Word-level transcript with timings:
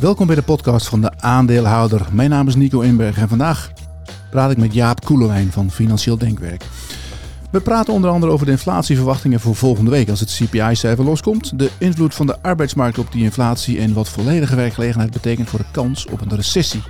Welkom 0.00 0.26
bij 0.26 0.36
de 0.36 0.42
podcast 0.42 0.88
van 0.88 1.00
de 1.00 1.12
aandeelhouder. 1.18 2.06
Mijn 2.12 2.30
naam 2.30 2.48
is 2.48 2.54
Nico 2.54 2.80
Inberg 2.80 3.16
en 3.16 3.28
vandaag 3.28 3.72
praat 4.30 4.50
ik 4.50 4.56
met 4.56 4.74
Jaap 4.74 5.04
Koelewijn 5.04 5.52
van 5.52 5.70
Financieel 5.70 6.18
Denkwerk. 6.18 6.64
We 7.50 7.60
praten 7.60 7.92
onder 7.92 8.10
andere 8.10 8.32
over 8.32 8.46
de 8.46 8.52
inflatieverwachtingen 8.52 9.40
voor 9.40 9.54
volgende 9.54 9.90
week 9.90 10.08
als 10.08 10.20
het 10.20 10.32
CPI-cijfer 10.34 11.04
loskomt, 11.04 11.58
de 11.58 11.70
invloed 11.78 12.14
van 12.14 12.26
de 12.26 12.42
arbeidsmarkt 12.42 12.98
op 12.98 13.12
die 13.12 13.22
inflatie 13.22 13.78
en 13.78 13.92
wat 13.92 14.08
volledige 14.08 14.56
werkgelegenheid 14.56 15.10
betekent 15.10 15.48
voor 15.48 15.58
de 15.58 15.70
kans 15.72 16.06
op 16.06 16.20
een 16.20 16.36
recessie. 16.36 16.82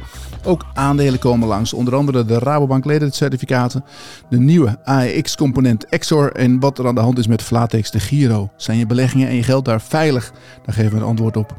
Ook 0.45 0.67
aandelen 0.75 1.19
komen 1.19 1.49
langs, 1.49 1.73
onder 1.73 1.95
andere 1.95 2.25
de 2.25 2.39
Rabobank 2.39 2.85
ledencertificaten, 2.85 3.85
de 4.29 4.39
nieuwe 4.39 4.79
AEX-component 4.85 5.87
Exor 5.87 6.33
en 6.33 6.61
wat 6.61 6.79
er 6.79 6.87
aan 6.87 6.95
de 6.95 7.01
hand 7.01 7.19
is 7.19 7.27
met 7.27 7.43
Flatex 7.43 7.91
de 7.91 8.01
Giro. 8.01 8.51
Zijn 8.57 8.79
je 8.79 8.87
beleggingen 8.87 9.29
en 9.29 9.35
je 9.35 9.43
geld 9.43 9.65
daar 9.65 9.81
veilig? 9.81 10.33
Daar 10.65 10.75
geven 10.75 10.91
we 10.91 10.97
een 10.97 11.03
antwoord 11.03 11.37
op. 11.37 11.57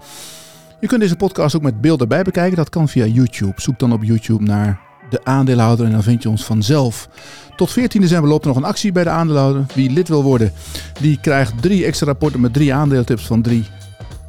Je 0.82 0.88
kunt 0.88 1.02
deze 1.02 1.16
podcast 1.16 1.56
ook 1.56 1.62
met 1.62 1.82
beeld 1.82 2.02
erbij 2.02 2.24
bekijken. 2.24 2.58
Dat 2.58 2.70
kan 2.70 2.90
via 2.90 3.06
YouTube. 3.06 3.54
Zoek 3.56 3.80
dan 3.80 3.94
op 3.94 4.04
YouTube 4.04 4.44
naar 4.44 4.80
de 5.10 5.24
aandeelhouder 5.24 5.86
en 5.86 5.92
dan 5.92 6.04
vind 6.04 6.24
je 6.24 6.30
ons 6.30 6.46
vanzelf. 6.46 7.10
Tot 7.56 7.72
14 7.72 8.02
december 8.02 8.30
loopt 8.30 8.42
er 8.42 8.48
nog 8.48 8.58
een 8.58 8.64
actie 8.64 8.92
bij 8.92 9.04
de 9.04 9.10
aandeelhouder. 9.10 9.66
Wie 9.74 9.92
lid 9.92 10.08
wil 10.08 10.24
worden, 10.24 10.52
die 11.00 11.20
krijgt 11.22 11.62
drie 11.62 11.86
extra 11.86 12.06
rapporten 12.06 12.40
met 12.40 12.54
drie 12.54 12.74
aandeeltips 12.74 13.26
van 13.26 13.42
drie 13.42 13.66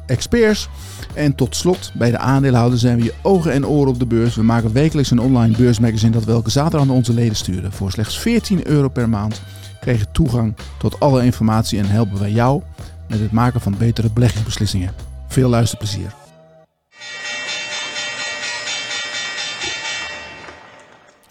experts. 0.05 0.69
En 1.13 1.35
tot 1.35 1.55
slot, 1.55 1.91
bij 1.93 2.11
de 2.11 2.17
aandeelhouder 2.17 2.79
zijn 2.79 2.97
we 2.97 3.03
je 3.03 3.13
ogen 3.21 3.51
en 3.51 3.67
oren 3.67 3.91
op 3.91 3.99
de 3.99 4.05
beurs. 4.05 4.35
We 4.35 4.43
maken 4.43 4.73
wekelijks 4.73 5.11
een 5.11 5.19
online 5.19 5.57
beursmagazine 5.57 6.11
dat 6.11 6.23
we 6.23 6.31
elke 6.31 6.49
zaterdag 6.49 6.81
aan 6.81 6.95
onze 6.95 7.13
leden 7.13 7.35
sturen. 7.35 7.71
Voor 7.71 7.91
slechts 7.91 8.19
14 8.19 8.67
euro 8.67 8.87
per 8.87 9.09
maand 9.09 9.41
krijg 9.79 9.99
je 9.99 10.11
toegang 10.11 10.55
tot 10.77 10.99
alle 10.99 11.25
informatie 11.25 11.79
en 11.79 11.89
helpen 11.89 12.19
wij 12.19 12.31
jou 12.31 12.61
met 13.07 13.19
het 13.19 13.31
maken 13.31 13.61
van 13.61 13.75
betere 13.77 14.09
beleggingsbeslissingen. 14.13 14.91
Veel 15.27 15.49
luisterplezier. 15.49 16.22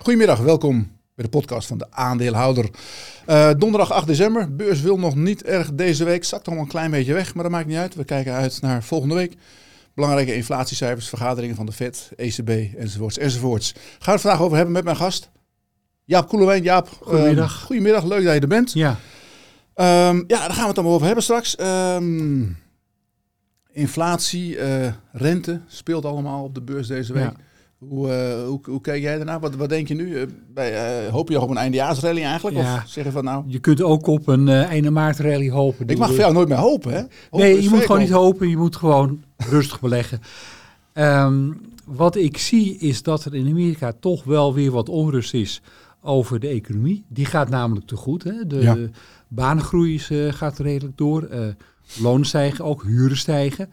Goedemiddag, 0.02 0.38
welkom 0.38 0.90
bij 1.14 1.24
de 1.24 1.30
podcast 1.30 1.68
van 1.68 1.78
de 1.78 1.86
aandeelhouder. 1.90 2.70
Uh, 3.28 3.50
donderdag 3.58 3.92
8 3.92 4.06
december, 4.06 4.56
beurs 4.56 4.80
wil 4.80 4.98
nog 4.98 5.14
niet 5.14 5.42
erg 5.42 5.72
deze 5.72 6.04
week, 6.04 6.24
zakt 6.24 6.46
allemaal 6.46 6.64
een 6.64 6.70
klein 6.70 6.90
beetje 6.90 7.12
weg, 7.12 7.34
maar 7.34 7.42
dat 7.42 7.52
maakt 7.52 7.66
niet 7.66 7.76
uit. 7.76 7.94
We 7.94 8.04
kijken 8.04 8.32
uit 8.32 8.60
naar 8.60 8.82
volgende 8.82 9.14
week. 9.14 9.34
Belangrijke 9.94 10.34
inflatiecijfers, 10.34 11.08
vergaderingen 11.08 11.56
van 11.56 11.66
de 11.66 11.72
FED, 11.72 12.10
ECB 12.16 12.76
enzovoorts 12.76 13.18
enzovoorts. 13.18 13.72
Gaan 13.72 13.82
we 13.98 14.10
het 14.10 14.20
vandaag 14.20 14.40
over 14.40 14.56
hebben 14.56 14.74
met 14.74 14.84
mijn 14.84 14.96
gast, 14.96 15.30
Jaap 16.04 16.28
Koelewijn. 16.28 16.62
Jaap, 16.62 16.88
goedemiddag. 17.00 17.60
Uh, 17.60 17.66
goedemiddag, 17.66 18.04
leuk 18.04 18.24
dat 18.24 18.34
je 18.34 18.40
er 18.40 18.48
bent. 18.48 18.72
Ja. 18.72 18.90
Um, 20.08 20.24
ja, 20.26 20.38
daar 20.38 20.50
gaan 20.50 20.62
we 20.62 20.68
het 20.68 20.76
allemaal 20.76 20.94
over 20.94 21.06
hebben 21.06 21.24
straks. 21.24 21.60
Um, 21.60 22.58
inflatie, 23.72 24.56
uh, 24.56 24.92
rente 25.12 25.60
speelt 25.66 26.04
allemaal 26.04 26.44
op 26.44 26.54
de 26.54 26.62
beurs 26.62 26.86
deze 26.86 27.12
week. 27.12 27.22
Ja. 27.22 27.50
Hoe, 27.88 28.08
uh, 28.08 28.46
hoe, 28.48 28.60
hoe, 28.64 28.80
kijk 28.80 29.02
jij 29.02 29.16
daarna? 29.16 29.38
Wat, 29.38 29.54
wat 29.54 29.68
denk 29.68 29.88
je 29.88 29.94
nu? 29.94 30.28
Bij, 30.54 31.04
uh, 31.06 31.12
hoop 31.12 31.28
je 31.28 31.40
op 31.40 31.50
een 31.50 31.56
eindejaarsrally 31.56 32.22
eigenlijk? 32.22 32.56
Ja. 32.56 32.74
Of 32.74 32.88
zeggen 32.88 33.12
van 33.12 33.24
nou... 33.24 33.44
Je 33.46 33.58
kunt 33.58 33.82
ook 33.82 34.06
op 34.06 34.28
een 34.28 34.48
einde 34.48 34.90
maart 34.90 35.18
rally 35.18 35.50
hopen. 35.50 35.88
Ik 35.88 35.98
mag 35.98 36.08
voor 36.08 36.18
jou 36.18 36.32
nooit 36.32 36.48
meer 36.48 36.58
hopen, 36.58 36.92
hè? 36.92 37.00
Hopen 37.30 37.48
nee, 37.48 37.62
je 37.62 37.68
moet 37.68 37.80
gewoon 37.80 38.00
niet 38.00 38.10
hopen. 38.10 38.48
Je 38.48 38.56
moet 38.56 38.76
gewoon 38.76 39.22
rustig 39.36 39.80
beleggen. 39.80 40.20
Um, 40.94 41.60
wat 41.84 42.16
ik 42.16 42.38
zie 42.38 42.78
is 42.78 43.02
dat 43.02 43.24
er 43.24 43.34
in 43.34 43.48
Amerika 43.48 43.92
toch 44.00 44.24
wel 44.24 44.54
weer 44.54 44.70
wat 44.70 44.88
onrust 44.88 45.34
is 45.34 45.62
over 46.00 46.40
de 46.40 46.48
economie. 46.48 47.04
Die 47.08 47.26
gaat 47.26 47.48
namelijk 47.48 47.86
te 47.86 47.96
goed. 47.96 48.24
Hè? 48.24 48.46
De, 48.46 48.60
Ja. 48.60 48.74
de 48.74 48.90
banengroei 49.28 49.94
is, 49.94 50.10
uh, 50.10 50.32
gaat 50.32 50.58
redelijk 50.58 50.98
door. 50.98 51.28
Lonen 52.00 52.26
stijgen, 52.26 52.64
ook 52.64 52.82
huren 52.82 53.16
stijgen. 53.16 53.68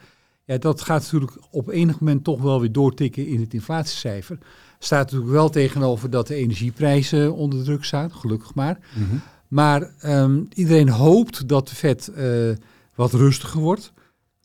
Ja, 0.49 0.57
dat 0.57 0.81
gaat 0.81 1.01
natuurlijk 1.01 1.37
op 1.51 1.69
enig 1.69 1.99
moment 1.99 2.23
toch 2.23 2.41
wel 2.41 2.59
weer 2.59 2.71
doortikken 2.71 3.27
in 3.27 3.39
het 3.39 3.53
inflatiecijfer. 3.53 4.37
Staat 4.79 5.03
natuurlijk 5.03 5.31
wel 5.31 5.49
tegenover 5.49 6.09
dat 6.09 6.27
de 6.27 6.35
energieprijzen 6.35 7.33
onder 7.33 7.63
druk 7.63 7.83
staan, 7.83 8.11
gelukkig 8.11 8.55
maar. 8.55 8.79
Mm 8.95 9.09
-hmm. 9.09 9.21
Maar 9.47 9.91
um, 10.05 10.47
iedereen 10.53 10.89
hoopt 10.89 11.47
dat 11.47 11.67
de 11.67 11.75
vet 11.75 12.11
uh, 12.17 12.49
wat 12.95 13.13
rustiger 13.13 13.61
wordt. 13.61 13.93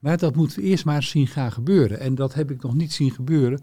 Maar 0.00 0.18
dat 0.18 0.36
moeten 0.36 0.60
we 0.60 0.64
eerst 0.64 0.84
maar 0.84 1.02
zien 1.02 1.26
gaan 1.26 1.52
gebeuren. 1.52 2.00
En 2.00 2.14
dat 2.14 2.34
heb 2.34 2.50
ik 2.50 2.62
nog 2.62 2.74
niet 2.74 2.92
zien 2.92 3.10
gebeuren. 3.10 3.60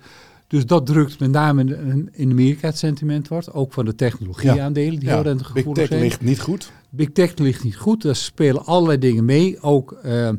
Dus 0.47 0.65
dat 0.65 0.85
drukt 0.85 1.19
met 1.19 1.31
name 1.31 1.63
in, 2.11 2.31
Amerika 2.31 2.67
het 2.67 2.77
sentiment 2.77 3.27
wordt. 3.27 3.53
Ook 3.53 3.73
van 3.73 3.85
de 3.85 3.95
technologieaandelen 3.95 4.99
die 4.99 5.09
ja. 5.09 5.13
heel 5.13 5.23
rentegevoelig 5.23 5.73
Big 5.73 5.75
tech 5.75 5.87
zijn. 5.87 6.01
ligt 6.01 6.21
niet 6.21 6.41
goed. 6.41 6.71
Big 6.89 7.11
tech 7.11 7.37
ligt 7.37 7.63
niet 7.63 7.77
goed. 7.77 8.01
Daar 8.01 8.15
spelen 8.15 8.65
allerlei 8.65 8.97
dingen 8.97 9.25
mee. 9.25 9.61
Ook 9.61 9.99
uh, 10.05 10.29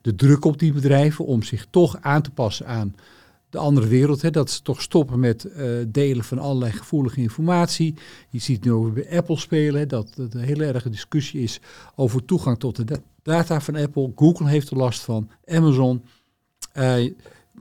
de 0.00 0.14
druk 0.14 0.44
op 0.44 0.58
die 0.58 0.72
bedrijven 0.72 1.24
om 1.24 1.42
zich 1.42 1.66
toch 1.70 1.96
aan 2.00 2.22
te 2.22 2.30
passen 2.30 2.66
aan 2.66 2.94
de 3.50 3.58
andere 3.58 3.86
wereld. 3.86 4.22
Hè, 4.22 4.30
dat 4.30 4.50
ze 4.50 4.62
toch 4.62 4.82
stoppen 4.82 5.20
met 5.20 5.44
uh, 5.44 5.78
delen 5.88 6.24
van 6.24 6.38
allerlei 6.38 6.72
gevoelige 6.72 7.20
informatie. 7.20 7.94
Je 8.30 8.38
ziet 8.38 8.64
nu 8.64 8.72
ook 8.72 8.94
bij 8.94 9.16
Apple 9.16 9.38
spelen, 9.38 9.80
hè, 9.80 9.86
dat 9.86 10.14
het 10.14 10.34
een 10.34 10.40
hele 10.40 10.64
erge 10.64 10.90
discussie 10.90 11.42
is 11.42 11.60
over 11.94 12.24
toegang 12.24 12.58
tot 12.58 12.76
de 12.76 12.84
da 12.84 12.96
data 13.22 13.60
van 13.60 13.76
Apple. 13.76 14.12
Google 14.16 14.48
heeft 14.48 14.70
er 14.70 14.76
last 14.76 15.00
van, 15.00 15.30
Amazon. 15.46 16.02
Uh, 16.74 16.82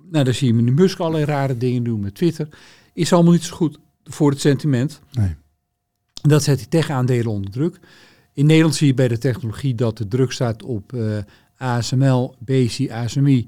nou, 0.10 0.24
dan 0.24 0.34
zie 0.34 0.48
je 0.48 0.54
meneer 0.54 0.74
Musk 0.74 1.00
allerlei 1.00 1.26
rare 1.26 1.58
dingen 1.58 1.84
doen 1.84 2.00
met 2.00 2.16
Twitter. 2.16 2.48
Is 2.94 3.14
allemaal 3.14 3.32
niet 3.32 3.44
zo 3.44 3.56
goed 3.56 3.78
voor 4.04 4.30
het 4.30 4.40
sentiment. 4.40 5.02
Nee. 5.12 5.36
Dat 6.22 6.44
zet 6.44 6.58
die 6.58 6.68
tech-aandelen 6.68 7.32
onder 7.32 7.52
druk. 7.52 7.80
In 8.34 8.46
Nederland 8.46 8.76
zie 8.76 8.88
je 8.88 8.94
bij 8.94 9.08
de 9.08 9.18
technologie 9.18 9.76
dat 9.76 9.98
de 9.98 10.08
druk 10.08 10.32
staat 10.32 10.64
op 10.64 10.94
uh, 10.94 11.18
ASML, 11.58 12.36
BSI, 12.40 12.90
ASMI. 12.90 13.48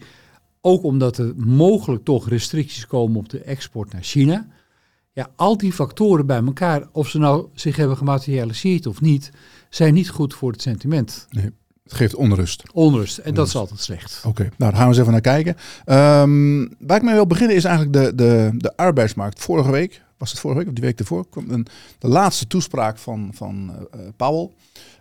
Ook 0.61 0.83
omdat 0.83 1.17
er 1.17 1.33
mogelijk 1.35 2.03
toch 2.03 2.29
restricties 2.29 2.87
komen 2.87 3.17
op 3.17 3.29
de 3.29 3.41
export 3.41 3.93
naar 3.93 4.03
China. 4.03 4.47
Ja, 5.11 5.29
al 5.35 5.57
die 5.57 5.73
factoren 5.73 6.25
bij 6.25 6.43
elkaar, 6.43 6.87
of 6.91 7.09
ze 7.09 7.17
nou 7.17 7.47
zich 7.53 7.75
hebben 7.75 7.97
gematerialiseerd 7.97 8.85
of 8.85 9.01
niet, 9.01 9.31
zijn 9.69 9.93
niet 9.93 10.09
goed 10.09 10.33
voor 10.33 10.51
het 10.51 10.61
sentiment. 10.61 11.27
Nee, 11.29 11.51
het 11.83 11.93
geeft 11.93 12.15
onrust. 12.15 12.63
Onrust, 12.73 13.17
en 13.17 13.33
dat 13.33 13.47
is 13.47 13.55
altijd 13.55 13.79
slecht. 13.79 14.17
Oké, 14.17 14.27
okay. 14.27 14.51
nou 14.57 14.71
daar 14.71 14.73
gaan 14.73 14.81
we 14.81 14.87
eens 14.87 14.97
even 14.97 15.11
naar 15.11 15.21
kijken. 15.21 15.55
Um, 15.85 16.75
waar 16.79 16.97
ik 16.97 17.03
mee 17.03 17.13
wil 17.13 17.27
beginnen 17.27 17.55
is 17.55 17.63
eigenlijk 17.63 17.93
de, 17.95 18.15
de, 18.15 18.51
de 18.57 18.77
arbeidsmarkt. 18.77 19.39
Vorige 19.39 19.71
week, 19.71 20.01
was 20.19 20.31
het 20.31 20.39
vorige 20.39 20.59
week 20.59 20.67
of 20.67 20.73
die 20.73 20.83
week 20.83 20.99
ervoor, 20.99 21.25
een, 21.47 21.67
de 21.99 22.07
laatste 22.07 22.47
toespraak 22.47 22.97
van, 22.97 23.31
van 23.33 23.71
uh, 23.95 24.01
Powell. 24.15 24.49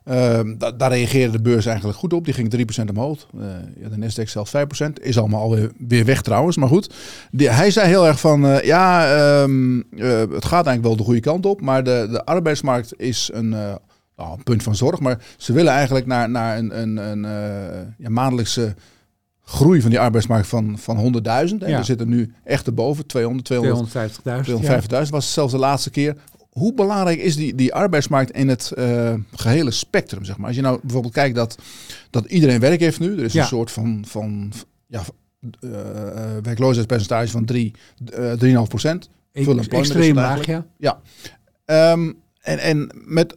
Uh, 0.05 0.41
da 0.59 0.73
daar 0.73 0.91
reageerde 0.91 1.33
de 1.33 1.43
beurs 1.43 1.67
eigenlijk 1.67 1.99
goed 1.99 2.13
op. 2.13 2.25
Die 2.25 2.35
ging 2.35 2.81
3% 2.83 2.85
omhoog. 2.89 3.27
Uh, 3.35 3.47
ja, 3.81 3.89
de 3.89 3.97
Nasdaq 3.97 4.29
zelfs 4.29 4.53
5%. 4.57 4.93
Is 5.01 5.19
allemaal 5.19 5.43
alweer 5.43 5.73
weer 5.89 6.05
weg 6.05 6.23
trouwens. 6.23 6.57
Maar 6.57 6.69
goed, 6.69 6.95
hij 7.37 7.71
zei 7.71 7.89
heel 7.89 8.07
erg 8.07 8.21
van... 8.21 8.41
Ja, 8.63 9.17
um, 9.43 9.87
het 9.91 10.45
gaat 10.45 10.67
eigenlijk 10.67 10.83
wel 10.83 10.97
de 10.97 11.03
goede 11.03 11.21
kant 11.21 11.47
op. 11.47 11.61
Maar 11.61 11.85
de, 11.85 12.09
de 12.11 12.25
arbeidsmarkt 12.25 13.01
is 13.01 13.31
een, 13.33 13.49
nou, 14.17 14.43
punt 14.45 14.63
van 14.63 14.75
zorg. 14.75 15.01
Maar 15.01 15.25
ze 15.37 15.53
willen 15.53 15.73
eigenlijk 15.73 16.07
naar, 16.07 16.31
naar 16.31 16.59
een, 16.59 16.81
een, 16.81 16.97
een 16.97 17.95
ja, 17.99 18.09
maandelijkse 18.09 18.75
groei 19.49 19.81
van 19.81 19.91
die 19.91 20.01
arbeidsmarkt 20.01 20.47
van, 20.47 20.79
van 20.79 20.97
100.000. 20.97 21.57
Ja. 21.59 21.79
We 21.79 21.85
zitten 21.85 22.09
nu 22.09 22.33
echt 22.45 22.67
erboven. 22.67 23.07
200, 23.07 23.53
250.000. 23.53 23.59
250.000 24.27 24.87
ja. 24.89 25.05
was 25.11 25.33
zelfs 25.33 25.53
de 25.53 25.59
laatste 25.59 25.91
keer 25.91 26.17
hoe 26.59 26.75
belangrijk 26.75 27.19
is 27.19 27.37
die, 27.37 27.55
die 27.55 27.75
arbeidsmarkt 27.75 28.31
in 28.31 28.49
het 28.49 28.73
uh, 28.79 29.15
gehele 29.33 29.71
spectrum? 29.71 30.25
Zeg 30.25 30.37
maar? 30.37 30.47
Als 30.47 30.57
je 30.57 30.63
nou 30.63 30.79
bijvoorbeeld 30.83 31.15
kijkt 31.15 31.35
dat, 31.35 31.59
dat 32.11 32.25
iedereen 32.25 32.61
werk 32.61 32.81
heeft 32.81 33.01
nu, 33.01 33.19
er 33.19 33.25
is 33.25 33.33
ja. 33.33 33.41
een 33.41 33.47
soort 33.47 33.71
van, 33.71 34.05
van 34.07 34.53
ja, 34.87 35.03
uh, 35.61 35.71
werkloosheidspercentage 36.43 37.31
van 37.31 37.45
3, 37.45 37.75
uh, 38.19 38.63
3,5 38.63 38.69
procent. 38.69 39.11
Extreem 39.69 40.15
laag, 40.15 40.47
ja. 40.47 40.67
ja. 40.79 41.01
Um, 41.93 42.17
en, 42.41 42.59
en 42.59 42.91
met 43.05 43.35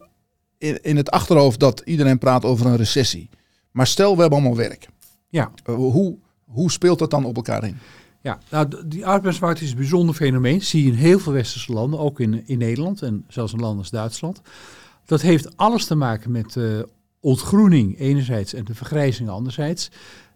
in, 0.58 0.82
in 0.82 0.96
het 0.96 1.10
achterhoofd 1.10 1.60
dat 1.60 1.82
iedereen 1.84 2.18
praat 2.18 2.44
over 2.44 2.66
een 2.66 2.76
recessie. 2.76 3.28
Maar 3.70 3.86
stel, 3.86 4.14
we 4.14 4.20
hebben 4.20 4.38
allemaal 4.38 4.56
werk. 4.56 4.88
Ja. 5.32 5.50
hoe, 5.64 6.18
hoe 6.44 6.70
speelt 6.70 6.98
dat 6.98 7.10
dan 7.10 7.24
op 7.24 7.36
elkaar 7.36 7.64
in? 7.64 7.78
Ja, 8.20 8.38
nou, 8.50 8.68
die 8.86 9.06
arbeidsmarkt 9.06 9.60
is 9.60 9.70
een 9.70 9.76
bijzonder 9.76 10.14
fenomeen. 10.14 10.58
Dat 10.58 10.66
zie 10.66 10.84
je 10.84 10.90
in 10.90 10.96
heel 10.96 11.18
veel 11.18 11.32
westerse 11.32 11.72
landen, 11.72 12.00
ook 12.00 12.20
in, 12.20 12.46
in 12.46 12.58
Nederland 12.58 13.02
en 13.02 13.24
zelfs 13.28 13.52
in 13.52 13.60
landen 13.60 13.78
als 13.78 13.90
Duitsland. 13.90 14.40
Dat 15.04 15.20
heeft 15.20 15.56
alles 15.56 15.84
te 15.86 15.94
maken 15.94 16.30
met 16.30 16.54
uh, 16.54 16.82
ontgroening 17.20 17.98
enerzijds 17.98 18.54
en 18.54 18.64
de 18.64 18.74
vergrijzing 18.74 19.28
anderzijds. 19.28 19.90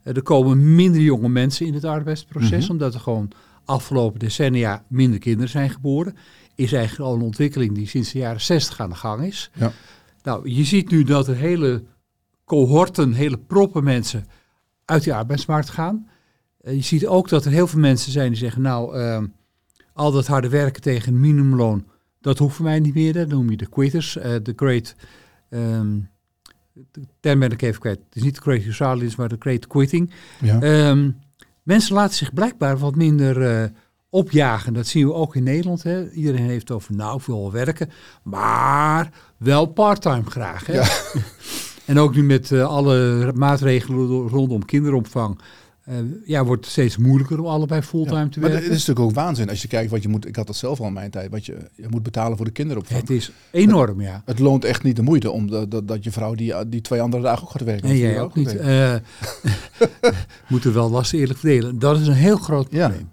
Uh, 0.05 0.17
er 0.17 0.23
komen 0.23 0.75
minder 0.75 1.01
jonge 1.01 1.29
mensen 1.29 1.67
in 1.67 1.75
het 1.75 1.85
arbeidsproces, 1.85 2.51
mm 2.51 2.61
-hmm. 2.61 2.71
omdat 2.71 2.95
er 2.95 3.01
gewoon 3.01 3.31
afgelopen 3.65 4.19
decennia 4.19 4.85
minder 4.89 5.19
kinderen 5.19 5.49
zijn 5.49 5.71
geboren. 5.71 6.17
Is 6.55 6.73
eigenlijk 6.73 7.11
al 7.11 7.17
een 7.17 7.23
ontwikkeling 7.23 7.75
die 7.75 7.89
sinds 7.89 8.13
de 8.13 8.19
jaren 8.19 8.41
60 8.41 8.81
aan 8.81 8.91
de 8.91 8.97
gang 8.97 9.23
is. 9.23 9.51
Ja. 9.55 9.73
Nou, 10.23 10.51
je 10.51 10.65
ziet 10.65 10.91
nu 10.91 11.05
dat 11.05 11.29
er 11.29 11.37
hele 11.37 11.85
cohorten, 12.45 13.13
hele 13.13 13.39
proppen 13.39 13.85
mensen 13.85 14.27
uit 14.87 15.05
die 15.05 15.15
arbeidsmarkt 15.15 15.71
gaan. 15.71 16.09
Uh, 16.61 16.75
je 16.75 16.83
ziet 16.83 17.07
ook 17.07 17.29
dat 17.29 17.45
er 17.45 17.51
heel 17.51 17.67
veel 17.67 17.81
mensen 17.81 18.13
zijn 18.13 18.29
die 18.29 18.39
zeggen, 18.39 18.63
nou, 18.63 18.99
uh, 18.99 19.23
al 19.93 20.13
dat 20.13 20.27
harde 20.27 20.49
werken 20.49 20.83
tegen 20.83 21.15
een 21.15 21.21
minimumloon, 21.21 21.87
dat 22.21 22.39
hoeft 22.39 22.57
voor 22.57 22.65
mij 22.65 22.81
niet 22.81 22.95
meer. 22.95 23.13
Dat 23.13 23.29
noem 23.29 23.51
je 23.51 23.57
de 23.57 23.69
quitters, 23.69 24.17
uh, 24.17 24.23
de 24.43 24.53
great, 24.57 24.95
um, 25.51 26.09
de 26.73 27.07
term 27.21 27.39
ben 27.39 27.51
ik 27.51 27.63
even 27.63 27.81
kwijt. 27.81 27.99
Het 27.99 28.17
is 28.17 28.23
niet 28.23 28.35
de 28.35 28.41
great 28.41 28.63
resignation, 28.63 29.15
maar 29.17 29.29
de 29.29 29.37
great 29.39 29.67
quitting. 29.67 30.11
Ja. 30.41 30.89
Um, 30.89 31.17
Mensen 31.67 31.95
laten 31.95 32.17
zich 32.17 32.33
blijkbaar 32.33 32.79
wat 32.79 32.95
minder 32.95 33.63
uh, 33.63 33.69
opjagen. 34.11 34.73
Dat 34.73 34.87
zien 34.87 35.07
we 35.07 35.13
ook 35.13 35.37
in 35.37 35.43
Nederland. 35.43 35.83
Hè. 35.83 36.11
Iedereen 36.11 36.49
heeft 36.49 36.71
over, 36.71 36.95
nou, 36.95 37.19
ik 37.19 37.27
wil 37.27 37.41
wel 37.41 37.53
werken, 37.53 37.91
maar 38.23 39.11
wel 39.39 39.67
parttime 39.67 40.31
graag. 40.31 40.67
Hè? 40.67 40.73
Ja. 40.73 40.87
en 41.87 41.99
ook 41.99 42.15
nu 42.15 42.23
met 42.23 42.51
uh, 42.51 42.67
alle 42.67 43.33
maatregelen 43.35 44.29
rondom 44.29 44.65
kinderopvang 44.65 45.39
uh, 45.89 45.97
ja, 46.25 46.45
wordt 46.45 46.65
het 46.65 46.73
steeds 46.73 46.97
moeilijker 46.97 47.41
om 47.41 47.47
allebei 47.47 47.83
fulltime 47.83 48.29
te 48.29 48.41
werken. 48.41 48.41
Maar 48.41 48.51
het 48.51 48.63
is 48.63 48.87
natuurlijk 48.87 49.01
ook 49.01 49.15
waanzin 49.15 49.49
als 49.49 49.63
je 49.63 49.69
kijkt 49.69 49.91
wat 49.91 50.03
je 50.03 50.09
moet. 50.09 50.27
Ik 50.27 50.37
had 50.37 50.47
dat 50.47 50.57
zelf 50.57 50.81
al 50.81 50.87
in 50.87 50.93
mijn 50.93 51.11
tijd. 51.11 51.31
Wat 51.31 51.47
je, 51.47 51.57
je 51.75 51.87
moet 51.91 52.03
betalen 52.03 52.37
voor 52.37 52.47
de 52.47 52.53
kinderopvang. 52.53 53.01
Het 53.01 53.11
is 53.11 53.31
enorm, 53.51 54.01
ja. 54.01 54.23
Het 54.25 54.39
loont 54.39 54.65
echt 54.65 54.83
niet 54.83 54.97
de 54.97 55.03
moeite 55.03 55.31
om 55.31 55.51
dat, 55.51 55.89
dat 55.89 56.05
je 56.05 56.11
vrouw 56.11 56.35
die, 56.35 56.69
die 56.69 56.81
twee 56.81 57.01
andere 57.01 57.23
dagen 57.23 57.43
ook 57.43 57.51
gaat 57.51 57.63
werken. 57.63 57.89
Nee, 57.89 57.99
jij 57.99 58.21
ook, 58.21 58.35
niet. 58.35 58.55
Uh, 58.55 58.95
moeten 60.49 60.75
wel 60.75 60.91
lasten 60.91 61.19
eerlijk 61.19 61.39
verdelen. 61.39 61.79
Dat 61.79 62.01
is 62.01 62.07
een 62.07 62.13
heel 62.13 62.37
groot 62.37 62.69
probleem. 62.69 63.11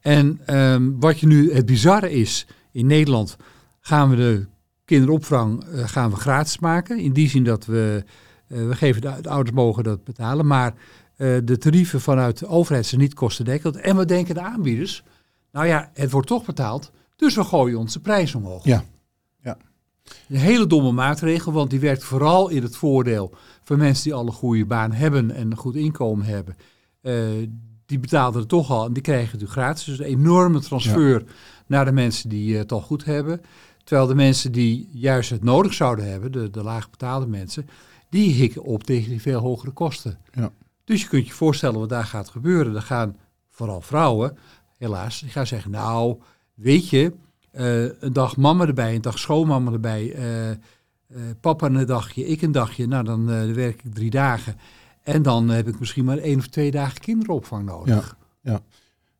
En 0.00 0.56
um, 0.56 1.00
wat 1.00 1.20
je 1.20 1.26
nu 1.26 1.52
het 1.52 1.66
bizarre 1.66 2.12
is 2.12 2.46
in 2.72 2.86
Nederland, 2.86 3.36
gaan 3.80 4.10
we 4.10 4.16
de 4.16 4.46
kinderopvang 4.84 5.64
uh, 5.64 5.88
gaan 5.88 6.10
we 6.10 6.16
gratis 6.16 6.58
maken. 6.58 6.98
In 6.98 7.12
die 7.12 7.28
zin 7.28 7.44
dat 7.44 7.66
we 7.66 8.04
we 8.46 8.76
geven 8.76 9.00
de, 9.00 9.12
de 9.20 9.28
ouders 9.28 9.56
mogen 9.56 9.84
dat 9.84 10.04
betalen, 10.04 10.46
maar 10.46 10.74
uh, 11.16 11.38
de 11.44 11.58
tarieven 11.58 12.00
vanuit 12.00 12.38
de 12.38 12.46
overheid 12.46 12.86
zijn 12.86 13.00
niet 13.00 13.14
kostendekkend. 13.14 13.76
En 13.76 13.96
wat 13.96 14.08
denken 14.08 14.34
de 14.34 14.40
aanbieders? 14.40 15.02
Nou 15.52 15.66
ja, 15.66 15.90
het 15.94 16.10
wordt 16.10 16.26
toch 16.26 16.44
betaald, 16.44 16.90
dus 17.16 17.34
we 17.34 17.44
gooien 17.44 17.78
onze 17.78 18.00
prijs 18.00 18.34
omhoog. 18.34 18.64
Ja. 18.64 18.84
ja. 19.42 19.56
Een 20.28 20.36
hele 20.36 20.66
domme 20.66 20.92
maatregel, 20.92 21.52
want 21.52 21.70
die 21.70 21.80
werkt 21.80 22.04
vooral 22.04 22.48
in 22.48 22.62
het 22.62 22.76
voordeel 22.76 23.34
van 23.62 23.78
mensen 23.78 24.04
die 24.04 24.14
al 24.14 24.26
een 24.26 24.32
goede 24.32 24.66
baan 24.66 24.92
hebben 24.92 25.30
en 25.30 25.50
een 25.50 25.56
goed 25.56 25.74
inkomen 25.74 26.26
hebben. 26.26 26.56
Uh, 27.02 27.48
die 27.86 27.98
betaalden 27.98 28.40
het 28.40 28.48
toch 28.48 28.70
al 28.70 28.86
en 28.86 28.92
die 28.92 29.02
krijgen 29.02 29.30
het 29.30 29.40
nu 29.40 29.46
gratis. 29.46 29.84
Dus 29.84 29.98
een 29.98 30.04
enorme 30.04 30.60
transfer 30.60 31.24
naar 31.66 31.84
de 31.84 31.92
mensen 31.92 32.28
die 32.28 32.56
het 32.56 32.72
al 32.72 32.80
goed 32.80 33.04
hebben. 33.04 33.40
Terwijl 33.84 34.08
de 34.08 34.14
mensen 34.14 34.52
die 34.52 34.88
juist 34.92 35.30
het 35.30 35.44
nodig 35.44 35.74
zouden 35.74 36.10
hebben, 36.10 36.32
de, 36.32 36.50
de 36.50 36.62
laag 36.62 36.90
betaalde 36.90 37.26
mensen, 37.26 37.68
die 38.08 38.32
hikken 38.32 38.62
op 38.62 38.84
tegen 38.84 39.10
die 39.10 39.20
veel 39.20 39.40
hogere 39.40 39.70
kosten. 39.70 40.18
Ja. 40.32 40.52
Dus 40.84 41.02
je 41.02 41.08
kunt 41.08 41.26
je 41.26 41.32
voorstellen 41.32 41.78
wat 41.78 41.88
daar 41.88 42.04
gaat 42.04 42.28
gebeuren. 42.28 42.72
Dan 42.72 42.82
gaan 42.82 43.16
vooral 43.50 43.80
vrouwen, 43.80 44.36
helaas, 44.78 45.20
die 45.20 45.30
gaan 45.30 45.46
zeggen, 45.46 45.70
nou, 45.70 46.20
weet 46.54 46.88
je, 46.88 47.12
uh, 47.52 47.82
een 48.00 48.12
dag 48.12 48.36
mama 48.36 48.66
erbij, 48.66 48.94
een 48.94 49.02
dag 49.02 49.18
schoonmama 49.18 49.72
erbij, 49.72 50.16
uh, 50.16 50.50
uh, 50.50 50.56
papa 51.40 51.66
een 51.66 51.86
dagje, 51.86 52.26
ik 52.26 52.42
een 52.42 52.52
dagje, 52.52 52.86
nou 52.86 53.04
dan 53.04 53.54
werk 53.54 53.82
ik 53.84 53.94
drie 53.94 54.10
dagen. 54.10 54.56
En 55.02 55.22
dan 55.22 55.48
heb 55.48 55.68
ik 55.68 55.78
misschien 55.78 56.04
maar 56.04 56.18
één 56.18 56.38
of 56.38 56.46
twee 56.46 56.70
dagen 56.70 57.00
kinderopvang 57.00 57.64
nodig. 57.64 58.16
Ja, 58.40 58.52
ja. 58.52 58.60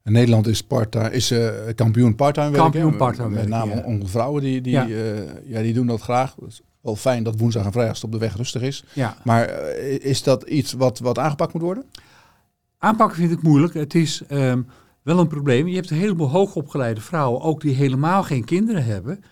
En 0.04 0.12
Nederland 0.12 0.46
is, 0.46 0.62
part 0.62 0.94
is 0.94 1.34
kampioen 1.74 2.14
parttime 2.14 2.50
werken. 2.50 2.70
Kampioen 2.70 2.96
parttime 2.96 3.28
werken, 3.28 3.50
Met 3.50 3.58
name 3.58 3.98
ja. 3.98 4.06
vrouwen, 4.06 4.42
die, 4.42 4.60
die, 4.60 4.72
ja. 4.72 4.86
ja. 5.44 5.62
die 5.62 5.72
doen 5.72 5.86
dat 5.86 6.00
graag 6.00 6.34
wel 6.84 6.96
fijn 6.96 7.22
dat 7.22 7.38
woensdag 7.38 7.64
en 7.64 7.72
vrijdag 7.72 8.02
op 8.02 8.12
de 8.12 8.18
weg 8.18 8.36
rustig 8.36 8.62
is. 8.62 8.84
Ja. 8.92 9.16
Maar 9.24 9.48
uh, 9.48 10.04
is 10.04 10.22
dat 10.22 10.42
iets 10.42 10.72
wat, 10.72 10.98
wat 10.98 11.18
aangepakt 11.18 11.52
moet 11.52 11.62
worden? 11.62 11.84
Aanpakken 12.78 13.16
vind 13.16 13.30
ik 13.30 13.42
moeilijk. 13.42 13.74
Het 13.74 13.94
is 13.94 14.22
um, 14.30 14.66
wel 15.02 15.18
een 15.18 15.28
probleem. 15.28 15.66
Je 15.66 15.74
hebt 15.74 15.90
een 15.90 15.96
heleboel 15.96 16.30
hoogopgeleide 16.30 17.00
vrouwen, 17.00 17.40
ook 17.40 17.60
die 17.60 17.74
helemaal 17.74 18.22
geen 18.22 18.44
kinderen 18.44 18.84
hebben. 18.84 19.24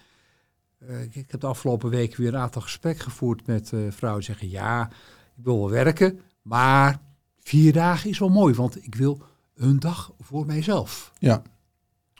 Ik, 1.10 1.24
heb 1.30 1.40
de 1.40 1.46
afgelopen 1.46 1.90
week 1.90 2.16
weer 2.16 2.28
een 2.28 2.40
aantal 2.40 2.62
gesprekken 2.62 3.04
gevoerd 3.04 3.46
met 3.46 3.72
vrouwen 3.88 4.24
die 4.24 4.30
zeggen: 4.30 4.50
Ja, 4.50 4.90
ik 5.36 5.44
wil 5.44 5.58
wel 5.58 5.70
werken, 5.70 6.20
maar 6.42 7.00
vier 7.40 7.72
dagen 7.72 8.10
is 8.10 8.18
wel 8.18 8.28
mooi, 8.28 8.54
want 8.54 8.84
ik 8.84 8.94
wil 8.94 9.22
een 9.62 9.80
dag 9.80 10.12
voor 10.20 10.46
mijzelf. 10.46 11.12
Ja. 11.18 11.42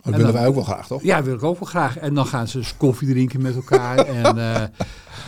Dat 0.02 0.14
willen 0.14 0.32
wij 0.32 0.46
ook 0.46 0.54
wel 0.54 0.64
graag, 0.64 0.86
toch? 0.86 1.02
Ja, 1.02 1.22
wil 1.22 1.34
ik 1.34 1.42
ook 1.42 1.58
wel 1.58 1.68
graag. 1.68 1.98
En 1.98 2.14
dan 2.14 2.26
gaan 2.26 2.48
ze 2.48 2.58
dus 2.58 2.76
koffie 2.76 3.08
drinken 3.08 3.42
met 3.42 3.54
elkaar 3.54 3.96
en 4.22 4.36
uh, 4.36 4.62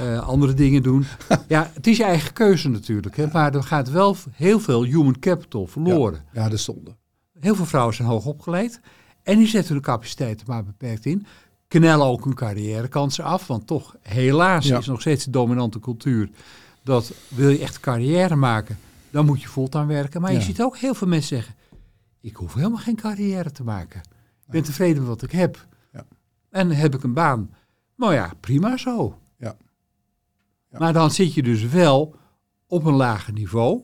uh, 0.02 0.28
andere 0.28 0.54
dingen 0.54 0.82
doen. 0.82 1.04
Ja, 1.48 1.70
het 1.74 1.86
is 1.86 1.96
je 1.96 2.04
eigen 2.04 2.32
keuze 2.32 2.68
natuurlijk. 2.68 3.16
Hè, 3.16 3.26
maar 3.32 3.54
er 3.54 3.62
gaat 3.62 3.90
wel 3.90 4.16
heel 4.32 4.60
veel 4.60 4.84
human 4.84 5.18
capital 5.18 5.66
verloren. 5.66 6.24
Ja, 6.32 6.42
ja 6.42 6.48
dat 6.48 6.58
is 6.58 6.64
zonde. 6.64 6.96
Heel 7.40 7.54
veel 7.54 7.66
vrouwen 7.66 7.94
zijn 7.94 8.08
hoog 8.08 8.26
opgeleid. 8.26 8.80
En 9.22 9.38
die 9.38 9.46
zetten 9.46 9.72
hun 9.74 9.82
capaciteiten 9.82 10.46
maar 10.48 10.64
beperkt 10.64 11.06
in. 11.06 11.26
Knellen 11.68 12.06
ook 12.06 12.24
hun 12.24 12.34
carrièrekansen 12.34 13.24
af. 13.24 13.46
Want 13.46 13.66
toch, 13.66 13.96
helaas, 14.02 14.66
ja. 14.66 14.78
is 14.78 14.86
nog 14.86 15.00
steeds 15.00 15.24
de 15.24 15.30
dominante 15.30 15.80
cultuur. 15.80 16.30
Dat 16.82 17.12
wil 17.28 17.48
je 17.48 17.58
echt 17.58 17.80
carrière 17.80 18.36
maken, 18.36 18.78
dan 19.10 19.26
moet 19.26 19.42
je 19.42 19.48
fulltime 19.48 19.86
werken. 19.86 20.20
Maar 20.20 20.32
je 20.32 20.40
ziet 20.40 20.62
ook 20.62 20.76
heel 20.76 20.94
veel 20.94 21.08
mensen 21.08 21.36
zeggen... 21.36 21.54
ik 22.24 22.36
hoef 22.36 22.54
helemaal 22.54 22.78
geen 22.78 22.96
carrière 22.96 23.50
te 23.50 23.64
maken. 23.64 24.00
Ik 24.46 24.50
ben 24.50 24.62
tevreden 24.62 24.98
met 24.98 25.08
wat 25.08 25.22
ik 25.22 25.30
heb. 25.30 25.66
Ja. 25.92 26.06
En 26.50 26.70
heb 26.70 26.94
ik 26.94 27.02
een 27.02 27.12
baan. 27.12 27.50
Nou 27.96 28.14
ja, 28.14 28.32
prima 28.40 28.76
zo. 28.76 29.18
Ja. 29.38 29.56
ja. 30.70 30.78
Maar 30.78 30.92
dan 30.92 31.10
zit 31.10 31.34
je 31.34 31.42
dus 31.42 31.62
wel 31.62 32.16
op 32.66 32.84
een 32.84 32.94
lager 32.94 33.32
niveau. 33.32 33.82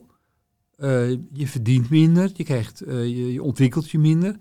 Uh, 0.77 1.09
je 1.31 1.47
verdient 1.47 1.89
minder, 1.89 2.31
je, 2.33 2.43
krijgt, 2.43 2.87
uh, 2.87 2.93
je, 3.03 3.33
je, 3.33 3.43
ontwikkelt 3.43 3.89
je 3.89 3.99
minder. 3.99 4.35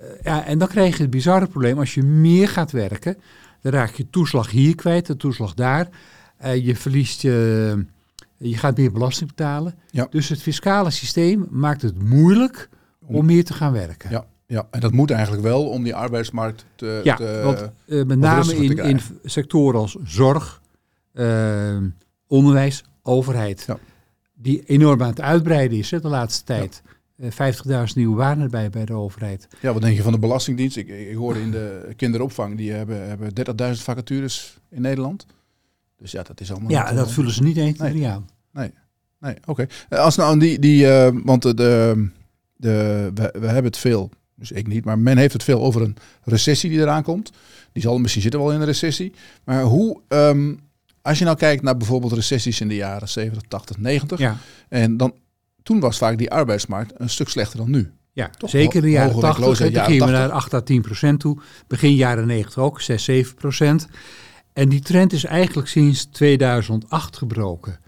Uh, 0.00 0.08
ja, 0.22 0.44
en 0.44 0.58
dan 0.58 0.68
krijg 0.68 0.96
je 0.96 1.02
het 1.02 1.10
bizarre 1.10 1.46
probleem, 1.46 1.78
als 1.78 1.94
je 1.94 2.02
meer 2.02 2.48
gaat 2.48 2.70
werken, 2.70 3.16
dan 3.60 3.72
raak 3.72 3.94
je 3.94 4.10
toeslag 4.10 4.50
hier 4.50 4.74
kwijt, 4.74 5.06
de 5.06 5.16
toeslag 5.16 5.54
daar. 5.54 5.88
je 6.62 6.76
verliest 6.76 7.22
je, 7.22 7.84
je 8.36 8.56
gaat 8.56 8.76
meer 8.76 8.92
belasting 8.92 9.28
betalen. 9.28 9.74
Ja. 9.90 10.06
Dus 10.10 10.28
het 10.28 10.42
fiscale 10.42 10.90
systeem 10.90 11.46
maakt 11.50 11.82
het 11.82 12.02
moeilijk 12.02 12.68
om 13.16 13.26
meer 13.26 13.44
te 13.44 13.52
gaan 13.52 13.72
werken. 13.72 14.10
Ja. 14.10 14.26
Ja, 14.50 14.66
en 14.70 14.80
dat 14.80 14.92
moet 14.92 15.10
eigenlijk 15.10 15.42
wel 15.42 15.68
om 15.68 15.82
die 15.82 15.94
arbeidsmarkt 15.94 16.64
te. 16.74 17.00
Ja, 17.04 17.16
te, 17.16 17.40
want 17.44 17.70
uh, 17.86 18.04
met 18.04 18.18
name 18.18 18.56
in, 18.56 18.78
in 18.78 19.00
sectoren 19.24 19.80
als 19.80 19.96
zorg, 20.04 20.60
uh, 21.14 21.76
onderwijs, 22.26 22.84
overheid, 23.02 23.64
ja. 23.66 23.78
die 24.34 24.62
enorm 24.66 25.02
aan 25.02 25.08
het 25.08 25.20
uitbreiden 25.20 25.78
is 25.78 25.90
hè, 25.90 26.00
de 26.00 26.08
laatste 26.08 26.44
tijd. 26.44 26.82
Ja. 27.16 27.46
Uh, 27.46 27.86
50.000 27.88 27.94
nieuwe 27.94 28.16
banen 28.16 28.44
erbij 28.44 28.70
bij 28.70 28.84
de 28.84 28.92
overheid. 28.92 29.48
Ja, 29.60 29.72
wat 29.72 29.82
denk 29.82 29.96
je 29.96 30.02
van 30.02 30.12
de 30.12 30.18
Belastingdienst? 30.18 30.76
Ik, 30.76 30.88
ik 30.88 31.16
hoorde 31.16 31.40
in 31.40 31.50
de 31.50 31.92
kinderopvang, 31.96 32.56
die 32.56 32.72
hebben, 32.72 33.08
hebben 33.08 33.32
30.000 33.76 33.82
vacatures 33.82 34.58
in 34.70 34.80
Nederland. 34.80 35.26
Dus 35.96 36.10
ja, 36.10 36.22
dat 36.22 36.40
is 36.40 36.50
allemaal. 36.50 36.70
Ja, 36.70 36.92
dat 36.92 37.12
vullen 37.12 37.32
ze 37.32 37.42
niet 37.42 37.56
eens 37.56 37.78
nee. 37.78 38.08
aan. 38.08 38.28
Nee, 38.52 38.72
nee 39.18 39.34
oké. 39.46 39.50
Okay. 39.88 39.98
Als 39.98 40.16
nou 40.16 40.38
die, 40.38 40.58
die 40.58 40.86
want 41.24 41.56
de, 41.56 42.08
de, 42.60 43.10
we, 43.14 43.34
we 43.40 43.46
hebben 43.46 43.64
het 43.64 43.76
veel 43.76 44.10
dus 44.40 44.52
ik 44.52 44.66
niet, 44.66 44.84
maar 44.84 44.98
men 44.98 45.18
heeft 45.18 45.32
het 45.32 45.42
veel 45.42 45.62
over 45.62 45.82
een 45.82 45.96
recessie 46.22 46.70
die 46.70 46.78
eraan 46.78 47.02
komt. 47.02 47.32
Die 47.72 47.82
zal 47.82 47.98
misschien 47.98 48.22
zitten 48.22 48.40
wel 48.40 48.52
in 48.52 48.60
een 48.60 48.66
recessie. 48.66 49.12
Maar 49.44 49.62
hoe, 49.62 50.00
um, 50.08 50.60
als 51.02 51.18
je 51.18 51.24
nou 51.24 51.36
kijkt 51.36 51.62
naar 51.62 51.76
bijvoorbeeld 51.76 52.12
recessies 52.12 52.60
in 52.60 52.68
de 52.68 52.74
jaren 52.74 53.08
70, 53.08 53.42
80, 53.48 53.78
90. 53.78 54.18
Ja. 54.18 54.36
En 54.68 54.96
dan, 54.96 55.14
toen 55.62 55.80
was 55.80 55.98
vaak 55.98 56.18
die 56.18 56.30
arbeidsmarkt 56.30 56.92
een 56.96 57.10
stuk 57.10 57.28
slechter 57.28 57.58
dan 57.58 57.70
nu. 57.70 57.92
Ja, 58.12 58.30
Toch 58.38 58.50
zeker 58.50 58.76
in 58.76 58.82
de 58.82 58.90
jaren 58.90 59.20
80. 59.20 59.44
Toen 59.44 59.84
gingen 59.84 60.06
we 60.06 60.12
naar 60.12 60.30
8 60.30 60.54
à 60.54 60.60
10 60.60 60.82
procent 60.82 61.20
toe. 61.20 61.38
Begin 61.66 61.94
jaren 61.94 62.26
90 62.26 62.58
ook, 62.58 62.80
6, 62.80 63.04
7 63.04 63.34
procent. 63.34 63.88
En 64.52 64.68
die 64.68 64.80
trend 64.80 65.12
is 65.12 65.24
eigenlijk 65.24 65.68
sinds 65.68 66.04
2008 66.04 67.16
gebroken. 67.16 67.78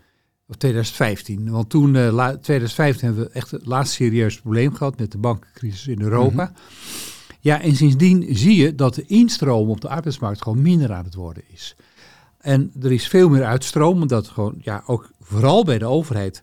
Of 0.46 0.56
2015. 0.56 1.50
Want 1.50 1.70
toen, 1.70 1.94
uh, 1.94 2.12
la, 2.12 2.36
2015 2.36 3.06
hebben 3.06 3.24
we 3.24 3.30
echt 3.30 3.50
het 3.50 3.66
laatste 3.66 3.94
serieus 3.94 4.40
probleem 4.40 4.74
gehad 4.74 4.98
met 4.98 5.12
de 5.12 5.18
bankencrisis 5.18 5.86
in 5.86 6.00
Europa. 6.00 6.44
Mm 6.44 6.54
-hmm. 6.54 7.10
Ja, 7.40 7.60
en 7.60 7.76
sindsdien 7.76 8.26
zie 8.36 8.56
je 8.56 8.74
dat 8.74 8.94
de 8.94 9.06
instroom 9.06 9.68
op 9.68 9.80
de 9.80 9.88
arbeidsmarkt 9.88 10.42
gewoon 10.42 10.62
minder 10.62 10.92
aan 10.92 11.04
het 11.04 11.14
worden 11.14 11.42
is. 11.52 11.76
En 12.38 12.72
er 12.82 12.92
is 12.92 13.08
veel 13.08 13.28
meer 13.28 13.44
uitstroom, 13.44 14.00
omdat 14.02 14.28
gewoon, 14.28 14.54
ja, 14.60 14.82
ook 14.86 15.10
vooral 15.20 15.64
bij 15.64 15.78
de 15.78 15.84
overheid 15.84 16.42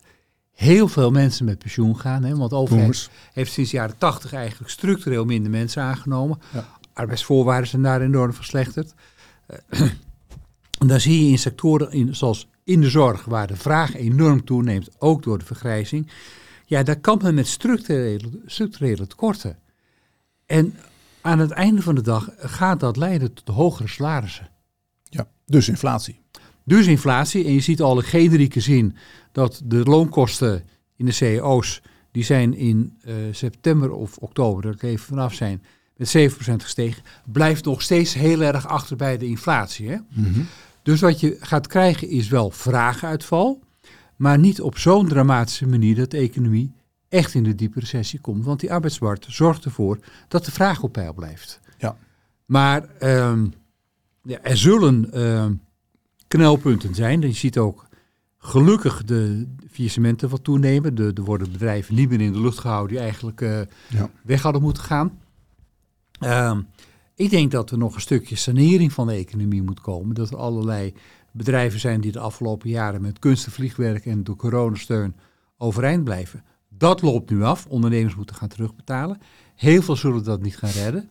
heel 0.52 0.88
veel 0.88 1.10
mensen 1.10 1.44
met 1.44 1.58
pensioen 1.58 1.98
gaan. 1.98 2.24
Hè, 2.24 2.36
want 2.36 2.50
de 2.50 2.56
overheid 2.56 3.10
heeft 3.32 3.52
sinds 3.52 3.70
de 3.70 3.76
jaren 3.76 3.98
80 3.98 4.32
eigenlijk 4.32 4.70
structureel 4.70 5.24
minder 5.24 5.50
mensen 5.50 5.82
aangenomen. 5.82 6.38
Ja. 6.52 6.66
Arbeidsvoorwaarden 6.92 7.68
zijn 7.68 7.82
daar 7.82 8.00
enorm 8.00 8.32
verslechterd. 8.32 8.94
Uh, 9.70 9.80
en 10.78 10.86
dan 10.86 11.00
zie 11.00 11.24
je 11.24 11.30
in 11.30 11.38
sectoren 11.38 11.92
in, 11.92 12.14
zoals 12.14 12.48
in 12.70 12.80
de 12.80 12.90
zorg, 12.90 13.24
waar 13.24 13.46
de 13.46 13.56
vraag 13.56 13.94
enorm 13.96 14.44
toeneemt, 14.44 14.88
ook 14.98 15.22
door 15.22 15.38
de 15.38 15.44
vergrijzing, 15.44 16.10
ja, 16.66 16.82
daar 16.82 17.00
kan 17.00 17.18
men 17.22 17.34
met 17.34 17.46
structurele, 17.46 18.30
structurele 18.46 19.06
tekorten. 19.06 19.58
En 20.46 20.74
aan 21.20 21.38
het 21.38 21.50
einde 21.50 21.82
van 21.82 21.94
de 21.94 22.00
dag 22.00 22.28
gaat 22.36 22.80
dat 22.80 22.96
leiden 22.96 23.32
tot 23.32 23.54
hogere 23.54 23.88
salarissen. 23.88 24.48
Ja, 25.04 25.28
dus 25.46 25.68
inflatie. 25.68 26.20
Dus 26.64 26.86
inflatie. 26.86 27.44
En 27.44 27.52
je 27.52 27.60
ziet 27.60 27.80
al 27.80 27.96
in 27.96 28.04
generieke 28.04 28.60
zin 28.60 28.96
dat 29.32 29.62
de 29.64 29.84
loonkosten 29.84 30.64
in 30.96 31.06
de 31.06 31.12
CEO's, 31.12 31.82
die 32.10 32.24
zijn 32.24 32.54
in 32.54 32.98
uh, 33.04 33.14
september 33.30 33.92
of 33.92 34.16
oktober, 34.16 34.62
dat 34.62 34.82
even 34.82 35.06
vanaf 35.06 35.34
zijn, 35.34 35.62
met 35.96 36.16
7% 36.16 36.32
gestegen. 36.56 37.02
Blijft 37.24 37.64
nog 37.64 37.82
steeds 37.82 38.14
heel 38.14 38.40
erg 38.40 38.66
achter 38.66 38.96
bij 38.96 39.18
de 39.18 39.26
inflatie. 39.26 39.88
Hè? 39.88 39.96
Mm 39.96 40.32
-hmm. 40.32 40.46
Dus 40.82 41.00
wat 41.00 41.20
je 41.20 41.36
gaat 41.40 41.66
krijgen 41.66 42.08
is 42.08 42.28
wel 42.28 42.50
vragenuitval, 42.50 43.60
maar 44.16 44.38
niet 44.38 44.60
op 44.60 44.78
zo'n 44.78 45.08
dramatische 45.08 45.66
manier 45.66 45.94
dat 45.96 46.10
de 46.10 46.16
economie 46.18 46.72
echt 47.08 47.34
in 47.34 47.42
de 47.42 47.54
diepe 47.54 47.80
recessie 47.80 48.20
komt. 48.20 48.44
Want 48.44 48.60
die 48.60 48.72
arbeidsmarkt 48.72 49.26
zorgt 49.28 49.64
ervoor 49.64 49.98
dat 50.28 50.44
de 50.44 50.50
vraag 50.52 50.82
op 50.82 50.92
peil 50.92 51.12
blijft. 51.14 51.60
Ja. 51.78 51.96
Maar 52.44 52.88
ehm, 52.98 53.46
ja, 54.22 54.38
er 54.42 54.56
zullen 54.56 55.12
ehm, 55.12 55.52
knelpunten 56.28 56.94
zijn. 56.94 57.20
Je 57.20 57.32
ziet 57.32 57.58
ook 57.58 57.86
gelukkig 58.38 59.04
de 59.04 59.46
faillissementen 59.70 60.28
wat 60.28 60.44
toenemen. 60.44 60.94
De, 60.94 61.10
er 61.14 61.22
worden 61.22 61.52
bedrijven 61.52 61.94
niet 61.94 62.08
meer 62.08 62.20
in 62.20 62.32
de 62.32 62.40
lucht 62.40 62.58
gehouden 62.58 62.88
die 62.94 63.02
eigenlijk 63.04 63.40
eh, 63.40 63.60
Ja. 63.88 64.10
weg 64.22 64.42
hadden 64.42 64.62
moeten 64.62 64.82
gaan. 64.82 65.18
Ehm, 66.18 66.60
ik 67.20 67.30
denk 67.30 67.50
dat 67.50 67.70
er 67.70 67.78
nog 67.78 67.94
een 67.94 68.00
stukje 68.00 68.36
sanering 68.36 68.92
van 68.92 69.06
de 69.06 69.12
economie 69.12 69.62
moet 69.62 69.80
komen. 69.80 70.14
Dat 70.14 70.30
er 70.30 70.36
allerlei 70.36 70.94
bedrijven 71.32 71.80
zijn 71.80 72.00
die 72.00 72.12
de 72.12 72.18
afgelopen 72.18 72.68
jaren 72.68 73.02
met 73.02 73.18
kunstenvliegwerk 73.18 74.06
en 74.06 74.24
door 74.24 74.36
coronasteun 74.36 75.14
overeind 75.58 76.04
blijven. 76.04 76.44
Dat 76.68 77.02
loopt 77.02 77.30
nu 77.30 77.42
af. 77.42 77.66
Ondernemers 77.66 78.14
moeten 78.14 78.36
gaan 78.36 78.48
terugbetalen. 78.48 79.18
Heel 79.56 79.82
veel 79.82 79.96
zullen 79.96 80.24
dat 80.24 80.42
niet 80.42 80.56
gaan 80.56 80.70
redden. 80.70 81.10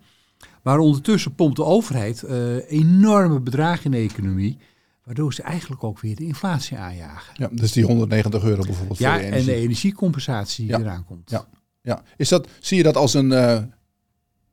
Maar 0.64 0.80
ondertussen 0.80 1.36
pompt 1.36 1.56
de 1.56 1.64
overheid 1.64 2.24
eh, 2.24 2.72
enorme 2.72 3.40
bedragen 3.40 3.86
in 3.86 3.92
de 3.92 4.14
economie. 4.14 4.58
Waardoor 5.04 5.34
ze 5.34 5.42
eigenlijk 5.44 5.84
ook 5.84 6.00
weer 6.00 6.16
de 6.16 6.26
inflatie 6.26 6.78
aanjagen. 6.78 7.34
Ja, 7.38 7.50
dus 7.52 7.72
die 7.72 7.86
190 7.86 8.44
euro 8.44 8.62
bijvoorbeeld 8.64 9.00
Ja, 9.00 9.12
voor 9.14 9.22
de 9.22 9.36
en 9.36 9.46
de 9.46 9.54
energiecompensatie 9.54 10.66
die 10.66 10.78
Ja. 10.78 10.82
eraan 10.82 11.06
komt. 11.06 11.30
Ja. 11.30 11.48
Ja. 11.82 12.04
Is 12.18 12.30
dat, 12.30 12.48
zie 12.60 12.78
je 12.78 12.84
dat 12.84 12.96
als 12.98 13.14
een, 13.14 13.32
eh, 13.32 13.64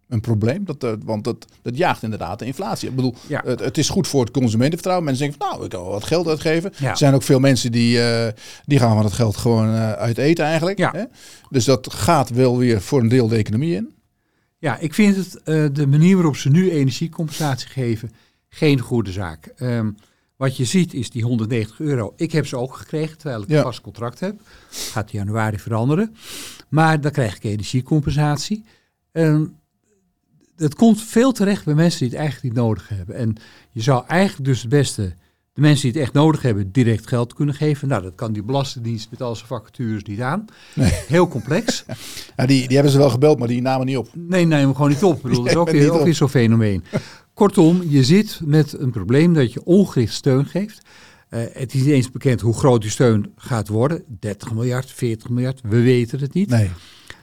een 0.08 0.20
probleem? 0.20 0.64
Dat, 0.64 0.84
eh, 0.84 0.92
want 1.04 1.24
dat, 1.24 1.46
dat 1.62 1.76
jaagt 1.76 2.02
inderdaad 2.02 2.38
de 2.38 2.44
inflatie. 2.46 2.88
Ik 2.88 2.96
bedoel, 2.96 3.14
Ja. 3.26 3.42
het, 3.44 3.60
het 3.60 3.78
is 3.78 3.88
goed 3.88 4.08
voor 4.08 4.20
het 4.20 4.30
consumentenvertrouwen. 4.30 5.04
Mensen 5.06 5.24
denken, 5.28 5.46
van, 5.46 5.50
nou, 5.54 5.64
ik 5.64 5.70
kan 5.70 5.82
wel 5.82 5.90
wat 5.92 6.04
geld 6.04 6.28
uitgeven. 6.28 6.72
Ja. 6.78 6.90
Er 6.90 6.96
zijn 6.96 7.14
ook 7.14 7.22
veel 7.22 7.38
mensen 7.40 7.72
die, 7.72 8.02
eh, 8.02 8.32
die 8.64 8.78
gaan 8.78 8.94
van 8.94 9.04
het 9.04 9.12
geld 9.14 9.36
gewoon 9.36 9.68
eh, 9.74 9.92
uit 9.92 10.18
eten 10.18 10.44
eigenlijk. 10.44 10.78
Ja. 10.78 10.90
Hè? 10.92 11.04
Dus 11.50 11.64
dat 11.64 11.92
gaat 11.92 12.30
wel 12.30 12.58
weer 12.58 12.80
voor 12.80 13.00
een 13.00 13.08
deel 13.08 13.28
de 13.28 13.36
economie 13.36 13.74
in. 13.74 13.94
Ja, 14.58 14.78
ik 14.78 14.94
vind 14.94 15.16
het 15.16 15.40
de 15.76 15.86
manier 15.86 16.14
waarop 16.14 16.36
ze 16.36 16.48
nu 16.50 16.70
energiecompensatie 16.70 17.68
geven 17.68 18.10
geen 18.48 18.78
goede 18.80 19.12
zaak. 19.12 19.46
Ehm, 19.56 19.90
wat 20.36 20.56
je 20.56 20.64
ziet 20.64 20.94
is 20.94 21.10
die 21.10 21.22
190 21.22 21.80
euro. 21.80 22.12
Ik 22.16 22.32
heb 22.32 22.46
ze 22.46 22.56
ook 22.56 22.74
gekregen 22.76 23.18
terwijl 23.18 23.42
ik 23.42 23.48
Ja. 23.48 23.56
een 23.56 23.62
vast 23.62 23.80
contract 23.80 24.20
heb. 24.20 24.40
Gaat 24.70 25.12
in 25.12 25.18
januari 25.18 25.58
veranderen. 25.58 26.16
Maar 26.68 27.00
dan 27.00 27.10
krijg 27.10 27.36
ik 27.36 27.44
energiecompensatie. 27.44 28.64
Ehm, 29.12 29.44
het 30.56 30.74
komt 30.74 31.02
veel 31.02 31.32
terecht 31.32 31.64
bij 31.64 31.74
mensen 31.74 31.98
die 31.98 32.08
het 32.08 32.18
eigenlijk 32.18 32.54
niet 32.54 32.64
nodig 32.64 32.88
hebben. 32.88 33.14
En 33.14 33.36
je 33.70 33.82
zou 33.82 34.04
eigenlijk 34.06 34.44
dus 34.44 34.60
het 34.60 34.70
beste 34.70 35.14
de 35.56 35.62
mensen 35.62 35.82
die 35.82 35.92
het 35.92 36.00
echt 36.00 36.12
nodig 36.12 36.42
hebben 36.42 36.72
direct 36.72 37.06
geld 37.06 37.34
kunnen 37.34 37.54
geven. 37.54 37.88
Nou, 37.88 38.02
dat 38.02 38.14
kan 38.14 38.32
die 38.32 38.42
Belastingdienst 38.42 39.10
met 39.10 39.22
al 39.22 39.34
zijn 39.36 39.48
vacatures 39.48 40.02
niet 40.02 40.20
aan. 40.20 40.44
Nee. 40.74 40.92
Heel 41.06 41.28
complex. 41.28 41.84
Ja, 42.36 42.46
die, 42.46 42.66
die 42.66 42.74
hebben 42.74 42.92
ze 42.92 42.98
wel 42.98 43.10
gebeld, 43.10 43.38
maar 43.38 43.48
die 43.48 43.62
namen 43.62 43.86
niet 43.86 43.96
op. 43.96 44.08
Nee, 44.12 44.44
neem 44.44 44.58
hem 44.58 44.74
gewoon 44.74 44.90
niet 44.90 45.04
op. 45.04 45.16
Ik 45.16 45.22
bedoel, 45.22 45.42
dat 45.42 45.46
is 45.46 45.56
ook 45.90 46.04
weer 46.04 46.14
zo'n 46.14 46.28
fenomeen. 46.28 46.84
Kortom, 47.34 47.82
je 47.88 48.04
zit 48.04 48.40
met 48.44 48.78
een 48.78 48.90
probleem 48.90 49.34
dat 49.34 49.52
je 49.52 49.64
ongericht 49.64 50.14
steun 50.14 50.46
geeft. 50.46 50.80
Eh, 51.28 51.40
het 51.52 51.74
is 51.74 51.80
niet 51.80 51.92
eens 51.92 52.10
bekend 52.10 52.40
hoe 52.40 52.54
groot 52.54 52.80
die 52.80 52.90
steun 52.90 53.32
gaat 53.36 53.68
worden. 53.68 54.04
30 54.20 54.52
miljard, 54.52 54.90
40 54.90 55.28
miljard, 55.28 55.60
we 55.62 55.80
weten 55.80 56.20
het 56.20 56.32
niet. 56.32 56.48
Nee. 56.48 56.70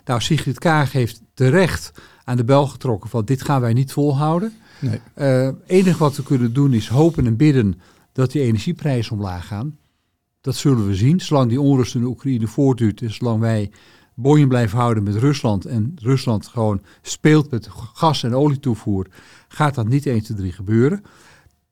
Nou, 0.05 0.21
Sigrid 0.21 0.59
Kaag 0.59 0.91
heeft 0.91 1.21
terecht 1.33 1.91
aan 2.24 2.38
de 2.38 2.44
bel 2.44 2.68
getrokken 2.68 3.10
van 3.10 3.25
dit 3.25 3.42
gaan 3.42 3.62
wij 3.62 3.74
niet 3.74 3.92
volhouden. 3.92 4.53
nee. 4.82 5.00
Het 5.13 5.56
enige 5.65 5.98
wat 5.98 6.15
we 6.15 6.24
kunnen 6.24 6.53
doen 6.53 6.74
is 6.74 6.88
hopen 6.88 7.25
en 7.25 7.36
bidden 7.38 7.80
dat 8.12 8.32
die 8.32 8.42
energieprijzen 8.42 9.12
omlaag 9.15 9.48
gaan. 9.48 9.77
Dat 10.42 10.56
zullen 10.56 10.88
we 10.88 10.96
zien. 10.96 11.20
Zolang 11.20 11.50
die 11.50 11.62
onrust 11.62 11.96
in 11.96 12.01
de 12.01 12.08
Oekraïne 12.08 12.48
voortduurt 12.48 13.01
en 13.01 13.13
zolang 13.13 13.39
wij 13.39 13.72
boeien 14.15 14.48
blijven 14.48 14.77
houden 14.80 15.03
met 15.03 15.15
Rusland 15.15 15.65
en 15.65 15.96
Rusland 16.01 16.48
gewoon 16.48 16.82
speelt 17.01 17.51
met 17.51 17.68
gas- 17.94 18.24
en 18.24 18.34
olietoevoer, 18.36 19.08
gaat 19.48 19.75
dat 19.75 19.88
niet 19.88 20.06
1, 20.06 20.24
2, 20.24 20.38
3 20.38 20.51
gebeuren. 20.51 21.01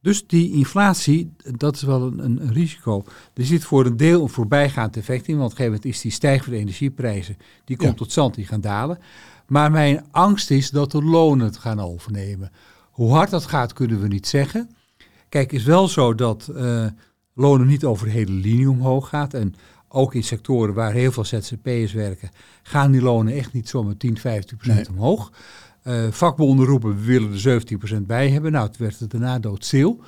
Dus 0.01 0.27
die 0.27 0.51
inflatie, 0.51 1.31
dat 1.57 1.75
is 1.75 1.81
wel 1.81 2.01
een, 2.01 2.23
een, 2.23 2.41
een 2.41 2.53
risico. 2.53 3.03
Er 3.33 3.45
zit 3.45 3.63
voor 3.63 3.85
een 3.85 3.97
deel 3.97 4.21
een 4.21 4.29
voorbijgaand 4.29 4.97
effect 4.97 5.27
in, 5.27 5.37
want 5.37 5.51
op 5.51 5.57
een 5.59 5.63
gegeven 5.65 5.73
moment 5.81 5.95
is 5.95 6.01
die 6.01 6.11
stijgende 6.11 6.57
energieprijzen, 6.57 7.37
die 7.65 7.77
komt 7.77 7.89
Ja. 7.89 7.95
tot 7.95 8.11
stand, 8.11 8.35
die 8.35 8.45
gaan 8.45 8.61
dalen. 8.61 8.97
Maar 9.51 9.71
mijn 9.71 10.05
angst 10.11 10.51
is 10.51 10.69
dat 10.69 10.91
de 10.91 11.03
lonen 11.03 11.45
het 11.45 11.57
gaan 11.57 11.79
overnemen. 11.79 12.51
Hoe 12.91 13.11
hard 13.11 13.29
dat 13.29 13.45
gaat, 13.45 13.73
kunnen 13.73 14.01
we 14.01 14.07
niet 14.07 14.27
zeggen. 14.27 14.69
Kijk, 15.29 15.51
het 15.51 15.59
is 15.59 15.65
wel 15.65 15.87
zo 15.87 16.15
dat 16.15 16.47
eh, 16.47 16.85
lonen 17.33 17.67
niet 17.67 17.83
over 17.83 18.05
de 18.05 18.11
hele 18.11 18.31
linie 18.31 18.69
omhoog 18.69 19.09
gaat. 19.09 19.33
En 19.33 19.55
ook 19.87 20.13
in 20.15 20.23
sectoren 20.23 20.73
waar 20.73 20.91
heel 20.91 21.11
veel 21.11 21.25
ZZP'ers 21.25 21.93
werken, 21.93 22.29
gaan 22.63 22.91
die 22.91 23.01
lonen 23.01 23.33
echt 23.33 23.53
niet 23.53 23.69
zomaar 23.69 23.97
10, 23.97 24.17
15 24.17 24.57
procent 24.57 24.89
Nee. 24.89 24.97
omhoog. 24.97 25.31
Eh, 25.83 26.07
vakbonden 26.11 26.65
roepen, 26.65 26.95
we 26.95 27.03
willen 27.03 27.31
er 27.31 27.39
17 27.39 27.77
procent 27.77 28.07
bij 28.07 28.29
hebben. 28.29 28.51
Nou, 28.51 28.67
het 28.67 28.77
werd 28.77 28.99
het 28.99 29.11
daarna 29.11 29.39
doodstil. 29.39 29.99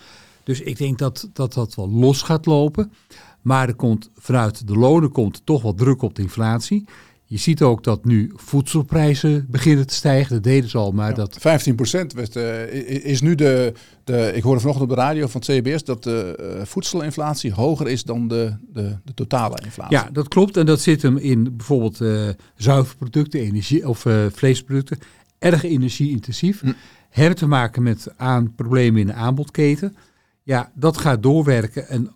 Dus 0.44 0.62
ik 0.62 0.78
denk 0.78 0.98
dat, 0.98 1.30
dat 1.34 1.54
dat 1.54 1.76
wel 1.76 1.90
los 1.90 2.22
gaat 2.22 2.46
lopen. 2.46 2.94
Maar 3.42 3.68
er 3.68 3.76
komt, 3.76 4.10
vanuit 4.16 4.68
de 4.68 4.78
lonen 4.78 5.12
komt 5.12 5.42
toch 5.46 5.62
wel 5.62 5.74
druk 5.74 6.02
op 6.02 6.16
de 6.16 6.22
inflatie. 6.22 6.86
Je 7.26 7.38
ziet 7.38 7.62
ook 7.62 7.84
dat 7.84 8.06
nu 8.06 8.32
voedselprijzen 8.36 9.46
beginnen 9.50 9.88
te 9.88 9.94
stijgen. 9.94 10.34
Dat 10.34 10.44
deden 10.44 10.70
ze 10.70 10.78
al, 10.78 10.92
maar 10.92 11.14
dat 11.14 11.38
15 11.40 11.76
procent 11.76 12.36
is 13.04 13.22
nu 13.22 13.36
de, 13.36 13.74
de... 14.04 14.32
Ik 14.36 14.44
hoorde 14.44 14.60
vanochtend 14.60 14.90
op 14.90 14.96
de 14.96 15.02
radio 15.02 15.28
van 15.28 15.42
het 15.46 15.50
CBS 15.50 15.84
dat 15.84 16.04
de 16.04 16.36
eh, 16.36 16.66
voedselinflatie 16.66 17.54
hoger 17.54 17.88
is 17.88 18.04
dan 18.04 18.28
de, 18.28 18.56
de, 18.74 18.98
de 19.04 19.14
totale 19.14 19.60
inflatie. 19.64 19.98
Ja, 19.98 20.10
dat 20.12 20.28
klopt. 20.28 20.58
En 20.58 20.66
dat 20.66 20.82
zit 20.82 21.02
hem 21.02 21.18
in 21.18 21.58
bijvoorbeeld 21.58 22.02
eh 22.02 22.30
zuivelproducten, 22.56 23.40
energie 23.40 23.88
of 23.88 24.06
eh, 24.06 24.26
vleesproducten. 24.32 25.00
Erg 25.40 25.64
energieintensief. 25.64 26.62
Hm. 26.62 26.72
Hebben 27.10 27.36
te 27.36 27.48
maken 27.48 27.84
met 27.84 28.08
aan 28.18 28.56
problemen 28.56 29.02
in 29.02 29.08
de 29.08 29.14
aanbodketen. 29.14 29.96
Ja, 30.44 30.72
dat 30.76 30.98
gaat 30.98 31.24
doorwerken. 31.24 31.88
En 31.88 32.12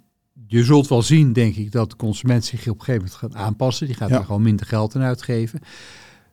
je 0.47 0.63
zult 0.63 0.87
wel 0.87 1.01
zien, 1.01 1.33
denk 1.33 1.55
ik, 1.55 1.71
dat 1.71 1.89
de 1.89 1.95
consument 1.95 2.45
zich 2.45 2.59
op 2.67 2.79
een 2.79 2.85
gegeven 2.85 3.01
moment 3.01 3.13
gaat 3.13 3.35
aanpassen. 3.35 3.87
Die 3.87 3.95
gaat 3.95 4.09
Ja. 4.09 4.15
daar 4.15 4.25
gewoon 4.25 4.41
minder 4.41 4.65
geld 4.65 4.95
aan 4.95 5.01
uitgeven. 5.01 5.59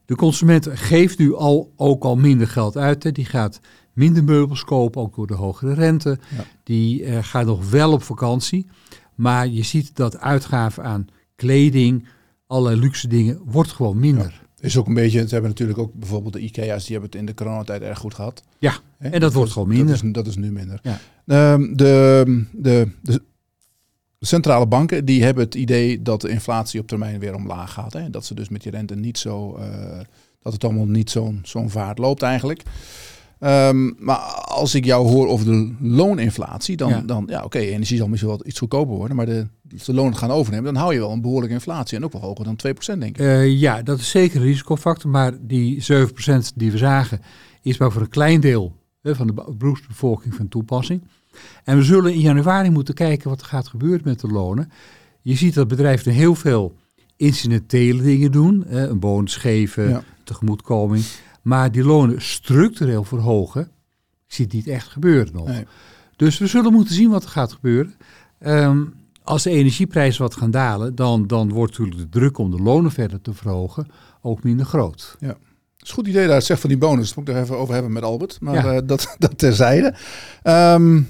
De 0.05 0.15
consument 0.17 0.69
geeft 0.73 1.19
nu 1.19 1.35
al, 1.35 1.73
ook 1.77 2.05
al 2.05 2.17
minder 2.17 2.49
geld 2.49 2.77
uit. 2.77 3.03
Hè. 3.03 3.13
Die 3.13 3.25
gaat 3.25 3.61
minder 3.93 4.25
meubels 4.25 4.65
kopen, 4.65 5.01
ook 5.03 5.17
door 5.17 5.27
de 5.27 5.35
hogere 5.35 5.75
rente. 5.75 6.19
Ja. 6.37 6.45
Die 6.63 7.05
eh, 7.05 7.19
gaat 7.23 7.47
nog 7.47 7.71
wel 7.71 7.93
op 7.93 8.03
vakantie. 8.03 8.67
Maar 9.15 9.49
je 9.49 9.63
ziet 9.63 9.97
dat 9.97 10.19
uitgaven 10.19 10.85
aan 10.85 11.07
kleding, 11.37 12.07
allerlei 12.47 12.81
luxe 12.81 13.09
dingen, 13.09 13.41
wordt 13.45 13.73
gewoon 13.73 13.99
minder. 13.99 14.43
Is 14.61 14.77
ook 14.77 14.87
een 14.87 14.95
beetje, 14.95 15.19
ze 15.23 15.33
hebben 15.33 15.51
natuurlijk 15.51 15.79
ook 15.79 15.95
bijvoorbeeld 15.95 16.33
de 16.33 16.41
IKEA's, 16.41 16.83
die 16.85 16.93
hebben 16.93 17.11
het 17.11 17.21
in 17.21 17.27
de 17.27 17.35
coronatijd 17.35 17.83
erg 17.83 17.99
goed 17.99 18.15
gehad. 18.15 18.43
Ja, 18.59 18.75
en 18.99 19.21
dat 19.21 19.33
wordt 19.33 19.53
gewoon 19.53 19.69
minder. 19.69 19.87
Dat 19.95 20.05
is, 20.05 20.13
dat 20.13 20.27
is 20.27 20.37
nu 20.37 20.53
minder. 20.53 20.81
Ja. 20.83 20.99
Ehm, 21.27 21.75
de, 21.75 22.45
de, 22.53 22.89
de 23.03 23.23
centrale 24.25 24.67
banken 24.67 25.05
die 25.05 25.23
hebben 25.25 25.45
het 25.45 25.55
idee 25.55 26.03
dat 26.03 26.21
de 26.21 26.29
inflatie 26.29 26.81
op 26.81 26.87
termijn 26.87 27.19
weer 27.19 27.35
omlaag 27.35 27.73
gaat. 27.73 27.93
Hè? 27.93 28.11
Dat 28.11 28.25
ze 28.25 28.35
dus 28.35 28.49
met 28.49 28.63
die 28.63 28.71
rente 28.73 28.95
niet 28.97 29.19
zo, 29.19 29.55
eh, 29.57 29.99
dat 30.43 30.53
het 30.53 30.65
allemaal 30.65 30.87
niet 30.87 31.11
zo'n 31.11 31.41
zo'n 31.43 31.71
vaart 31.71 31.99
loopt 31.99 32.23
eigenlijk. 32.23 32.63
Ehm, 33.39 33.91
maar 34.05 34.17
als 34.45 34.75
ik 34.75 34.85
jou 34.85 35.09
hoor 35.09 35.29
over 35.29 35.47
de 35.47 35.75
looninflatie, 35.81 36.77
dan 36.77 36.89
Ja. 36.89 37.01
dan, 37.01 37.25
ja 37.29 37.43
oké, 37.45 37.59
energie 37.59 37.97
zal 37.97 38.09
misschien 38.09 38.31
wel 38.31 38.47
iets 38.47 38.59
goedkoper 38.59 38.95
worden, 38.95 39.17
maar 39.17 39.27
de, 39.27 39.47
de 39.63 39.95
lonen 39.95 40.17
gaan 40.17 40.31
overnemen, 40.31 40.73
dan 40.73 40.83
hou 40.83 40.95
je 40.95 41.01
wel 41.01 41.11
een 41.13 41.21
behoorlijke 41.21 41.55
inflatie 41.55 41.97
en 41.99 42.05
ook 42.05 42.13
wel 42.13 42.21
hoger 42.21 42.45
dan 42.45 42.57
2% 42.57 43.01
denk 43.01 43.19
ik. 43.19 43.25
Eh, 43.25 43.51
ja, 43.61 43.83
dat 43.83 43.99
is 43.99 44.11
zeker 44.11 44.37
een 44.41 44.47
risicofactor. 44.47 45.11
Maar 45.11 45.33
die 45.41 45.81
7% 45.83 46.53
die 46.55 46.71
we 46.71 46.79
zagen, 46.79 47.21
is 47.63 47.79
maar 47.79 47.93
voor 47.93 48.03
een 48.03 48.09
klein 48.09 48.41
deel 48.41 48.73
hè, 49.03 49.15
van 49.15 49.27
de 49.27 49.33
be- 49.33 49.55
beroepsbevolking 49.59 50.35
van 50.35 50.49
toepassing. 50.49 51.03
En 51.65 51.77
we 51.77 51.83
zullen 51.83 52.13
in 52.13 52.21
januari 52.21 52.71
moeten 52.71 52.95
kijken 52.95 53.29
wat 53.31 53.41
er 53.41 53.47
gaat 53.47 53.69
gebeuren 53.69 54.01
met 54.05 54.21
de 54.21 54.27
lonen. 54.29 54.71
Je 55.23 55.35
ziet 55.37 55.55
dat 55.55 55.69
bedrijven 55.69 56.13
heel 56.13 56.35
veel 56.35 56.75
incidentele 57.17 58.03
dingen 58.03 58.33
doen. 58.33 58.65
Een 58.69 58.99
bonus 58.99 59.37
geven, 59.37 59.89
Ja. 59.89 60.03
tegemoetkoming. 60.25 61.05
Maar 61.43 61.73
die 61.73 61.85
lonen 61.85 62.23
structureel 62.23 63.05
verhogen, 63.05 63.63
ik 64.27 64.35
zie 64.35 64.45
het 64.45 64.55
niet 64.55 64.67
echt 64.67 64.89
gebeuren 64.89 65.33
nog. 65.33 65.47
Nee. 65.47 65.65
Dus 66.17 66.39
we 66.39 66.47
zullen 66.47 66.73
moeten 66.73 66.95
zien 66.95 67.11
wat 67.11 67.23
er 67.25 67.29
gaat 67.31 67.53
gebeuren. 67.53 67.95
Ehm, 68.39 68.83
als 69.23 69.43
de 69.43 69.51
energieprijzen 69.51 70.23
wat 70.23 70.37
gaan 70.37 70.51
dalen, 70.51 70.95
dan, 70.95 71.27
dan 71.27 71.53
wordt 71.53 71.79
natuurlijk 71.79 71.99
de 72.13 72.19
druk 72.19 72.39
om 72.39 72.51
de 72.51 72.63
lonen 72.63 72.91
verder 72.91 73.21
te 73.21 73.35
verhogen 73.35 73.87
ook 74.23 74.43
minder 74.43 74.67
groot. 74.67 75.17
Het 75.19 75.37
is 75.79 75.89
een 75.89 75.95
goed 75.95 76.07
idee 76.07 76.27
dat 76.27 76.35
het 76.37 76.45
zegt 76.45 76.61
van 76.61 76.71
die 76.71 76.79
bonus. 76.79 77.07
Daar 77.07 77.19
moet 77.19 77.29
ik 77.29 77.35
er 77.35 77.43
even 77.43 77.59
over 77.59 77.75
hebben 77.75 77.93
met 77.93 78.03
Albert. 78.03 78.39
Maar 78.41 78.55
Ja. 78.55 78.73
eh, 78.73 78.81
dat, 78.87 79.15
dat 79.19 79.39
terzijde. 79.39 79.95
Ehm, 80.43 81.03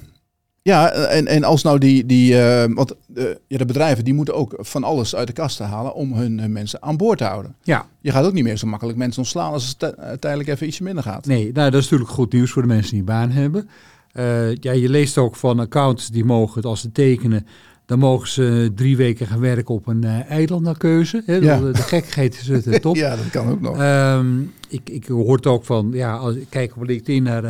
ja, 0.66 0.90
en, 0.90 1.26
en 1.26 1.44
als 1.44 1.62
nou 1.62 1.78
die... 1.78 2.06
die 2.06 2.40
eh, 2.40 2.64
want 2.75 2.94
eh, 3.14 3.25
ja, 3.47 3.59
de 3.59 3.64
bedrijven 3.64 4.04
die 4.04 4.14
moeten 4.14 4.35
ook 4.35 4.54
van 4.59 4.85
alles 4.85 5.14
uit 5.16 5.26
de 5.26 5.33
kast 5.33 5.59
halen 5.59 5.94
om 5.94 6.12
hun, 6.12 6.40
hun 6.40 6.52
mensen 6.52 6.83
aan 6.83 6.97
boord 6.97 7.18
te 7.18 7.25
houden. 7.25 7.54
Ja, 7.62 7.87
Je 8.00 8.11
gaat 8.11 8.25
ook 8.26 8.33
niet 8.33 8.44
meer 8.44 8.56
zo 8.56 8.66
makkelijk 8.66 8.99
mensen 8.99 9.18
ontslaan 9.23 9.52
als 9.52 9.68
het 9.68 9.78
ti- 9.78 10.02
uiteindelijk 10.02 10.50
even 10.50 10.66
ietsje 10.66 10.83
minder 10.83 11.02
gaat. 11.02 11.26
nee, 11.26 11.50
nou, 11.52 11.71
dat 11.71 11.80
is 11.80 11.88
natuurlijk 11.88 12.11
goed 12.16 12.33
nieuws 12.33 12.50
voor 12.50 12.62
de 12.62 12.68
mensen 12.68 12.90
die 12.90 13.00
een 13.00 13.04
baan 13.06 13.30
hebben. 13.30 13.68
Eh, 14.12 14.54
ja, 14.54 14.73
je 14.73 14.88
leest 14.88 15.18
ook 15.18 15.37
van 15.37 15.59
accountants 15.61 16.11
die 16.11 16.25
mogen 16.25 16.54
het 16.54 16.64
als 16.64 16.80
ze 16.80 16.92
tekenen 16.92 17.47
Dan 17.87 17.99
mogen 17.99 18.28
ze 18.28 18.73
drie 18.75 18.97
weken 18.97 19.26
gaan 19.26 19.40
werken 19.40 19.75
op 19.75 19.87
een 19.87 20.04
uh, 20.04 20.30
eiland 20.30 20.62
naar 20.62 20.78
keuze. 20.78 21.23
Hè? 21.26 21.35
Ja. 21.35 21.59
De, 21.61 21.71
de 21.71 21.83
gekkigheid 21.83 22.35
is 22.40 22.49
het 22.49 22.83
top. 22.83 22.97
ja, 22.97 23.16
dat 23.16 23.30
kan 23.30 23.49
ook 23.50 23.61
nog. 23.61 23.78
Ehm, 23.78 24.40
ik, 24.68 24.90
ik 24.90 25.06
hoor 25.06 25.37
het 25.37 25.47
ook 25.47 25.64
van, 25.64 25.90
ja, 25.92 26.16
als 26.16 26.35
ik 26.35 26.47
kijk 26.49 26.76
op 26.76 26.83
LinkedIn 26.83 27.23
naar 27.23 27.44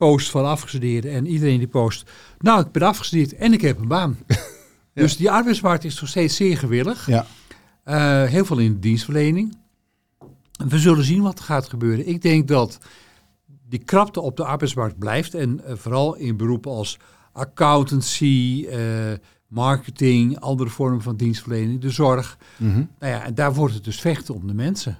posts 0.00 0.30
van 0.30 0.44
afgestudeerden 0.44 1.12
en 1.12 1.26
iedereen 1.26 1.58
die 1.58 1.68
post, 1.68 2.10
nou, 2.38 2.60
ik 2.60 2.72
ben 2.72 2.82
afgestudeerd 2.82 3.34
en 3.34 3.52
ik 3.52 3.60
heb 3.60 3.78
een 3.78 3.88
baan. 3.88 4.18
Dus 4.94 5.16
die 5.16 5.30
arbeidsmarkt 5.30 5.84
is 5.84 6.00
nog 6.00 6.08
steeds 6.08 6.36
zeer 6.36 6.58
gewillig. 6.58 7.06
ja. 7.06 7.26
Eh, 7.84 8.24
heel 8.24 8.44
veel 8.44 8.58
in 8.58 8.72
de 8.72 8.78
dienstverlening. 8.78 9.56
We 10.68 10.78
zullen 10.78 11.04
zien 11.04 11.22
wat 11.22 11.38
er 11.38 11.44
gaat 11.44 11.68
gebeuren. 11.68 12.08
Ik 12.08 12.22
denk 12.22 12.48
dat 12.48 12.78
die 13.68 13.84
krapte 13.84 14.20
op 14.20 14.36
de 14.36 14.44
arbeidsmarkt 14.44 14.98
blijft. 14.98 15.34
En 15.34 15.64
eh, 15.64 15.76
vooral 15.76 16.14
in 16.14 16.36
beroepen 16.36 16.70
als 16.70 16.98
accountancy, 17.32 18.66
eh, 18.70 18.78
marketing, 19.46 20.40
andere 20.40 20.70
vormen 20.70 21.02
van 21.02 21.16
dienstverlening, 21.16 21.80
de 21.80 21.90
zorg. 21.90 22.38
Mhm. 22.56 22.84
Nou 22.98 23.12
ja, 23.12 23.24
en 23.24 23.34
daar 23.34 23.54
wordt 23.54 23.74
het 23.74 23.84
dus 23.84 24.00
vechten 24.00 24.34
om 24.34 24.46
de 24.46 24.54
mensen. 24.54 24.98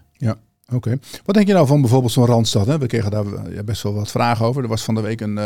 Oké. 0.72 0.98
Wat 1.24 1.34
denk 1.34 1.46
je 1.46 1.52
nou 1.52 1.66
van 1.66 1.80
bijvoorbeeld 1.80 2.12
zo'n 2.12 2.26
Randstad? 2.26 2.66
Hè? 2.66 2.78
We 2.78 2.86
kregen 2.86 3.10
daar 3.10 3.26
eh, 3.32 3.62
best 3.64 3.82
wel 3.82 3.94
wat 3.94 4.10
vragen 4.10 4.46
over. 4.46 4.62
Er 4.62 4.68
was 4.68 4.82
van 4.84 4.94
de 4.94 5.00
week 5.00 5.20
een 5.20 5.38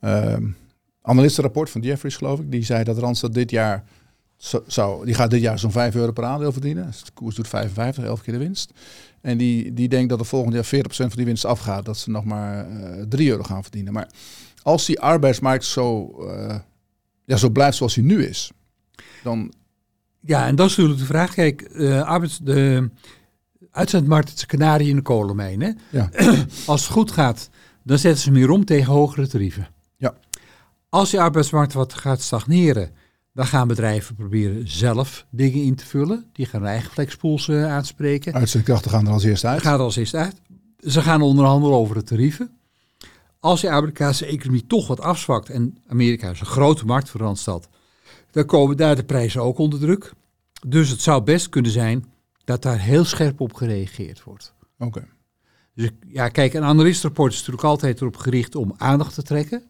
eh, 0.00 0.36
analistenrapport 1.02 1.70
van 1.70 1.80
Jeffries, 1.80 2.16
geloof 2.16 2.40
ik. 2.40 2.50
Die 2.50 2.64
zei 2.64 2.84
dat 2.84 2.98
Randstad 2.98 3.34
dit 3.34 3.50
jaar 3.50 3.84
zo- 4.36 4.64
zou, 4.66 5.04
die 5.04 5.14
gaat 5.14 5.30
dit 5.30 5.40
jaar 5.40 5.58
zo'n 5.58 5.70
5 5.72 5.94
euro 5.94 6.12
per 6.12 6.24
aandeel 6.24 6.52
verdienen. 6.52 6.86
Dus 6.86 7.04
de 7.04 7.10
koers 7.14 7.34
doet 7.36 7.48
55, 7.48 8.04
11 8.04 8.22
keer 8.22 8.32
de 8.32 8.38
winst. 8.40 8.72
En 9.20 9.38
die, 9.38 9.72
die 9.72 9.88
denkt 9.88 10.08
dat 10.08 10.20
er 10.20 10.26
volgend 10.26 10.54
jaar 10.54 10.64
40% 10.64 10.88
van 10.88 11.08
die 11.14 11.24
winst 11.24 11.44
afgaat. 11.44 11.84
Dat 11.84 11.98
ze 11.98 12.10
nog 12.10 12.24
maar 12.24 12.70
eh 12.70 13.02
3 13.08 13.30
euro 13.30 13.42
gaan 13.42 13.62
verdienen. 13.62 13.92
Maar 13.92 14.08
als 14.62 14.86
die 14.86 15.00
arbeidsmarkt 15.00 15.64
zo, 15.64 16.10
ja, 17.24 17.36
zo 17.36 17.48
blijft 17.50 17.76
zoals 17.76 17.94
die 17.94 18.04
nu 18.04 18.24
is, 18.24 18.50
dan 19.22 19.52
Ja, 20.20 20.46
en 20.46 20.56
dat 20.56 20.66
is 20.70 20.76
natuurlijk 20.76 21.00
de 21.00 21.06
vraag. 21.06 21.34
Kijk, 21.34 21.70
arbeids, 22.04 22.38
de 22.38 22.90
uitzendmarkt 23.72 24.32
is 24.34 24.40
een 24.40 24.46
kanarie 24.46 24.88
in 24.88 24.96
de 24.96 25.02
kolenmijn. 25.02 25.60
Hè? 25.60 25.70
Ja. 25.90 26.10
Als 26.66 26.82
het 26.82 26.92
goed 26.92 27.12
gaat, 27.12 27.48
dan 27.82 27.98
zetten 27.98 28.22
ze 28.22 28.30
meer 28.30 28.50
om 28.50 28.64
tegen 28.64 28.92
hogere 28.92 29.28
tarieven. 29.28 29.68
Ja. 29.96 30.14
Als 30.88 31.10
die 31.10 31.20
arbeidsmarkt 31.20 31.72
wat 31.72 31.94
gaat 31.94 32.20
stagneren, 32.20 32.90
dan 33.34 33.46
gaan 33.46 33.68
bedrijven 33.68 34.14
proberen 34.14 34.68
zelf 34.68 35.26
dingen 35.30 35.62
in 35.62 35.74
te 35.74 35.86
vullen. 35.86 36.24
Die 36.32 36.46
gaan 36.46 36.60
hun 36.60 36.70
eigen 36.70 36.90
flexpools 36.90 37.48
eh, 37.48 37.72
aanspreken. 37.72 38.34
uitzendkrachten 38.34 38.90
gaan 38.90 39.06
er 39.06 39.12
als 39.12 39.24
eerste 39.24 39.46
uit. 39.46 39.60
gaat 39.62 39.80
als 39.80 39.96
eerst 39.96 40.14
uit. 40.14 40.40
Ze 40.78 41.02
gaan 41.02 41.22
onderhandelen 41.22 41.76
over 41.76 41.94
de 41.94 42.02
tarieven. 42.02 42.50
Als 43.40 43.60
de 43.60 43.70
Amerikaanse 43.70 44.26
economie 44.26 44.66
toch 44.66 44.86
wat 44.86 45.00
afzwakt, 45.00 45.50
en 45.50 45.78
Amerika 45.86 46.30
is 46.30 46.40
een 46.40 46.46
grote 46.46 46.84
markt 46.84 47.10
voor 47.10 47.20
Randstad, 47.20 47.68
dan 48.30 48.44
komen 48.44 48.76
daar 48.76 48.96
de 48.96 49.04
prijzen 49.04 49.42
ook 49.42 49.58
onder 49.58 49.78
druk. 49.78 50.12
Dus 50.66 50.88
het 50.88 51.00
zou 51.00 51.22
best 51.22 51.48
kunnen 51.48 51.70
zijn 51.70 52.04
dat 52.52 52.62
daar 52.62 52.78
heel 52.78 53.04
scherp 53.04 53.40
op 53.40 53.54
gereageerd 53.54 54.22
wordt. 54.22 54.54
Oké. 54.78 55.08
Dus 55.74 55.90
ja, 56.08 56.28
kijk, 56.28 56.54
een 56.54 56.62
analistenrapport 56.62 57.32
is 57.32 57.38
natuurlijk 57.38 57.66
altijd 57.66 58.00
erop 58.00 58.16
gericht 58.16 58.54
om 58.54 58.74
aandacht 58.76 59.14
te 59.14 59.22
trekken. 59.22 59.62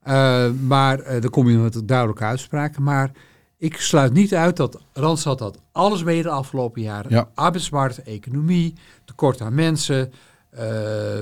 Eh, 0.00 0.50
maar 0.50 0.98
eh, 0.98 1.20
dan 1.20 1.30
kom 1.30 1.50
je 1.50 1.56
met 1.56 1.88
duidelijke 1.88 2.24
uitspraken. 2.24 2.82
Maar 2.82 3.10
ik 3.58 3.80
sluit 3.80 4.12
niet 4.12 4.34
uit 4.34 4.56
dat 4.56 4.80
Randstad 4.92 5.40
had 5.40 5.60
alles 5.72 6.02
mee 6.02 6.22
de 6.22 6.28
afgelopen 6.28 6.82
jaren. 6.82 7.10
Ja. 7.10 7.30
Arbeidsmarkt, 7.34 8.02
economie, 8.02 8.74
tekort 9.04 9.40
aan 9.40 9.54
mensen, 9.54 10.12
eh, 10.50 10.66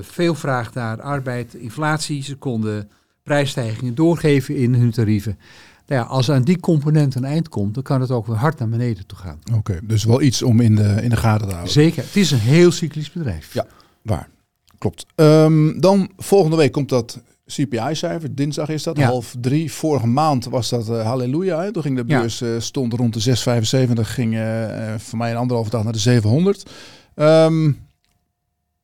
veel 0.01 0.35
vraag 0.35 0.73
naar 0.73 1.01
arbeid, 1.01 1.53
inflatie. 1.53 2.23
Ze 2.23 2.35
konden 2.35 2.91
prijsstijgingen 3.23 3.95
doorgeven 3.95 4.55
in 4.55 4.73
hun 4.73 4.91
tarieven. 4.91 5.39
Nou 5.87 6.01
ja, 6.01 6.07
als 6.07 6.31
aan 6.31 6.41
die 6.41 6.59
component 6.59 7.15
een 7.15 7.23
eind 7.25 7.49
komt, 7.49 7.73
dan 7.73 7.83
kan 7.83 8.01
het 8.01 8.11
ook 8.11 8.27
weer 8.27 8.35
hard 8.35 8.59
naar 8.59 8.69
beneden 8.69 9.05
toe 9.05 9.17
gaan. 9.17 9.39
Oké, 9.53 9.79
dus 9.83 10.03
wel 10.03 10.21
iets 10.21 10.41
om 10.41 10.59
in 10.59 10.75
de, 10.75 10.97
in 11.01 11.09
de 11.09 11.15
gaten 11.15 11.45
te 11.47 11.51
houden. 11.53 11.73
Zeker, 11.73 12.03
het 12.03 12.15
is 12.15 12.31
een 12.31 12.39
heel 12.39 12.71
cyclisch 12.71 13.11
bedrijf. 13.11 13.53
Ja. 13.53 13.65
Waar. 14.01 14.29
Klopt. 14.77 15.05
Ehm, 15.15 15.79
dan 15.79 16.09
volgende 16.17 16.55
week 16.57 16.71
komt 16.71 16.89
dat 16.89 17.21
CPI-cijfer. 17.47 18.35
Dinsdag 18.35 18.69
is 18.69 18.83
dat, 18.83 18.97
Ja. 18.97 19.05
half 19.07 19.35
drie. 19.41 19.71
Vorige 19.71 20.07
maand 20.07 20.45
was 20.45 20.69
dat 20.69 20.89
eh, 20.89 21.05
halleluja. 21.05 21.61
Hè? 21.61 21.71
Toen 21.71 21.81
ging 21.81 21.97
de 21.97 22.03
Ja. 22.07 22.19
beurs, 22.19 22.41
eh, 22.41 22.49
stond 22.57 22.93
rond 22.93 23.13
de 23.13 23.19
6,75. 23.19 24.13
Ging 24.13 24.33
eh, 24.33 24.93
eh, 24.93 24.99
voor 24.99 25.17
mij 25.17 25.31
een 25.31 25.37
anderhalve 25.37 25.69
dag 25.69 25.83
naar 25.83 25.93
de 25.93 25.99
700. 25.99 26.69
Ehm, 27.15 27.71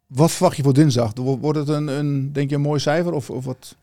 wat 0.07 0.31
verwacht 0.31 0.57
je 0.57 0.63
voor 0.63 0.73
dinsdag? 0.73 1.11
Wo- 1.15 1.37
Wordt 1.39 1.57
het 1.59 1.67
een, 1.67 1.87
een 1.87 2.33
denk 2.33 2.49
je, 2.49 2.55
een 2.55 2.61
mooi 2.61 2.79
cijfer? 2.79 3.13
Of, 3.13 3.29
of 3.29 3.45
wat? 3.45 3.75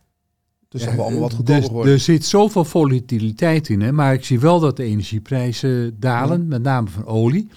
Het 0.69 0.81
is 0.81 0.87
toch 0.87 0.95
wel 0.97 1.05
allemaal 1.05 1.21
wat 1.23 1.33
goedkoper 1.35 1.63
er, 1.63 1.69
geworden. 1.69 1.93
er 1.93 1.99
zit 2.01 2.25
zoveel 2.25 2.65
volatiliteit 2.65 3.69
in, 3.69 3.81
hè, 3.81 3.93
maar 3.93 4.13
ik 4.15 4.25
zie 4.25 4.41
wel 4.41 4.61
dat 4.61 4.77
de 4.77 4.83
energieprijzen 4.85 6.01
dalen, 6.01 6.39
Ja. 6.41 6.45
met 6.47 6.63
name 6.63 6.89
van 6.89 7.07
olie. 7.07 7.49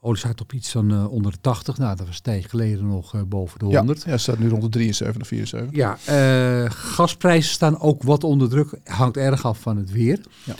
Olie 0.00 0.18
staat 0.18 0.40
op 0.40 0.52
iets 0.52 0.70
van 0.70 0.90
eh, 0.90 1.12
onder 1.12 1.32
de 1.32 1.38
80, 1.40 1.78
nou 1.78 1.96
dat 1.96 2.06
was 2.06 2.16
een 2.16 2.22
tijd 2.22 2.46
geleden 2.48 2.86
nog 2.88 3.14
eh, 3.14 3.20
boven 3.26 3.58
de 3.58 3.66
ja, 3.66 3.76
100. 3.78 4.02
ja, 4.06 4.16
staat 4.16 4.38
nu 4.38 4.48
rond 4.48 4.62
de 4.62 4.68
73, 4.68 5.26
74. 5.26 5.76
Ja, 5.76 5.98
eh, 6.04 6.70
gasprijzen 6.70 7.52
staan 7.52 7.80
ook 7.80 8.02
wat 8.02 8.24
onder 8.24 8.48
druk, 8.48 8.78
hangt 8.84 9.16
erg 9.16 9.44
af 9.44 9.58
van 9.60 9.76
het 9.76 9.90
weer. 9.92 10.20
Ja. 10.44 10.54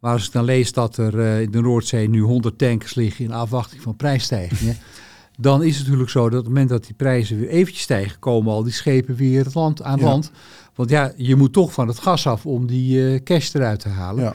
Maar 0.00 0.12
als 0.12 0.26
ik 0.26 0.32
dan 0.32 0.44
lees 0.44 0.72
dat 0.72 0.96
er 0.96 1.20
eh, 1.20 1.40
in 1.40 1.50
de 1.50 1.60
Noordzee 1.60 2.08
nu 2.08 2.20
100 2.20 2.58
tankers 2.58 2.94
liggen 2.94 3.24
in 3.24 3.32
afwachting 3.32 3.82
van 3.82 3.96
prijsstijgingen, 3.96 4.76
dan 5.38 5.62
is 5.62 5.74
het 5.76 5.84
natuurlijk 5.84 6.10
zo 6.10 6.22
dat 6.22 6.38
op 6.38 6.44
het 6.44 6.48
moment 6.48 6.68
dat 6.68 6.84
die 6.84 6.94
prijzen 6.94 7.38
weer 7.38 7.48
eventjes 7.48 7.82
stijgen, 7.82 8.18
komen 8.18 8.52
al 8.52 8.62
die 8.62 8.72
schepen 8.72 9.14
weer 9.14 9.44
het 9.44 9.54
land, 9.54 9.82
aan 9.82 9.98
Ja. 9.98 10.04
land. 10.04 10.30
Want 10.74 10.90
ja, 10.90 11.12
je 11.16 11.36
moet 11.36 11.52
toch 11.52 11.72
van 11.72 11.88
het 11.88 11.98
gas 11.98 12.26
af 12.26 12.46
om 12.46 12.66
die 12.66 13.12
eh, 13.12 13.22
cash 13.22 13.54
eruit 13.54 13.80
te 13.80 13.88
halen. 13.88 14.24
Ja. 14.24 14.34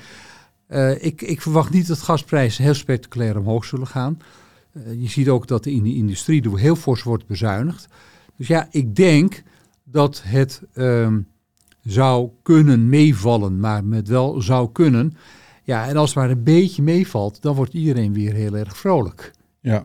Eh, 0.68 1.04
ik, 1.06 1.22
ik 1.22 1.42
verwacht 1.42 1.70
niet 1.74 1.88
dat 1.88 2.02
gasprijzen 2.02 2.64
heel 2.64 2.74
spectaculair 2.74 3.38
omhoog 3.38 3.66
zullen 3.66 3.88
gaan. 3.88 4.18
Eh, 4.72 5.02
je 5.02 5.10
ziet 5.10 5.30
ook 5.30 5.48
dat 5.48 5.66
in 5.66 5.84
de 5.84 5.96
industrie 5.96 6.58
heel 6.58 6.76
fors 6.76 7.04
wordt 7.04 7.26
bezuinigd. 7.28 7.88
Dus 8.38 8.48
ja, 8.48 8.68
ik 8.72 8.96
denk 8.96 9.44
dat 9.84 10.22
het 10.26 10.62
ehm, 10.74 11.20
zou 11.84 12.30
kunnen 12.44 12.90
meevallen, 12.90 13.60
maar 13.60 13.84
met 13.84 14.08
wel 14.08 14.42
zou 14.42 14.72
kunnen. 14.72 15.18
Ja, 15.64 15.88
en 15.88 15.98
als 15.98 16.10
het 16.10 16.18
maar 16.20 16.30
een 16.30 16.44
beetje 16.44 16.82
meevalt, 16.82 17.42
dan 17.42 17.56
wordt 17.56 17.74
iedereen 17.74 18.14
weer 18.14 18.34
heel 18.34 18.58
erg 18.58 18.78
vrolijk. 18.78 19.32
Ja. 19.62 19.84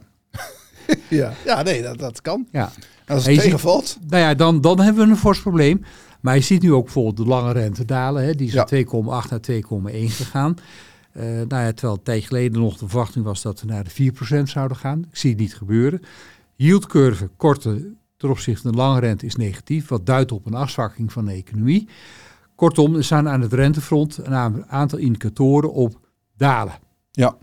ja. 1.08 1.32
ja, 1.44 1.62
nee, 1.62 1.82
dat, 1.82 1.98
dat 1.98 2.20
kan. 2.20 2.46
Ja. 2.50 2.72
En 3.04 3.14
als 3.14 3.24
het 3.24 3.34
ziet- 3.34 3.42
tegenvalt, 3.42 3.98
Nou 4.08 4.22
ja, 4.22 4.34
dan, 4.34 4.60
dan 4.60 4.80
hebben 4.80 5.04
we 5.04 5.10
een 5.10 5.16
fors 5.16 5.40
probleem. 5.40 5.84
Maar 6.20 6.34
je 6.34 6.40
ziet 6.40 6.62
nu 6.62 6.72
ook 6.72 6.84
bijvoorbeeld 6.84 7.16
de 7.16 7.24
lange 7.26 7.52
rente 7.52 7.84
dalen. 7.84 8.24
Hè. 8.24 8.34
Die 8.34 8.46
is 8.46 8.52
Ja. 8.52 8.66
van 8.66 8.78
2,8 9.24 9.30
naar 9.30 9.40
2,1 9.40 10.10
gegaan. 10.10 10.56
Eh 11.12 11.22
nou 11.24 11.48
ja, 11.62 11.72
terwijl 11.72 11.94
een 11.96 12.02
tijd 12.02 12.24
geleden 12.24 12.60
nog 12.60 12.76
de 12.78 12.88
verwachting 12.88 13.24
was 13.24 13.42
dat 13.42 13.60
we 13.60 13.66
naar 13.66 13.84
de 13.84 13.90
4% 13.90 14.48
zouden 14.48 14.76
gaan. 14.76 15.04
Ik 15.10 15.16
zie 15.16 15.30
het 15.30 15.38
niet 15.38 15.54
gebeuren. 15.56 16.00
Yieldcurve, 16.56 17.30
korte 17.36 17.94
ten 18.16 18.30
opzichte 18.30 18.62
van 18.62 18.70
de 18.70 18.76
lange 18.76 19.00
rente, 19.00 19.26
is 19.26 19.36
negatief. 19.36 19.88
Wat 19.88 20.06
duidt 20.06 20.32
op 20.32 20.46
een 20.46 20.54
afzwakking 20.54 21.12
van 21.12 21.24
de 21.24 21.32
economie. 21.32 21.88
Kortom, 22.54 22.94
er 22.94 23.04
staan 23.04 23.28
aan 23.28 23.40
het 23.40 23.52
rentefront 23.52 24.18
een 24.22 24.64
aantal 24.66 24.98
indicatoren 24.98 25.72
op 25.72 26.00
dalen. 26.36 26.74
Ja. 27.10 27.36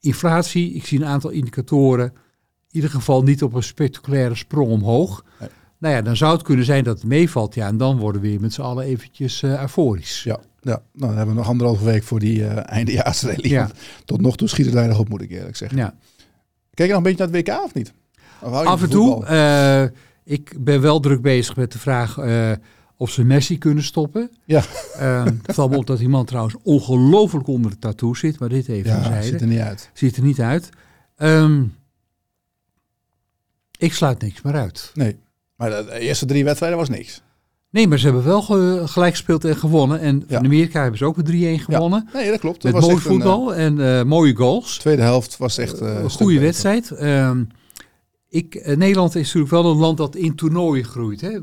Inflatie, 0.00 0.72
ik 0.74 0.86
zie 0.86 0.98
een 1.00 1.06
aantal 1.06 1.30
indicatoren 1.30 2.06
in 2.06 2.14
ieder 2.74 2.90
geval 2.90 3.22
niet 3.22 3.42
op 3.42 3.54
een 3.54 3.62
spectaculaire 3.62 4.34
sprong 4.34 4.70
omhoog. 4.70 5.24
Nee. 5.40 5.48
Nou 5.78 5.94
ja, 5.94 6.02
dan 6.02 6.16
zou 6.16 6.32
het 6.32 6.42
kunnen 6.42 6.64
zijn 6.64 6.84
dat 6.84 6.96
het 6.96 7.06
meevalt. 7.06 7.54
Ja, 7.54 7.66
en 7.66 7.76
dan 7.76 7.98
worden 7.98 8.20
we 8.20 8.28
weer 8.28 8.40
met 8.40 8.52
z'n 8.52 8.60
allen 8.60 8.84
eventjes 8.84 9.42
eh, 9.42 9.60
euforisch. 9.60 10.22
Ja, 10.22 10.38
ja. 10.60 10.70
Nou, 10.70 10.82
dan 10.92 11.16
hebben 11.16 11.34
we 11.34 11.40
nog 11.40 11.48
anderhalve 11.48 11.84
week 11.84 12.02
voor 12.02 12.20
die 12.20 12.46
eindejaarsrally. 12.46 13.48
Ja. 13.48 13.60
Want 13.60 13.74
Tot 14.04 14.20
nog 14.20 14.36
toe 14.36 14.48
schiet 14.48 14.64
het 14.64 14.74
weinig 14.74 14.98
op, 14.98 15.08
moet 15.08 15.22
ik 15.22 15.30
eerlijk 15.30 15.56
zeggen. 15.56 15.78
Ja. 15.78 15.94
Kijk 16.74 16.88
je 16.88 16.94
nog 16.94 17.04
een 17.04 17.10
beetje 17.10 17.26
naar 17.26 17.36
het 17.36 17.48
WK 17.48 17.64
of 17.64 17.74
niet? 17.74 17.92
Of 18.40 18.52
Af 18.52 18.82
en 18.82 18.90
toe, 18.90 19.24
eh, 19.24 19.84
ik 20.24 20.56
ben 20.58 20.80
wel 20.80 21.00
druk 21.00 21.22
bezig 21.22 21.56
met 21.56 21.72
de 21.72 21.78
vraag 21.78 22.18
of 22.96 23.10
ze 23.10 23.24
Messi 23.24 23.58
kunnen 23.58 23.84
stoppen. 23.84 24.30
Ja. 24.44 24.62
Eh, 24.98 25.24
het 25.24 25.54
valt 25.54 25.70
me 25.70 25.76
op 25.76 25.86
dat 25.86 25.98
die 25.98 26.08
man 26.08 26.24
trouwens 26.24 26.56
ongelooflijk 26.62 27.46
onder 27.46 27.70
de 27.70 27.78
tattoo 27.78 28.14
zit, 28.14 28.38
maar 28.38 28.48
dit 28.48 28.68
even 28.68 28.90
ja, 28.90 29.22
ziet 29.22 29.40
er 29.40 29.46
niet 29.46 29.60
uit. 29.60 29.90
Ziet 29.92 30.16
er 30.16 30.22
niet 30.22 30.40
uit. 30.40 30.68
Ehm, 31.16 31.62
ik 33.84 33.92
sluit 33.94 34.20
niks 34.22 34.42
meer 34.42 34.54
uit. 34.54 34.90
Nee. 34.94 35.16
Maar 35.56 35.70
de, 35.70 35.98
eerste 35.98 36.26
drie 36.26 36.44
wedstrijden 36.44 36.78
was 36.78 36.88
niks. 36.88 37.22
Nee, 37.70 37.88
maar 37.88 37.98
ze 37.98 38.04
hebben 38.04 38.24
wel 38.24 38.42
ge- 38.42 38.82
gelijk 38.84 39.12
gespeeld 39.12 39.44
en 39.44 39.56
gewonnen. 39.56 40.00
En 40.00 40.24
Ja. 40.28 40.36
van 40.36 40.44
Amerika 40.44 40.80
hebben 40.80 40.98
ze 40.98 41.04
ook 41.04 41.16
met 41.16 41.26
3-1 41.26 41.30
gewonnen. 41.64 42.08
Nee, 42.12 42.30
dat 42.30 42.40
klopt. 42.40 42.62
Dat 42.62 42.72
met 42.72 42.80
was 42.80 42.82
mooi 42.90 42.96
echt 42.96 43.04
een, 43.06 43.12
voetbal 43.12 43.54
en 43.54 43.98
eh, 43.98 44.04
mooie 44.04 44.34
goals. 44.36 44.74
eh, 44.74 44.80
tweede 44.80 45.02
helft 45.02 45.36
was 45.36 45.58
echt 45.58 45.80
eh, 45.80 46.00
een 46.02 46.10
goede 46.10 46.40
wedstrijd. 46.40 46.90
Ehm, 46.90 47.44
ik, 48.28 48.54
eh, 48.54 48.76
Nederland 48.76 49.14
is 49.14 49.24
natuurlijk 49.24 49.50
wel 49.52 49.70
een 49.72 49.78
land 49.78 49.96
dat 49.96 50.16
in 50.16 50.34
toernooien 50.34 50.84
groeit. 50.84 51.20
Hè? 51.20 51.28
Eh, 51.30 51.40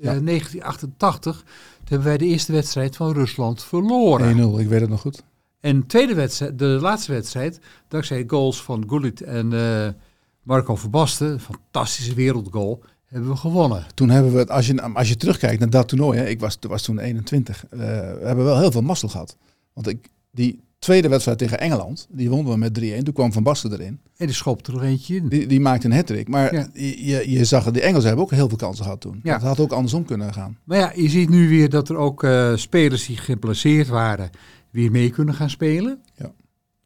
Ja. 0.00 0.20
1988 0.20 1.36
toen 1.42 1.88
hebben 1.88 2.06
wij 2.08 2.18
de 2.18 2.24
eerste 2.26 2.52
wedstrijd 2.52 2.96
van 2.96 3.12
Rusland 3.12 3.62
verloren. 3.62 4.28
1-0, 4.30 4.58
ik 4.60 4.68
weet 4.68 4.80
het 4.80 4.90
nog 4.90 5.00
goed. 5.00 5.22
En 5.60 5.80
de 5.80 5.86
tweede 5.86 6.14
wedstrijd, 6.14 6.58
de 6.58 6.64
laatste 6.64 7.12
wedstrijd, 7.12 7.60
dankzij 7.88 8.24
goals 8.26 8.62
van 8.62 8.84
Gullit 8.88 9.20
en 9.20 9.52
eh, 9.52 9.88
Marco 10.50 10.76
Verbasten, 10.76 11.40
fantastische 11.40 12.14
wereldgoal, 12.14 12.82
hebben 13.06 13.30
we 13.30 13.36
gewonnen. 13.36 13.86
Toen 13.94 14.10
hebben 14.10 14.32
we, 14.32 14.38
het, 14.38 14.50
als 14.50 14.66
je, 14.66 14.82
als 14.82 15.08
je 15.08 15.16
terugkijkt 15.16 15.60
naar 15.60 15.70
dat 15.70 15.88
toernooi, 15.88 16.18
hè, 16.18 16.26
ik 16.26 16.40
was, 16.40 16.58
was 16.60 16.82
toen 16.82 16.98
21, 16.98 17.64
uh, 17.64 17.80
we 17.80 18.20
hebben 18.22 18.44
wel 18.44 18.58
heel 18.58 18.70
veel 18.70 18.82
mazzel 18.82 19.08
gehad. 19.08 19.36
Want 19.72 19.88
ik, 19.88 20.08
die 20.30 20.60
tweede 20.78 21.08
wedstrijd 21.08 21.38
tegen 21.38 21.60
Engeland, 21.60 22.06
die 22.10 22.30
wonnen 22.30 22.52
we 22.52 22.58
met 22.58 22.80
3-1. 22.80 23.02
Toen 23.02 23.14
kwam 23.14 23.32
Van 23.32 23.42
Basten 23.42 23.72
erin. 23.72 24.00
En 24.16 24.26
die 24.26 24.34
schopte 24.34 24.70
er 24.70 24.76
nog 24.76 24.86
eentje 24.86 25.16
in. 25.16 25.28
Die, 25.28 25.46
die 25.46 25.60
maakte 25.60 25.86
een 25.86 25.92
hat 25.92 26.28
Maar 26.28 26.54
ja. 26.54 26.68
je, 26.72 27.30
je 27.30 27.44
zag, 27.44 27.70
de 27.70 27.80
Engelsen 27.80 28.06
hebben 28.06 28.24
ook 28.24 28.30
heel 28.30 28.48
veel 28.48 28.56
kansen 28.56 28.84
gehad 28.84 29.00
toen. 29.00 29.20
Ja. 29.22 29.32
Dat 29.32 29.42
had 29.42 29.60
ook 29.60 29.72
andersom 29.72 30.04
kunnen 30.04 30.34
gaan. 30.34 30.58
Maar 30.64 30.78
ja, 30.78 30.92
je 30.94 31.08
ziet 31.08 31.28
nu 31.28 31.48
weer 31.48 31.70
dat 31.70 31.88
er 31.88 31.96
ook 31.96 32.22
uh, 32.22 32.56
spelers 32.56 33.06
die 33.06 33.16
geplaceerd 33.16 33.88
waren, 33.88 34.30
weer 34.70 34.90
mee 34.90 35.10
kunnen 35.10 35.34
gaan 35.34 35.50
spelen. 35.50 36.02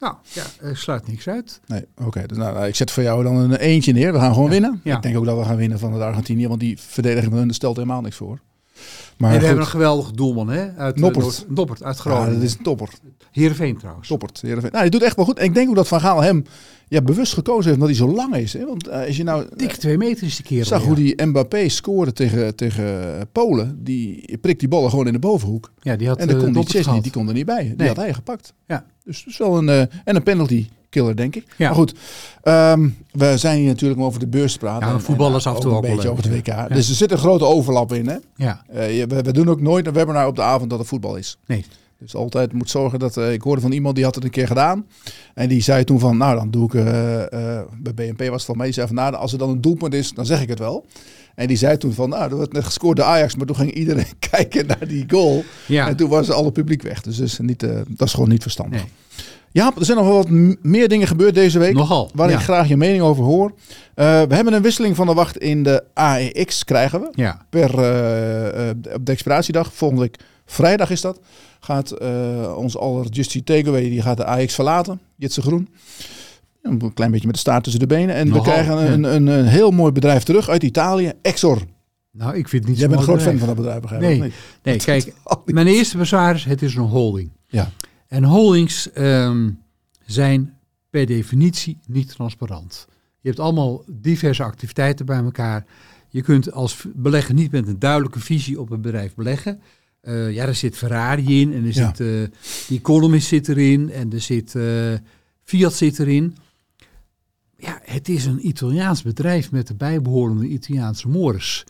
Ja. 0.04 0.18
Nou, 0.34 0.46
ja, 0.62 0.68
uh, 0.68 0.74
sluit 0.74 1.06
niks 1.06 1.28
uit. 1.28 1.60
Nee, 1.66 1.84
oké. 2.04 2.26
Dus 2.26 2.36
nou, 2.36 2.66
ik 2.66 2.74
zet 2.74 2.90
voor 2.90 3.02
jou 3.02 3.22
dan 3.22 3.36
een 3.36 3.56
eentje 3.56 3.92
neer. 3.92 4.12
We 4.12 4.18
gaan 4.18 4.34
gewoon 4.34 4.50
winnen. 4.50 4.80
Ik 4.84 5.02
denk 5.02 5.16
ook 5.16 5.24
dat 5.24 5.38
we 5.38 5.44
gaan 5.44 5.56
winnen 5.56 5.78
van 5.78 5.92
de 5.92 6.04
Argentinië, 6.04 6.48
want 6.48 6.60
die 6.60 6.78
verdediging 6.80 7.32
van 7.32 7.40
hun 7.40 7.54
stelt 7.54 7.76
helemaal 7.76 8.00
niks 8.00 8.16
voor. 8.16 8.38
Maar 9.16 9.32
en 9.32 9.38
we 9.38 9.44
hebben 9.44 9.64
een 9.64 9.70
geweldige 9.70 10.12
doelman, 10.12 10.48
hè? 10.48 10.76
Uit 10.76 10.94
eh, 10.94 11.00
Noppert. 11.00 11.44
Noppert, 11.48 11.82
uit 11.82 11.98
Groningen. 11.98 12.28
Ja, 12.28 12.34
dat 12.34 12.42
is 12.42 12.54
een 12.54 12.62
topper. 12.62 12.88
Heerenveen 13.30 13.78
trouwens. 13.78 14.08
Toppert, 14.08 14.40
Heerenveen. 14.40 14.70
Nou, 14.70 14.82
hij 14.82 14.90
doet 14.90 15.02
echt 15.02 15.16
wel 15.16 15.24
goed. 15.24 15.38
En 15.38 15.44
ik 15.44 15.54
denk 15.54 15.68
ook 15.68 15.74
dat 15.74 15.88
Van 15.88 16.00
Gaal 16.00 16.22
hem 16.22 16.44
ja, 16.88 17.02
bewust 17.02 17.32
gekozen 17.32 17.64
heeft 17.64 17.74
omdat 17.74 17.88
hij 17.88 18.06
zo 18.06 18.14
lang 18.14 18.34
is. 18.34 18.52
Hè? 18.52 18.66
Want 18.66 18.88
uh, 18.88 19.06
als 19.06 19.16
je 19.16 19.22
nou... 19.22 19.46
Dik 19.56 19.72
twee 19.72 19.96
meter 19.96 20.26
is 20.26 20.36
die 20.36 20.44
keer. 20.44 20.64
Zag 20.64 20.82
hoe 20.82 20.94
die 20.94 21.26
Mbappé 21.26 21.68
scoorde 21.68 22.12
tegen, 22.12 22.54
tegen 22.54 23.28
Polen. 23.32 23.84
Die 23.84 24.38
prikt 24.38 24.60
die 24.60 24.68
ballen 24.68 24.90
gewoon 24.90 25.06
in 25.06 25.12
de 25.12 25.18
bovenhoek. 25.18 25.72
Ja, 25.80 25.96
die 25.96 26.08
had 26.08 26.18
en 26.18 26.28
de 26.28 26.36
kon 26.36 26.52
die 26.52 26.90
niet, 26.92 27.02
die 27.02 27.12
kon 27.12 27.28
er 27.28 27.34
niet 27.34 27.46
bij. 27.46 27.74
Die 27.76 27.86
had 27.86 27.96
hij 27.96 28.14
gepakt. 28.14 28.52
Ja. 28.66 28.86
Dus, 29.04 29.24
dus 29.24 29.38
wel 29.38 29.58
een... 29.58 29.68
Uh, 29.68 29.80
en 29.80 30.16
een 30.16 30.22
penalty 30.22 30.66
killer, 30.94 31.16
denk 31.16 31.36
ik. 31.36 31.44
Ja. 31.56 31.66
Maar 31.66 31.76
goed, 31.76 31.94
um, 32.42 32.96
we 33.12 33.38
zijn 33.38 33.58
hier 33.58 33.66
natuurlijk 33.66 34.00
om 34.00 34.06
over 34.06 34.20
de 34.20 34.26
beurs 34.26 34.52
te 34.52 34.58
praten. 34.58 34.88
Ja, 34.88 34.98
voetballers 34.98 35.46
af 35.46 35.54
en 35.54 35.60
toe 35.60 35.72
ook 35.72 35.84
een 35.84 35.94
beetje 35.94 36.10
over 36.10 36.24
het 36.24 36.32
WK. 36.32 36.68
Dus 36.68 36.88
er 36.88 36.94
zit 36.94 37.10
een 37.10 37.18
grote 37.18 37.44
overlap 37.44 37.92
in, 37.92 38.06
hè? 38.08 38.16
Ja. 38.36 38.62
Uh, 38.70 38.76
we, 38.76 39.22
we, 39.22 39.32
doen 39.32 39.48
ook 39.48 39.60
nooit 39.60 39.86
een 39.86 39.92
webinar 39.92 40.26
op 40.26 40.36
de 40.36 40.42
avond 40.42 40.70
dat 40.70 40.78
er 40.78 40.86
voetbal 40.86 41.16
is. 41.16 41.38
Nee. 41.46 41.64
Dus 41.98 42.14
altijd 42.14 42.52
moet 42.52 42.70
zorgen 42.70 42.98
dat... 42.98 43.16
Uh, 43.16 43.32
ik 43.32 43.42
hoorde 43.42 43.60
van 43.60 43.72
iemand 43.72 43.94
die 43.94 44.04
had 44.04 44.14
het 44.14 44.24
een 44.24 44.30
keer 44.30 44.46
gedaan. 44.46 44.86
En 45.34 45.48
die 45.48 45.62
zei 45.62 45.84
toen 45.84 45.98
van, 45.98 46.16
nou 46.16 46.36
dan 46.36 46.50
doe 46.50 46.64
ik... 46.64 46.72
Uh, 46.72 46.84
bij 47.78 47.94
BNP 47.94 48.20
was 48.20 48.36
het 48.36 48.44
van 48.44 48.56
mij. 48.56 48.66
Die 48.66 48.74
zei 48.74 48.86
van, 48.86 48.96
nou 48.96 49.14
als 49.14 49.32
er 49.32 49.38
dan 49.38 49.50
een 49.50 49.60
doelpunt 49.60 49.94
is, 49.94 50.12
dan 50.12 50.26
zeg 50.26 50.42
ik 50.42 50.48
het 50.48 50.58
wel. 50.58 50.86
En 51.34 51.46
die 51.46 51.56
zei 51.56 51.76
toen 51.76 51.92
van, 51.92 52.08
nou, 52.08 52.30
er 52.30 52.36
wordt 52.36 52.52
net 52.52 52.64
gescoord 52.64 52.96
de 52.96 53.02
Ajax, 53.02 53.34
maar 53.36 53.46
toen 53.46 53.56
ging 53.56 53.72
iedereen 53.72 54.12
kijken 54.30 54.66
naar 54.66 54.88
die 54.88 55.04
goal. 55.08 55.44
Ja. 55.66 55.88
En 55.88 55.96
toen 55.96 56.08
was 56.08 56.30
alle 56.30 56.52
publiek 56.52 56.82
weg. 56.82 57.00
Dus, 57.00 57.16
dus 57.16 57.38
niet, 57.38 57.62
uh, 57.62 57.80
dat 57.88 58.06
is 58.06 58.14
gewoon 58.14 58.28
niet 58.28 58.42
verstandig. 58.42 58.80
Nee. 58.80 58.90
Ja, 59.50 59.72
er 59.78 59.84
zijn 59.84 59.98
nog 59.98 60.06
wel 60.06 60.16
wat 60.16 60.30
meer 60.62 60.88
dingen 60.88 61.06
gebeurd 61.06 61.34
deze 61.34 61.58
week. 61.58 61.74
Nogal. 61.74 62.10
Waar 62.14 62.30
ik 62.30 62.38
graag 62.38 62.68
je 62.68 62.76
mening 62.76 63.02
over 63.02 63.24
hoor. 63.24 63.50
Uh, 63.50 63.54
we 64.22 64.34
hebben 64.34 64.52
een 64.52 64.62
wisseling 64.62 64.96
van 64.96 65.06
de 65.06 65.14
wacht 65.14 65.38
in 65.38 65.62
de 65.62 65.84
AEX 65.92 66.64
krijgen 66.64 67.00
we. 67.00 67.08
Ja. 67.12 67.46
Per, 67.50 67.70
uh, 67.70 68.94
op 68.94 69.06
de 69.06 69.12
expiratiedag, 69.12 69.72
volgende 69.72 70.02
week 70.02 70.18
vrijdag 70.46 70.90
is 70.90 71.00
dat, 71.00 71.20
gaat 71.60 71.98
ons 72.54 72.76
aller 72.76 73.06
Justy 73.06 73.44
Takeaway, 73.44 73.82
die 73.82 74.02
gaat 74.02 74.16
de 74.16 74.24
AEX 74.24 74.54
verlaten. 74.54 75.00
Jitse 75.16 75.42
Groen. 75.42 75.68
Een 76.64 76.92
klein 76.94 77.10
beetje 77.10 77.26
met 77.26 77.34
de 77.34 77.40
staart 77.40 77.62
tussen 77.62 77.80
de 77.80 77.86
benen. 77.86 78.14
En 78.14 78.32
we 78.32 78.40
krijgen 78.40 78.92
een, 78.92 79.04
een, 79.14 79.26
een, 79.26 79.46
heel 79.46 79.70
mooi 79.70 79.92
bedrijf 79.92 80.22
terug 80.22 80.48
uit 80.48 80.62
Italië, 80.62 81.12
Exor. 81.22 81.62
Nou, 82.10 82.36
ik 82.36 82.48
vind 82.48 82.62
het 82.62 82.70
niet 82.70 82.78
Jij 82.78 82.88
bent 82.88 83.00
een 83.00 83.06
groot 83.06 83.22
fan 83.22 83.38
van 83.38 83.46
dat 83.46 83.56
bedrijf, 83.56 83.80
begrijp 83.80 84.02
nee. 84.02 84.18
nee, 84.18 84.32
nee 84.62 84.76
kijk, 84.76 85.12
mijn 85.44 85.66
eerste 85.66 85.96
bezwaar 85.96 86.34
is, 86.34 86.44
het 86.44 86.62
is 86.62 86.74
een 86.74 86.82
holding. 86.82 87.30
Ja. 87.46 87.70
En 88.08 88.24
holdings 88.24 88.92
ehm, 88.92 89.50
zijn 90.06 90.54
per 90.90 91.06
definitie 91.06 91.78
niet 91.86 92.08
transparant. 92.08 92.86
Je 93.20 93.28
hebt 93.28 93.40
allemaal 93.40 93.84
diverse 93.86 94.42
activiteiten 94.42 95.06
bij 95.06 95.18
elkaar. 95.18 95.64
Je 96.08 96.22
kunt 96.22 96.52
als 96.52 96.84
belegger 96.94 97.34
niet 97.34 97.50
met 97.50 97.68
een 97.68 97.78
duidelijke 97.78 98.20
visie 98.20 98.60
op 98.60 98.70
een 98.70 98.80
bedrijf 98.80 99.14
beleggen. 99.14 99.60
Uh, 100.02 100.32
ja, 100.32 100.46
er 100.46 100.54
zit 100.54 100.76
Ferrari 100.76 101.40
in 101.40 101.52
en 101.52 101.66
er 101.66 101.72
zit 101.72 102.00
uh, 102.00 102.26
die 102.68 102.78
Economist 102.78 103.28
zit 103.28 103.48
erin 103.48 103.90
en 103.90 104.12
er 104.12 104.20
zit 104.20 104.54
uh, 104.54 104.94
Fiat 105.44 105.74
zit 105.74 105.98
erin. 105.98 106.36
Ja, 107.56 107.80
het 107.82 108.08
is 108.08 108.24
een 108.24 108.46
Italiaans 108.46 109.02
bedrijf 109.02 109.50
met 109.50 109.66
de 109.66 109.74
bijbehorende 109.74 110.46
Italiaanse 110.46 111.08
mores. 111.08 111.64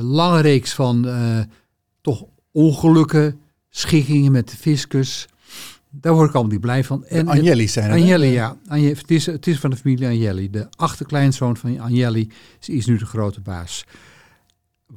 lange 0.00 0.40
reeks 0.40 0.74
van 0.74 1.06
toch 2.00 2.24
ongelukken, 2.52 3.40
schikkingen 3.68 4.32
met 4.32 4.50
de 4.50 4.56
fiscus. 4.56 5.26
Daar 5.90 6.14
word 6.14 6.28
ik 6.28 6.34
allemaal 6.34 6.52
niet 6.52 6.60
blij 6.60 6.84
van. 6.84 7.04
En 7.04 7.28
Agnelli 7.28 7.68
zijn 7.68 7.90
het. 7.90 8.00
Agnelli, 8.00 8.26
ja. 8.26 8.56
het, 8.68 9.10
is, 9.10 9.26
het 9.26 9.46
is 9.46 9.58
van 9.58 9.70
de 9.70 9.76
familie 9.76 10.06
Agnelli. 10.06 10.50
De 10.50 10.66
achterkleinzoon 10.76 11.56
van 11.56 11.80
Agnelli 11.80 12.30
is, 12.60 12.86
nu 12.86 12.98
de 12.98 13.06
grote 13.06 13.40
baas. 13.40 13.84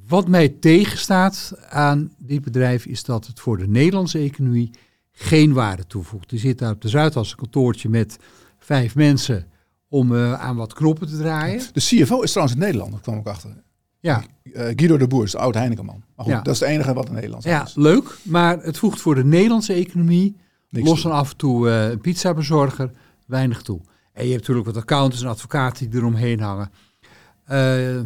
Wat 0.07 0.27
mij 0.27 0.49
tegenstaat 0.49 1.53
aan 1.69 2.11
dit 2.17 2.41
bedrijf 2.41 2.85
is 2.85 3.03
dat 3.03 3.27
het 3.27 3.39
voor 3.39 3.57
de 3.57 3.67
Nederlandse 3.67 4.19
economie 4.19 4.71
geen 5.11 5.53
waarde 5.53 5.87
toevoegt. 5.87 6.31
Er 6.31 6.39
zit 6.39 6.57
daar 6.57 6.71
op 6.71 6.81
de 6.81 6.89
Zuidas 6.89 7.31
een 7.31 7.37
kantoortje 7.37 7.89
met 7.89 8.17
vijf 8.59 8.95
mensen 8.95 9.47
om 9.89 10.11
uh, 10.11 10.33
aan 10.33 10.55
wat 10.55 10.73
knoppen 10.73 11.07
te 11.07 11.17
draaien. 11.17 11.61
De 11.73 11.79
CFO 11.79 12.21
is 12.21 12.31
trouwens 12.31 12.57
in 12.57 12.63
Nederland, 12.63 12.91
dat 12.91 13.01
kwam 13.01 13.17
ik 13.17 13.27
achter. 13.27 13.63
Ja. 13.99 14.23
Uh, 14.43 14.53
Guido 14.53 14.97
de 14.97 15.07
Boer 15.07 15.23
is 15.23 15.31
de 15.31 15.37
oud 15.37 15.53
Heinekenman. 15.53 16.03
Maar 16.15 16.25
goed, 16.25 16.33
ja. 16.33 16.41
dat 16.41 16.53
is 16.53 16.59
het 16.59 16.69
enige 16.69 16.93
wat 16.93 17.07
in 17.07 17.13
Nederland 17.13 17.43
ja, 17.43 17.63
is. 17.63 17.73
Ja, 17.73 17.81
leuk. 17.81 18.17
Maar 18.23 18.63
het 18.63 18.77
voegt 18.77 19.01
voor 19.01 19.15
de 19.15 19.25
Nederlandse 19.25 19.73
economie 19.73 20.35
Los 20.69 21.01
van 21.01 21.11
af 21.11 21.31
en 21.31 21.37
toe 21.37 21.67
uh, 21.67 21.89
een 21.89 22.01
pizzabezorger, 22.01 22.91
weinig 23.25 23.61
toe. 23.61 23.81
En 24.13 24.23
je 24.23 24.29
hebt 24.29 24.39
natuurlijk 24.39 24.65
wat 24.67 24.77
accountants 24.77 25.21
en 25.23 25.29
advocaten 25.29 25.89
die 25.89 25.99
eromheen 25.99 26.39
hangen. 26.39 26.71
Uh, 27.51 28.01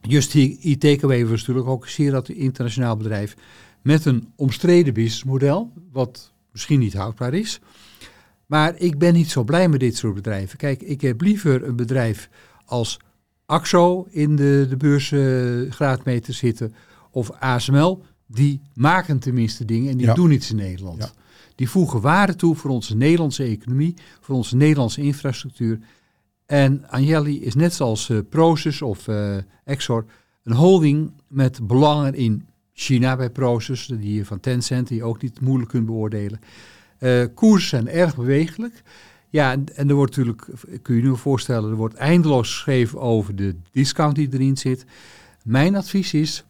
Just 0.00 0.34
e-takeaway 0.34 1.26
was 1.26 1.38
natuurlijk 1.40 1.68
ook 1.68 1.84
een 1.84 1.90
zeer 1.90 2.30
internationaal 2.30 2.96
bedrijf 2.96 3.36
met 3.82 4.04
een 4.04 4.32
omstreden 4.36 4.94
businessmodel, 4.94 5.72
wat 5.92 6.32
misschien 6.52 6.78
niet 6.78 6.94
houdbaar 6.94 7.34
is. 7.34 7.60
Maar 8.50 8.74
ik 8.76 8.98
ben 8.98 9.14
niet 9.14 9.30
zo 9.30 9.44
blij 9.44 9.68
met 9.68 9.80
dit 9.80 9.96
soort 9.96 10.14
bedrijven. 10.14 10.58
Kijk, 10.58 10.82
ik 10.82 11.00
heb 11.00 11.20
liever 11.20 11.64
een 11.64 11.76
bedrijf 11.76 12.28
als 12.64 12.98
AXO 13.46 14.06
in 14.10 14.36
de, 14.36 14.66
de 14.68 14.76
beursgraadmeter 14.76 16.34
zitten 16.34 16.74
of 17.10 17.30
ASML. 17.30 18.02
Die 18.26 18.60
maken 18.74 19.18
tenminste 19.18 19.64
dingen 19.64 19.90
en 19.90 19.96
die 19.96 20.14
doen 20.14 20.30
iets 20.30 20.50
in 20.50 20.56
Nederland. 20.56 21.02
Ja. 21.02 21.10
Die 21.54 21.70
voegen 21.70 22.00
waarde 22.00 22.36
toe 22.36 22.56
voor 22.56 22.70
onze 22.70 22.96
Nederlandse 22.96 23.42
economie, 23.42 23.94
voor 24.20 24.34
onze 24.34 24.56
Nederlandse 24.56 25.00
infrastructuur. 25.00 25.78
En 26.46 26.88
Agnelli 26.88 27.42
is 27.42 27.54
net 27.54 27.74
zoals 27.74 28.08
uh, 28.08 28.18
Proces 28.28 28.82
of 28.82 29.08
uh, 29.08 29.36
Exor 29.64 30.04
een 30.44 30.56
holding 30.56 31.12
met 31.28 31.66
belangen 31.66 32.14
in 32.14 32.46
China 32.72 33.16
bij 33.16 33.30
Proces, 33.30 33.86
die 33.86 34.24
van 34.24 34.40
Tencent, 34.40 34.88
die 34.88 34.96
je 34.96 35.04
ook 35.04 35.22
niet 35.22 35.40
moeilijk 35.40 35.70
kunt 35.70 35.86
beoordelen. 35.86 36.40
Uh, 37.00 37.24
koersen 37.34 37.68
zijn 37.68 37.88
erg 37.88 38.16
bewegelijk. 38.16 38.82
Ja, 39.28 39.52
en, 39.52 39.64
en, 39.74 39.88
er 39.88 39.94
wordt 39.94 40.16
natuurlijk, 40.16 40.46
kun 40.82 40.94
je 40.94 41.02
je 41.02 41.08
nu 41.08 41.16
voorstellen, 41.16 41.70
er 41.70 41.76
wordt 41.76 41.94
eindeloos 41.94 42.52
geschreven 42.52 43.00
over 43.00 43.36
de 43.36 43.56
discount 43.72 44.14
die 44.14 44.28
erin 44.32 44.56
zit. 44.56 44.84
Mijn 45.44 45.76
advies 45.76 46.14
is, 46.14 46.44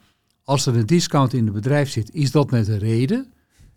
als 0.45 0.67
er 0.67 0.77
een 0.77 0.87
discount 0.87 1.33
in 1.33 1.45
het 1.45 1.55
bedrijf 1.55 1.91
zit, 1.91 2.15
is 2.15 2.31
dat 2.31 2.51
met 2.51 2.69
een 2.69 2.79
reden. 2.79 3.33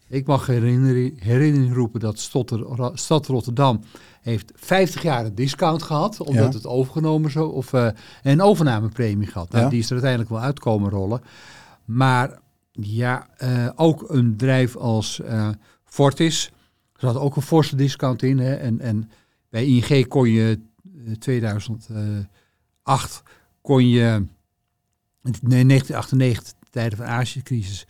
Ik 0.07 0.25
mag 0.25 0.45
herinnering, 0.45 1.23
herinnering 1.23 1.73
roepen 1.73 1.99
dat 1.99 2.19
Stotter, 2.19 2.91
Stad 2.93 3.27
Rotterdam 3.27 3.81
heeft 4.21 4.51
50 4.55 5.01
jaar 5.01 5.25
een 5.25 5.35
discount 5.35 5.83
gehad, 5.83 6.21
omdat 6.21 6.53
het 6.53 6.67
overgenomen 6.67 7.31
zo, 7.31 7.45
of 7.47 7.73
uh, 7.73 7.87
een 8.23 8.41
overnamepremie 8.41 9.27
gehad. 9.27 9.51
Nou, 9.51 9.69
Die 9.69 9.79
is 9.79 9.85
er 9.85 9.91
uiteindelijk 9.91 10.29
wel 10.29 10.39
uitkomen 10.39 10.89
rollen. 10.89 11.21
Maar 11.85 12.39
ja, 12.71 13.27
uh, 13.43 13.69
ook 13.75 14.09
een 14.09 14.31
bedrijf 14.31 14.75
als 14.75 15.21
uh, 15.23 15.49
Fortis, 15.85 16.51
zat 17.11 17.17
ook 17.17 17.35
een 17.35 17.41
forse 17.41 17.75
discount 17.75 18.23
in. 18.23 18.39
Hè, 18.39 18.53
en, 18.53 18.79
en 18.79 19.09
bij 19.49 19.65
ING 19.65 20.07
kon 20.07 20.29
je 20.29 20.59
2008 21.19 23.23
kon 23.61 23.89
je, 23.89 24.25
nee, 25.21 25.65
1998, 25.65 26.53
tijden 26.69 26.97
van 26.97 27.05
de 27.05 27.11
Azië-crisis, 27.11 27.85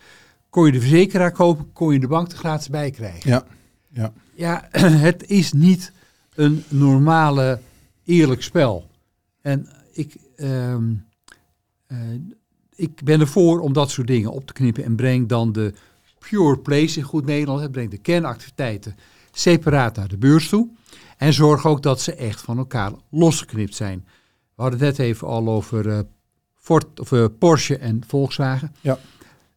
kon 0.49 0.65
je 0.65 0.71
de 0.71 0.79
verzekeraar 0.79 1.31
kopen, 1.31 1.73
kon 1.73 1.93
je 1.93 1.99
de 1.99 2.07
bank 2.07 2.31
er 2.31 2.37
gratis 2.37 2.69
bij 2.69 2.91
krijgen. 2.91 3.29
Ja, 3.29 3.45
ja. 3.89 4.13
ja 4.35 4.67
het 5.07 5.29
is 5.29 5.53
niet 5.53 5.91
een 6.35 6.63
normale 6.67 7.59
eerlijk 8.03 8.43
spel. 8.43 8.89
En 9.41 9.67
ik, 9.91 10.15
uh, 10.35 10.75
uh, 11.87 11.97
ik 12.75 13.03
ben 13.03 13.19
ervoor 13.19 13.59
om 13.59 13.73
dat 13.73 13.91
soort 13.91 14.07
dingen 14.07 14.31
op 14.31 14.47
te 14.47 14.53
knippen 14.53 14.83
en 14.83 14.95
breng 14.95 15.27
dan 15.27 15.51
de 15.51 15.73
pure 16.29 16.57
plays 16.57 16.97
in 16.97 17.03
goed 17.03 17.25
Nederlands, 17.25 17.67
breng 17.71 17.89
de 17.89 17.97
kernactiviteiten 17.97 18.95
separaat 19.31 19.95
naar 19.95 20.07
de 20.07 20.17
beurs 20.17 20.49
toe. 20.49 20.69
En 21.17 21.33
zorg 21.33 21.65
ook 21.65 21.81
dat 21.81 22.01
ze 22.01 22.15
echt 22.15 22.41
van 22.41 22.57
elkaar 22.57 22.91
losgeknipt 23.09 23.75
zijn. 23.75 24.05
We 24.55 24.61
hadden 24.61 24.79
het 24.79 24.97
net 24.97 25.07
even 25.07 25.27
al 25.27 25.49
over 25.49 25.85
uh, 25.85 25.99
Ford, 26.57 26.99
of, 26.99 27.11
uh, 27.11 27.25
Porsche 27.39 27.77
en 27.77 28.03
Volkswagen. 28.07 28.75
Ja. 28.81 28.99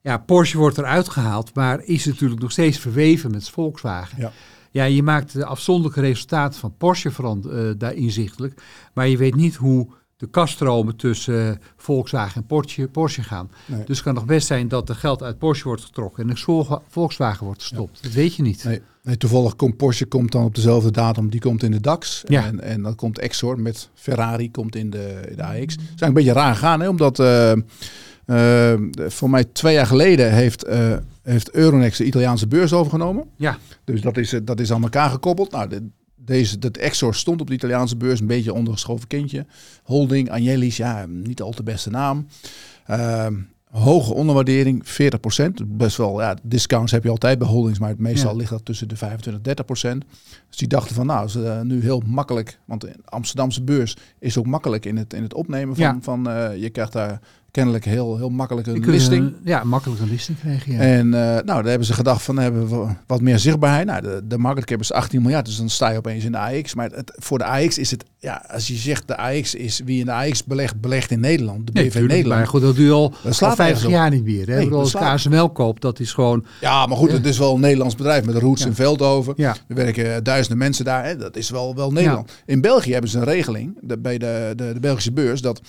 Ja, 0.00 0.18
Porsche 0.18 0.58
wordt 0.58 0.78
eruit 0.78 1.08
gehaald, 1.08 1.54
maar 1.54 1.82
is 1.82 2.04
natuurlijk 2.04 2.40
nog 2.40 2.52
steeds 2.52 2.78
verweven 2.78 3.30
met 3.30 3.50
Volkswagen. 3.50 4.20
Ja. 4.20 4.32
Ja, 4.70 4.84
je 4.84 5.02
maakt 5.02 5.32
de 5.32 5.44
afzonderlijke 5.44 6.00
resultaten 6.00 6.60
van 6.60 6.76
Porsche 6.76 7.10
uh, 7.18 7.70
daar 7.78 7.94
inzichtelijk, 7.94 8.62
maar 8.92 9.08
je 9.08 9.16
weet 9.16 9.34
niet 9.34 9.54
hoe 9.54 9.88
de 10.16 10.26
kaststromen 10.26 10.96
tussen 10.96 11.50
eh, 11.50 11.56
Volkswagen 11.76 12.40
en 12.40 12.46
Porsche, 12.46 12.88
Porsche 12.88 13.22
gaan. 13.22 13.50
Nee. 13.66 13.84
Dus 13.84 13.96
het 13.96 14.04
kan 14.04 14.14
nog 14.14 14.24
best 14.24 14.46
zijn 14.46 14.68
dat 14.68 14.88
er 14.88 14.94
geld 14.94 15.22
uit 15.22 15.38
Porsche 15.38 15.68
wordt 15.68 15.84
getrokken 15.84 16.22
en 16.22 16.28
de 16.34 16.40
Vol- 16.40 16.78
Volkswagen 16.88 17.44
wordt 17.46 17.60
gestopt. 17.60 18.02
Dat 18.02 18.12
weet 18.12 18.34
je 18.34 18.42
niet. 18.42 18.64
Nee, 18.64 18.80
nee, 19.02 19.16
toevallig 19.16 19.56
komt 19.56 19.76
Porsche 19.76 20.06
komt 20.06 20.32
dan 20.32 20.44
op 20.44 20.54
dezelfde 20.54 20.90
datum, 20.90 21.30
die 21.30 21.40
komt 21.40 21.62
in 21.62 21.70
de 21.70 21.80
DAX. 21.80 22.22
Ja. 22.26 22.44
En, 22.46 22.60
en 22.60 22.82
dan 22.82 22.94
komt 22.94 23.18
Exor 23.18 23.60
met 23.60 23.88
Ferrari 23.94 24.50
komt 24.50 24.76
in 24.76 24.90
de, 24.90 25.20
in 25.30 25.36
de 25.36 25.42
AX. 25.42 25.54
Het 25.58 25.78
eigenlijk 25.78 26.00
een 26.06 26.12
beetje 26.12 26.32
raar 26.32 26.54
gegaan, 26.54 26.80
hè, 26.80 26.88
omdat 26.88 27.18
eh, 27.18 27.52
eh, 27.52 28.80
voor 28.96 29.30
mij 29.30 29.44
twee 29.44 29.74
jaar 29.74 29.86
geleden 29.86 30.32
heeft, 30.32 30.64
eh, 30.64 30.96
heeft 31.22 31.50
Euronext 31.50 31.98
de 31.98 32.04
Italiaanse 32.04 32.46
beurs 32.46 32.72
overgenomen. 32.72 33.24
Ja, 33.36 33.58
Dus 33.84 34.00
dat 34.00 34.16
is, 34.16 34.34
dat 34.42 34.60
is 34.60 34.72
aan 34.72 34.82
elkaar 34.82 35.10
gekoppeld. 35.10 35.50
Nou, 35.50 35.68
de, 35.68 35.88
deze, 36.26 36.58
dat 36.58 36.76
Exor 36.76 37.14
stond 37.14 37.40
op 37.40 37.46
de 37.46 37.54
Italiaanse 37.54 37.96
beurs, 37.96 38.20
een 38.20 38.26
beetje 38.26 38.52
ondergeschoven 38.52 39.06
kindje. 39.06 39.46
Holding, 39.82 40.30
Agnelli's, 40.30 40.76
ja, 40.76 41.06
niet 41.08 41.42
al 41.42 41.52
te 41.52 41.62
beste 41.62 41.90
naam. 41.90 42.26
Ehm, 42.86 43.34
hoge 43.70 44.14
onderwaardering, 44.14 44.82
40%. 44.88 45.62
Best 45.66 45.96
wel, 45.96 46.20
ja, 46.20 46.36
discounts 46.42 46.92
heb 46.92 47.02
je 47.02 47.10
altijd 47.10 47.38
bij 47.38 47.48
holdings, 47.48 47.78
maar 47.78 47.94
meestal 47.98 48.30
Ja. 48.30 48.36
ligt 48.36 48.50
dat 48.50 48.64
tussen 48.64 48.88
de 48.88 48.96
25 48.96 49.34
en 49.34 49.42
30%. 49.42 50.04
Dus 50.48 50.56
die 50.56 50.68
dachten 50.68 50.94
van, 50.94 51.06
nou, 51.06 51.26
is 51.26 51.36
uh, 51.36 51.60
nu 51.60 51.80
heel 51.82 52.02
makkelijk, 52.06 52.58
want 52.64 52.80
de 52.80 52.92
Amsterdamse 53.04 53.62
beurs 53.62 53.96
is 54.18 54.38
ook 54.38 54.46
makkelijk 54.46 54.84
in 54.84 54.96
het, 54.96 55.12
in 55.14 55.22
het 55.22 55.34
opnemen 55.34 55.74
van, 55.76 55.84
Ja. 55.84 55.98
van 56.00 56.28
uh, 56.30 56.56
je 56.56 56.70
krijgt 56.70 56.92
daar 56.92 57.20
kennelijk 57.56 57.84
heel, 57.84 58.16
heel 58.16 58.28
makkelijk 58.28 58.66
een 58.66 58.90
listing. 58.90 59.24
een- 59.26 59.36
ja, 59.44 59.64
makkelijk 59.64 60.00
een 60.00 60.08
listing 60.08 60.38
krijgen. 60.38 60.72
Ja. 60.72 60.78
En 60.78 61.06
uh, 61.06 61.12
nou, 61.12 61.44
daar 61.44 61.64
hebben 61.64 61.86
ze 61.86 61.92
gedacht 61.92 62.22
van, 62.22 62.38
hebben 62.38 62.68
we 62.68 62.86
wat 63.06 63.20
meer 63.20 63.38
zichtbaarheid. 63.38 63.86
Nou, 63.86 64.02
de, 64.02 64.20
de 64.24 64.38
market 64.38 64.64
cap 64.64 64.80
is 64.80 64.92
18 64.92 65.22
miljard, 65.22 65.46
dus 65.46 65.56
dan 65.56 65.68
sta 65.68 65.90
je 65.90 65.98
opeens 65.98 66.24
in 66.24 66.32
de 66.32 66.38
AX. 66.38 66.74
Maar 66.74 66.90
het, 66.90 67.12
voor 67.16 67.38
de 67.38 67.44
AX 67.44 67.78
is 67.78 67.90
het, 67.90 68.04
ja, 68.18 68.44
als 68.48 68.66
je 68.66 68.74
zegt 68.74 69.08
de 69.08 69.16
AX 69.16 69.54
is, 69.54 69.80
wie 69.84 69.98
in 70.00 70.04
de 70.06 70.12
AX 70.12 70.44
belegt, 70.44 70.80
belegt 70.80 71.10
in 71.10 71.20
Nederland, 71.20 71.66
de 71.66 71.72
Nee, 71.72 71.84
BV 71.84 71.90
tuurlijk, 71.92 72.12
Nederland. 72.12 72.40
Maar 72.40 72.48
goed, 72.50 72.60
dat 72.62 72.76
je 72.76 72.90
al, 72.90 73.08
Dat 73.10 73.24
al 73.24 73.32
slaat 73.32 73.54
50 73.56 73.64
nergens 73.64 73.84
op. 73.84 73.90
jaar 73.90 74.10
niet 74.10 74.24
meer. 74.24 74.46
Hè? 74.48 74.54
Nee, 74.54 74.64
bedoel, 74.64 74.78
als 74.80 74.94
KSML 74.94 75.50
koopt, 75.50 75.82
dat 75.82 76.00
is 76.00 76.12
gewoon... 76.12 76.44
Ja, 76.60 76.86
maar 76.86 76.96
goed, 76.96 77.12
het 77.12 77.26
is 77.26 77.38
wel 77.38 77.54
een 77.54 77.60
Nederlands 77.60 77.94
bedrijf 77.94 78.24
met 78.24 78.34
roots 78.34 78.60
Ja. 78.62 78.66
in 78.68 78.74
Veldhoven. 78.74 79.32
Ja, 79.36 79.56
Er 79.68 79.74
werken 79.74 80.24
duizenden 80.24 80.58
mensen 80.58 80.84
daar. 80.84 81.04
Hè. 81.04 81.16
Dat 81.16 81.36
is 81.36 81.50
wel, 81.50 81.74
wel 81.74 81.92
Nederland. 81.92 82.32
In 82.46 82.60
België 82.60 82.92
hebben 82.92 83.10
ze 83.10 83.18
een 83.18 83.24
regeling 83.24 83.78
de, 83.80 83.98
bij 83.98 84.18
de, 84.18 84.52
de, 84.56 84.70
de 84.72 84.80
Belgische 84.80 85.12
beurs 85.12 85.40
dat 85.40 85.60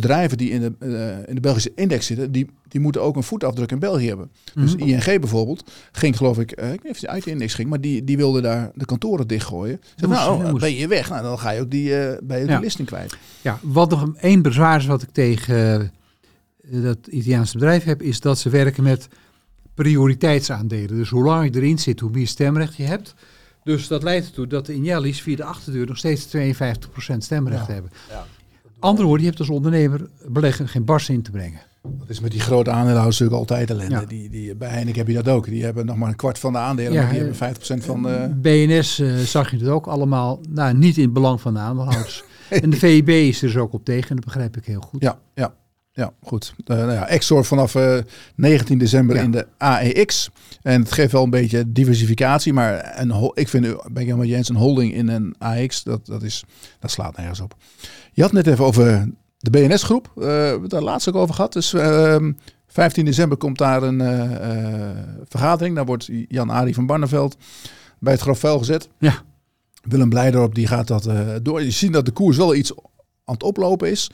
bedrijven 0.00 0.36
die 0.38 0.50
in 0.50 0.60
de, 0.60 0.72
eh, 0.78 1.28
in 1.28 1.34
de 1.34 1.40
Belgische 1.40 1.72
index 1.74 2.06
zitten, 2.06 2.32
die, 2.32 2.50
die 2.68 2.80
moeten 2.80 3.02
ook 3.02 3.16
een 3.16 3.22
voetafdruk 3.22 3.70
in 3.72 3.78
België 3.78 4.06
hebben. 4.08 4.30
Dus 4.54 4.76
Mhm. 4.76 4.88
ING 4.88 5.04
bijvoorbeeld 5.20 5.70
ging 5.92 6.16
geloof 6.16 6.38
ik, 6.38 6.50
eh, 6.52 6.64
ik 6.64 6.70
weet 6.70 6.82
niet 6.82 6.92
of 6.92 6.98
die 6.98 7.08
uit 7.08 7.24
de 7.24 7.30
index 7.30 7.54
ging, 7.54 7.68
maar 7.68 7.80
die, 7.80 8.04
die 8.04 8.16
wilde 8.16 8.40
daar 8.40 8.70
de 8.74 8.84
kantoren 8.84 9.26
dichtgooien. 9.26 9.80
Ze 9.96 10.06
nou, 10.06 10.44
oh, 10.44 10.54
ben 10.60 10.74
je 10.74 10.88
weg? 10.88 11.08
Nou, 11.10 11.22
dan 11.22 11.38
ga 11.38 11.50
je 11.50 11.60
ook 11.60 11.70
die, 11.70 11.94
eh 11.96 12.16
je 12.28 12.34
Ja. 12.36 12.44
die 12.46 12.60
listing 12.60 12.88
kwijt. 12.88 13.16
Ja, 13.42 13.58
wat 13.62 13.90
nog 13.90 14.08
één 14.16 14.42
bezwaar 14.42 14.78
is 14.80 14.86
wat 14.86 15.02
ik 15.02 15.10
tegen 15.12 15.92
dat 16.70 16.98
Italiaanse 17.10 17.52
bedrijf 17.58 17.84
heb, 17.84 18.02
is 18.02 18.20
dat 18.20 18.38
ze 18.38 18.48
werken 18.48 18.82
met 18.82 19.08
prioriteitsaandelen. 19.74 20.96
Dus 20.96 21.08
hoe 21.10 21.24
langer 21.24 21.44
je 21.44 21.50
erin 21.54 21.78
zit, 21.78 22.00
hoe 22.00 22.10
meer 22.10 22.26
stemrecht 22.26 22.76
je 22.76 22.82
hebt. 22.82 23.14
Dus 23.64 23.88
dat 23.88 24.02
leidt 24.02 24.26
ertoe 24.26 24.46
dat 24.46 24.66
de 24.66 24.74
Injali's 24.74 25.22
via 25.22 25.36
de 25.36 25.44
achterdeur 25.44 25.86
nog 25.86 25.96
steeds 25.98 26.24
52% 26.24 27.24
stemrecht 27.24 27.66
Ja. 27.66 27.72
hebben. 27.72 27.90
Ja. 28.10 28.26
Andere 28.84 29.06
woorden, 29.06 29.24
je 29.24 29.28
hebt 29.28 29.40
als 29.40 29.50
ondernemer 29.50 30.08
beleggen 30.28 30.68
geen 30.68 30.84
bars 30.84 31.08
in 31.08 31.22
te 31.22 31.30
brengen. 31.30 31.60
Dat 31.82 32.08
is 32.08 32.20
met 32.20 32.30
die 32.30 32.40
grote 32.40 32.70
aandeelhouders 32.70 33.18
natuurlijk 33.18 33.50
altijd 33.50 33.70
ellende. 33.70 33.94
Ja. 33.94 34.04
Die, 34.06 34.30
die, 34.30 34.54
bij 34.54 34.68
Heineken 34.68 34.98
heb 34.98 35.08
je 35.08 35.14
dat 35.14 35.28
ook. 35.28 35.44
Die 35.44 35.64
hebben 35.64 35.86
nog 35.86 35.96
maar 35.96 36.08
een 36.08 36.16
kwart 36.16 36.38
van 36.38 36.52
de 36.52 36.58
aandelen, 36.58 36.92
Ja, 36.92 37.02
maar 37.02 37.12
die 37.12 37.20
eh, 37.20 37.38
hebben 37.38 37.82
5% 37.82 37.84
van 37.84 38.02
de... 38.02 38.30
BNS 38.34 38.98
eh, 38.98 39.16
zag 39.16 39.50
je 39.50 39.56
het 39.56 39.68
ook 39.68 39.86
allemaal, 39.86 40.40
nou 40.48 40.74
niet 40.74 40.96
in 40.96 41.02
het 41.02 41.12
belang 41.12 41.40
van 41.40 41.54
de 41.54 41.60
aandeelhouders. 41.60 42.24
en 42.62 42.70
de 42.70 42.76
VIB 42.76 43.08
is 43.08 43.42
er 43.42 43.46
dus 43.46 43.56
ook 43.56 43.72
op 43.72 43.84
tegen, 43.84 44.08
en 44.08 44.16
dat 44.16 44.24
begrijp 44.24 44.56
ik 44.56 44.64
heel 44.64 44.80
goed. 44.80 45.02
Ja, 45.02 45.18
ja, 45.34 45.54
ja, 45.96 46.12
goed. 46.22 46.54
Uh, 46.66 46.76
nou 46.76 46.92
ja, 46.92 47.08
Exor 47.08 47.44
vanaf 47.44 47.74
uh, 47.74 47.98
19 48.34 48.78
december 48.78 49.16
Ja. 49.16 49.22
in 49.22 49.30
de 49.30 49.46
AEX. 49.58 50.30
En 50.62 50.80
het 50.80 50.92
geeft 50.92 51.12
wel 51.12 51.22
een 51.22 51.30
beetje 51.30 51.72
diversificatie, 51.72 52.52
maar 52.52 52.98
een, 53.00 53.30
ik 53.34 53.48
vind, 53.48 53.64
ben 53.66 54.02
ik 54.02 54.06
helemaal 54.06 54.24
Jens, 54.26 54.48
een 54.48 54.56
holding 54.56 54.94
in 54.94 55.08
een 55.08 55.34
AEX, 55.38 55.82
dat, 55.82 56.06
dat, 56.06 56.22
is, 56.22 56.44
dat 56.78 56.90
slaat 56.90 57.16
nergens 57.16 57.40
op. 57.40 57.54
Je 58.12 58.22
had 58.22 58.32
net 58.32 58.46
even 58.46 58.64
over 58.64 59.08
de 59.38 59.50
BNS-groep, 59.50 60.12
uh, 60.16 60.24
we 60.24 60.30
hebben 60.30 60.62
het 60.62 60.70
daar 60.70 60.82
laatst 60.82 61.08
ook 61.08 61.14
over 61.14 61.34
gehad. 61.34 61.52
Dus 61.52 61.72
uh, 61.74 62.16
15 62.66 63.04
december 63.04 63.38
komt 63.38 63.58
daar 63.58 63.82
een 63.82 63.98
vergadering. 65.28 65.76
Daar 65.76 65.84
wordt 65.84 66.08
Jan-Arie 66.28 66.74
van 66.74 66.86
Barneveld 66.86 67.36
bij 67.98 68.12
het 68.12 68.22
grof 68.22 68.38
vuil 68.38 68.58
gezet. 68.58 68.88
Ja. 68.98 69.22
Willem 69.82 70.08
Blijdorp 70.08 70.54
die 70.54 70.66
gaat 70.66 70.86
dat 70.86 71.08
door. 71.42 71.62
Je 71.62 71.70
ziet 71.70 71.92
dat 71.92 72.04
de 72.04 72.10
koers 72.10 72.36
wel 72.36 72.54
iets 72.54 72.74
aan 73.24 73.34
het 73.34 73.42
oplopen 73.42 73.90
is. 73.90 74.10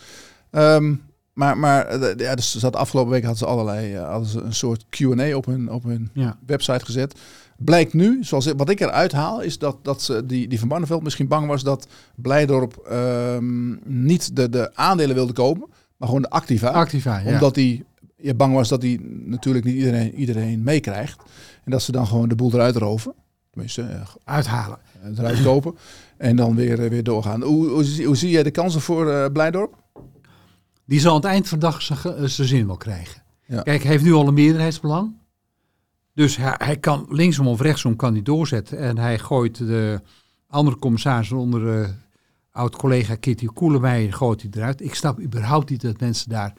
Um, 0.51 1.03
maar, 1.33 1.59
maar 1.59 1.99
ja, 2.19 2.35
dus 2.35 2.57
zat 2.59 2.77
afgelopen 2.77 3.12
week 3.12 3.21
hadden 3.25 3.38
ze 3.38 3.47
allerlei 3.47 3.95
uh, 3.95 4.09
hadden 4.09 4.29
ze 4.29 4.40
een 4.40 4.55
soort 4.55 4.85
Q&A 4.88 5.37
op 5.37 5.47
hun, 5.47 5.71
op 5.71 5.83
hun 5.83 6.11
Ja. 6.12 6.38
website 6.47 6.85
gezet. 6.85 7.19
Blijkt 7.57 7.93
nu, 7.93 8.25
zoals 8.25 8.53
wat 8.57 8.69
ik 8.71 8.81
eruit 8.81 9.12
haal, 9.12 9.40
is 9.40 9.59
dat, 9.59 9.77
dat 9.83 10.03
ze, 10.03 10.27
die, 10.27 10.49
die 10.49 10.59
van 10.59 10.69
Barneveld 10.69 11.03
misschien 11.03 11.29
bang 11.29 11.47
was 11.47 11.62
dat 11.62 11.87
Blijdorp 12.14 12.88
um, 12.93 13.81
niet 13.85 14.37
de, 14.37 14.49
de 14.49 14.71
aandelen 14.75 15.14
wilde 15.14 15.33
kopen, 15.33 15.66
maar 15.97 16.09
gewoon 16.09 16.23
de 16.23 16.31
activa. 16.31 16.69
Activa, 16.69 17.19
ja. 17.19 17.33
Omdat 17.33 17.57
hij 17.57 17.85
ja, 18.16 18.35
bang 18.35 18.55
was 18.55 18.69
dat 18.69 18.83
hij 18.83 19.01
natuurlijk 19.25 19.64
niet 19.64 19.75
iedereen, 19.75 20.14
iedereen 20.14 20.62
meekrijgt. 20.62 21.23
En 21.64 21.71
dat 21.71 21.83
ze 21.83 21.93
dan 21.93 22.07
gewoon 22.07 22.29
de 22.29 22.35
boel 22.35 22.53
eruit 22.53 22.77
roven. 22.77 23.14
Tenminste, 23.51 23.83
uh, 23.83 24.01
Uithalen. 24.25 24.79
eruit 25.19 25.43
kopen. 25.43 25.75
En 26.16 26.37
dan 26.37 26.55
weer, 26.55 26.88
weer 26.88 27.03
doorgaan. 27.03 27.43
Hoe, 27.43 27.69
hoe, 27.69 27.85
zie, 27.85 28.07
hoe 28.07 28.16
zie 28.16 28.31
jij 28.31 28.43
de 28.43 28.51
kansen 28.51 28.81
voor 28.81 29.33
Blijdorp? 29.33 29.75
Die 30.90 31.00
zal 31.00 31.11
aan 31.11 31.20
het 31.20 31.31
eind 31.31 31.48
van 31.48 31.59
de 31.59 31.64
dag 31.64 31.83
zijn 31.83 32.48
zin 32.48 32.66
wel 32.66 32.76
krijgen. 32.76 33.22
Ja. 33.46 33.62
Kijk, 33.62 33.83
hij 33.83 33.90
heeft 33.90 34.05
nu 34.05 34.12
al 34.12 34.29
een 34.29 34.35
meerderheidsbelang. 34.35 35.16
Dus 36.14 36.37
hij, 36.37 36.55
hij 36.57 36.76
kan 36.76 37.07
linksom 37.09 37.46
of 37.46 37.61
rechtsom 37.61 37.96
kan 37.96 38.12
hij 38.12 38.22
doorzetten. 38.22 38.79
En 38.79 38.98
hij 38.98 39.18
gooit 39.18 39.57
de 39.57 40.00
andere 40.46 40.76
commissaris 40.79 41.33
onder 41.33 41.81
uh, 41.81 41.88
oud-collega 42.50 43.14
Kitty 43.14 43.46
Koelemeijer 43.46 44.12
gooit 44.12 44.42
hij 44.42 44.50
eruit. 44.55 44.81
Ik 44.81 44.94
snap 44.94 45.20
überhaupt 45.20 45.70
niet 45.70 45.81
dat 45.81 46.00
mensen 46.00 46.29
daar 46.29 46.53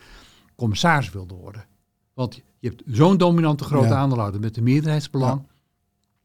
commissaris 0.55 1.11
wilden 1.11 1.37
worden. 1.37 1.65
Want 2.13 2.41
je 2.59 2.67
hebt 2.67 2.83
zo'n 2.85 3.17
dominante 3.17 3.63
grote 3.63 3.87
ja. 3.87 3.95
aandeelhouder 3.95 4.41
met 4.41 4.57
een 4.57 4.63
meerderheidsbelang. 4.63 5.41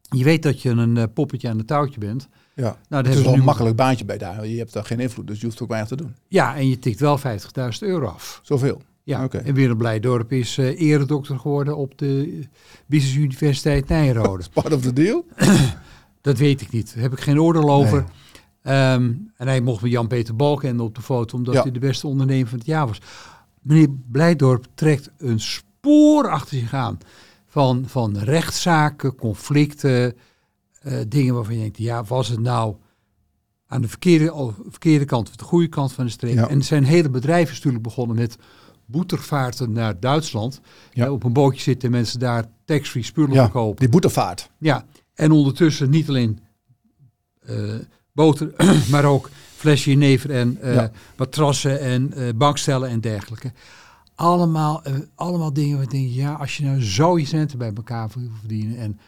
Ja. 0.03 0.19
Je 0.19 0.25
weet 0.25 0.43
dat 0.43 0.63
je 0.63 0.71
een 0.71 0.97
uh, 0.97 1.05
poppetje 1.15 1.49
aan 1.49 1.59
het 1.59 1.67
touwtje 1.67 2.01
bent. 2.01 2.29
Ja, 2.57 2.77
nou, 2.89 3.07
het 3.07 3.15
is 3.15 3.23
wel 3.23 3.35
een 3.35 3.45
makkelijk 3.45 3.77
baantje 3.77 4.05
bij 4.05 4.19
daar. 4.19 4.47
Je 4.47 4.59
hebt 4.59 4.73
daar 4.73 4.85
geen 4.85 5.01
invloed, 5.01 5.27
dus 5.27 5.41
je 5.41 5.47
hoeft 5.47 5.63
ook 5.63 5.69
weinig 5.69 5.89
te 5.89 5.97
doen. 5.97 6.15
Ja, 6.29 6.57
en 6.57 6.69
je 6.69 6.79
tikt 6.79 7.01
wel 7.01 7.19
50.000 7.19 7.25
euro 7.79 8.07
af. 8.07 8.41
Zoveel? 8.43 8.83
Ja, 9.03 9.25
okay. 9.25 9.41
en 9.41 9.55
Willem 9.55 9.77
Blijdorp 9.77 10.33
is 10.33 10.59
uh, 10.59 10.81
eredokter 10.81 11.39
geworden 11.39 11.77
op 11.77 11.99
de 11.99 12.43
Business 12.87 13.17
Universiteit 13.17 13.89
Nijrode. 13.89 14.45
Part 14.55 14.73
of 14.73 14.81
the 14.81 14.93
deal? 14.93 15.25
dat 16.21 16.39
weet 16.39 16.61
ik 16.61 16.71
niet. 16.71 16.95
Daar 16.95 17.03
heb 17.03 17.13
ik 17.13 17.21
geen 17.21 17.41
oordeel 17.41 17.71
over. 17.71 18.05
Nee. 18.63 18.93
Um, 18.93 19.33
en 19.37 19.47
hij 19.47 19.61
mocht 19.61 19.83
met 19.83 19.91
Jan-Peter 19.91 20.37
Balkenende 20.37 20.83
op 20.83 20.95
de 20.95 21.03
foto, 21.03 21.37
omdat 21.37 21.55
ja. 21.55 21.63
hij 21.63 21.71
de 21.71 21.79
beste 21.79 22.07
ondernemer 22.07 22.49
van 22.49 22.59
het 22.59 22.67
jaar 22.67 22.87
was. 22.87 23.01
Meneer 23.61 23.89
Blijdorp 24.11 24.67
trekt 24.75 25.11
een 25.19 25.41
spoor 25.41 26.29
achter 26.29 26.59
zich 26.59 26.75
aan 26.75 26.99
van, 27.47 27.85
van 27.87 28.19
rechtszaken, 28.19 29.15
conflicten, 29.15 30.17
uh, 30.87 30.99
dingen 31.09 31.35
waarvan 31.35 31.55
je 31.55 31.61
denkt, 31.61 31.79
ja, 31.79 32.05
was 32.05 32.29
het 32.29 32.41
nou 32.41 32.77
aan 33.67 33.83
de 33.83 33.89
verkeerde, 33.89 34.33
oh, 34.33 34.59
verkeerde 34.69 35.05
kant 35.05 35.29
of 35.29 35.37
de 35.37 35.45
goede 35.45 35.69
kant 35.69 35.93
van 35.93 36.05
de 36.05 36.11
streep? 36.11 36.35
Ja. 36.35 36.49
En 36.49 36.63
zijn 36.63 36.85
hele 36.85 37.11
bedrijf 37.11 37.49
is 37.51 37.57
natuurlijk 37.57 37.83
begonnen 37.83 38.17
met 38.17 38.37
boetervaarten 38.87 39.73
naar 39.73 40.01
Duitsland. 40.01 40.61
Ja. 40.93 41.11
op 41.11 41.25
een 41.25 41.33
bootje 41.33 41.61
zitten 41.61 41.91
mensen 41.91 42.19
daar 42.19 42.45
tax-free 42.65 43.03
spullen 43.03 43.33
ja, 43.33 43.43
verkopen. 43.43 43.81
Die 43.81 43.89
boetervaart. 43.89 44.51
Ja, 44.59 44.85
en 45.15 45.31
ondertussen 45.31 45.91
niet 45.91 46.09
alleen 46.09 46.39
uh, 47.51 47.75
boter, 48.13 48.55
maar 48.91 49.05
ook 49.05 49.31
flesje 49.57 49.91
jenever 49.91 50.31
en 50.31 50.59
uh, 50.63 50.75
ja. 50.75 50.91
matrassen 51.17 51.81
en 51.81 52.13
uh, 52.17 52.29
bankstellen 52.37 52.89
en 52.89 53.01
dergelijke. 53.01 53.53
Allemaal, 54.15 54.83
allemaal 55.15 55.53
dingen 55.53 55.75
waar 55.75 55.85
ik 55.85 55.91
denk, 55.91 56.09
ja, 56.09 56.33
als 56.33 56.57
je 56.57 56.65
nou 56.65 56.83
zo 56.83 57.19
je 57.19 57.25
centen 57.25 57.59
bij 57.59 57.73
elkaar 57.75 58.11
wil 58.15 58.31
verdienen 58.39 58.79
en 58.79 58.99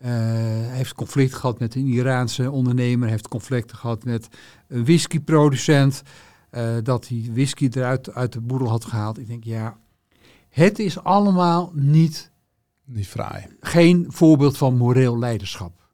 hij 0.00 0.76
heeft 0.76 0.94
conflict 0.94 1.34
gehad 1.34 1.58
met 1.58 1.74
een 1.74 1.86
Iraanse 1.86 2.50
ondernemer, 2.50 3.08
heeft 3.08 3.28
conflicten 3.28 3.76
gehad 3.76 4.04
met 4.04 4.28
een 4.68 4.84
whiskyproducent, 4.84 6.02
uh, 6.50 6.76
dat 6.82 7.08
hij 7.08 7.28
whisky 7.32 7.68
eruit 7.72 8.14
uit 8.14 8.32
de 8.32 8.40
boedel 8.40 8.68
had 8.68 8.84
gehaald. 8.84 9.18
Ik 9.18 9.26
denk, 9.26 9.44
ja, 9.44 9.78
het 10.48 10.78
is 10.78 11.02
allemaal 11.02 11.72
niet... 11.74 12.30
Niet 12.84 13.06
fraai. 13.06 13.46
Geen 13.60 14.06
voorbeeld 14.08 14.56
van 14.56 14.76
moreel 14.76 15.18
leiderschap. 15.18 15.87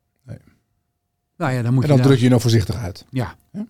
Nou 1.36 1.52
ja, 1.52 1.62
dan 1.62 1.74
moet 1.74 1.82
en 1.82 1.88
dan 1.88 1.98
je 1.98 2.02
druk 2.02 2.18
je 2.18 2.28
nog 2.28 2.40
voorzichtig 2.40 2.76
uit. 2.76 3.04
Ja. 3.10 3.34
ja? 3.52 3.66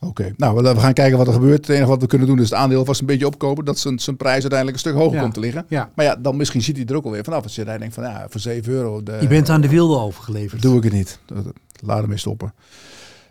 Oké, 0.00 0.06
okay. 0.06 0.34
nou, 0.36 0.62
we 0.62 0.80
gaan 0.80 0.92
kijken 0.92 1.18
wat 1.18 1.26
er 1.26 1.32
gebeurt. 1.32 1.66
Het 1.66 1.76
enige 1.76 1.88
wat 1.88 2.00
we 2.00 2.06
kunnen 2.06 2.26
doen 2.26 2.38
is 2.38 2.50
het 2.50 2.58
aandeel 2.58 2.84
vast 2.84 3.00
een 3.00 3.06
beetje 3.06 3.26
opkopen. 3.26 3.64
Dat 3.64 3.78
zijn, 3.78 3.98
zijn 3.98 4.16
prijs 4.16 4.40
uiteindelijk 4.40 4.72
een 4.72 4.90
stuk 4.90 4.94
hoger 4.94 5.14
ja. 5.14 5.20
komt 5.20 5.34
te 5.34 5.40
liggen. 5.40 5.64
Ja. 5.68 5.90
Maar 5.94 6.04
ja, 6.04 6.16
dan 6.16 6.36
misschien 6.36 6.62
ziet 6.62 6.76
hij 6.76 6.86
er 6.86 6.96
ook 6.96 7.04
alweer 7.04 7.24
vanaf. 7.24 7.42
Als 7.42 7.54
je 7.54 7.64
daar 7.64 7.78
denkt 7.78 7.94
van, 7.94 8.04
ja, 8.04 8.26
voor 8.28 8.40
7 8.40 8.72
euro... 8.72 9.02
De, 9.02 9.18
je 9.20 9.26
bent 9.26 9.48
aan 9.48 9.60
de 9.60 9.68
wilde 9.68 9.98
overgeleverd. 9.98 10.62
Doe 10.62 10.76
ik 10.76 10.82
het 10.82 10.92
niet. 10.92 11.18
Laat 11.80 12.02
ermee 12.02 12.18
stoppen. 12.18 12.54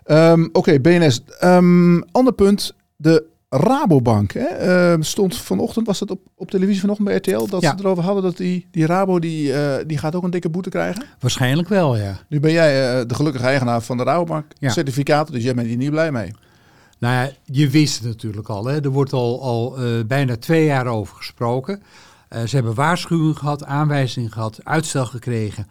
Um, 0.05 0.45
Oké, 0.45 0.57
okay, 0.57 0.81
BNS. 0.81 1.23
Um, 1.43 2.03
ander 2.11 2.33
punt. 2.33 2.75
De 2.95 3.25
Rabobank. 3.55 4.31
Hè? 4.33 4.43
Eh, 4.45 4.97
stond 5.01 5.37
vanochtend, 5.37 5.87
was 5.87 5.99
dat 5.99 6.11
op, 6.11 6.19
op 6.35 6.51
televisie 6.51 6.79
vanochtend 6.81 7.07
bij 7.07 7.17
RTL, 7.17 7.45
dat 7.47 7.61
Ja. 7.61 7.69
ze 7.77 7.83
erover 7.83 8.03
hadden 8.03 8.23
dat 8.23 8.37
die, 8.37 8.67
die 8.71 8.85
Rabo, 8.85 9.19
die, 9.19 9.53
eh, 9.53 9.85
die 9.87 9.97
gaat 9.97 10.15
ook 10.15 10.23
een 10.23 10.29
dikke 10.31 10.49
boete 10.49 10.69
krijgen. 10.69 11.03
Waarschijnlijk 11.19 11.67
wel, 11.69 11.97
ja. 11.97 12.19
Nu 12.29 12.39
ben 12.39 12.51
jij 12.51 12.99
eh, 12.99 13.07
de 13.07 13.15
gelukkige 13.15 13.45
eigenaar 13.45 13.81
van 13.81 13.97
de 13.97 14.03
Rabobank 14.03 14.45
Ja. 14.59 14.69
certificaat, 14.69 15.31
dus 15.31 15.43
jij 15.43 15.53
bent 15.53 15.67
hier 15.67 15.77
niet 15.77 15.89
blij 15.89 16.11
mee. 16.11 16.31
Nou 16.99 17.13
ja, 17.25 17.31
je 17.45 17.69
wist 17.69 17.95
het 17.99 18.07
natuurlijk 18.07 18.49
al. 18.49 18.65
Hè. 18.65 18.81
Er 18.83 18.89
wordt 18.89 19.13
al, 19.13 19.41
al 19.41 19.77
eh, 19.77 20.05
bijna 20.07 20.37
twee 20.37 20.65
jaar 20.65 20.87
over 20.87 21.15
gesproken. 21.15 21.83
Ze 22.45 22.55
hebben 22.55 22.73
waarschuwing 22.73 23.37
gehad, 23.37 23.65
aanwijzingen 23.65 24.31
gehad, 24.31 24.59
uitstel 24.63 25.05
gekregen. 25.05 25.67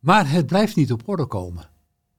Maar 0.00 0.30
het 0.30 0.46
blijft 0.46 0.76
niet 0.76 0.92
op 0.92 1.02
orde 1.04 1.26
komen. 1.26 1.64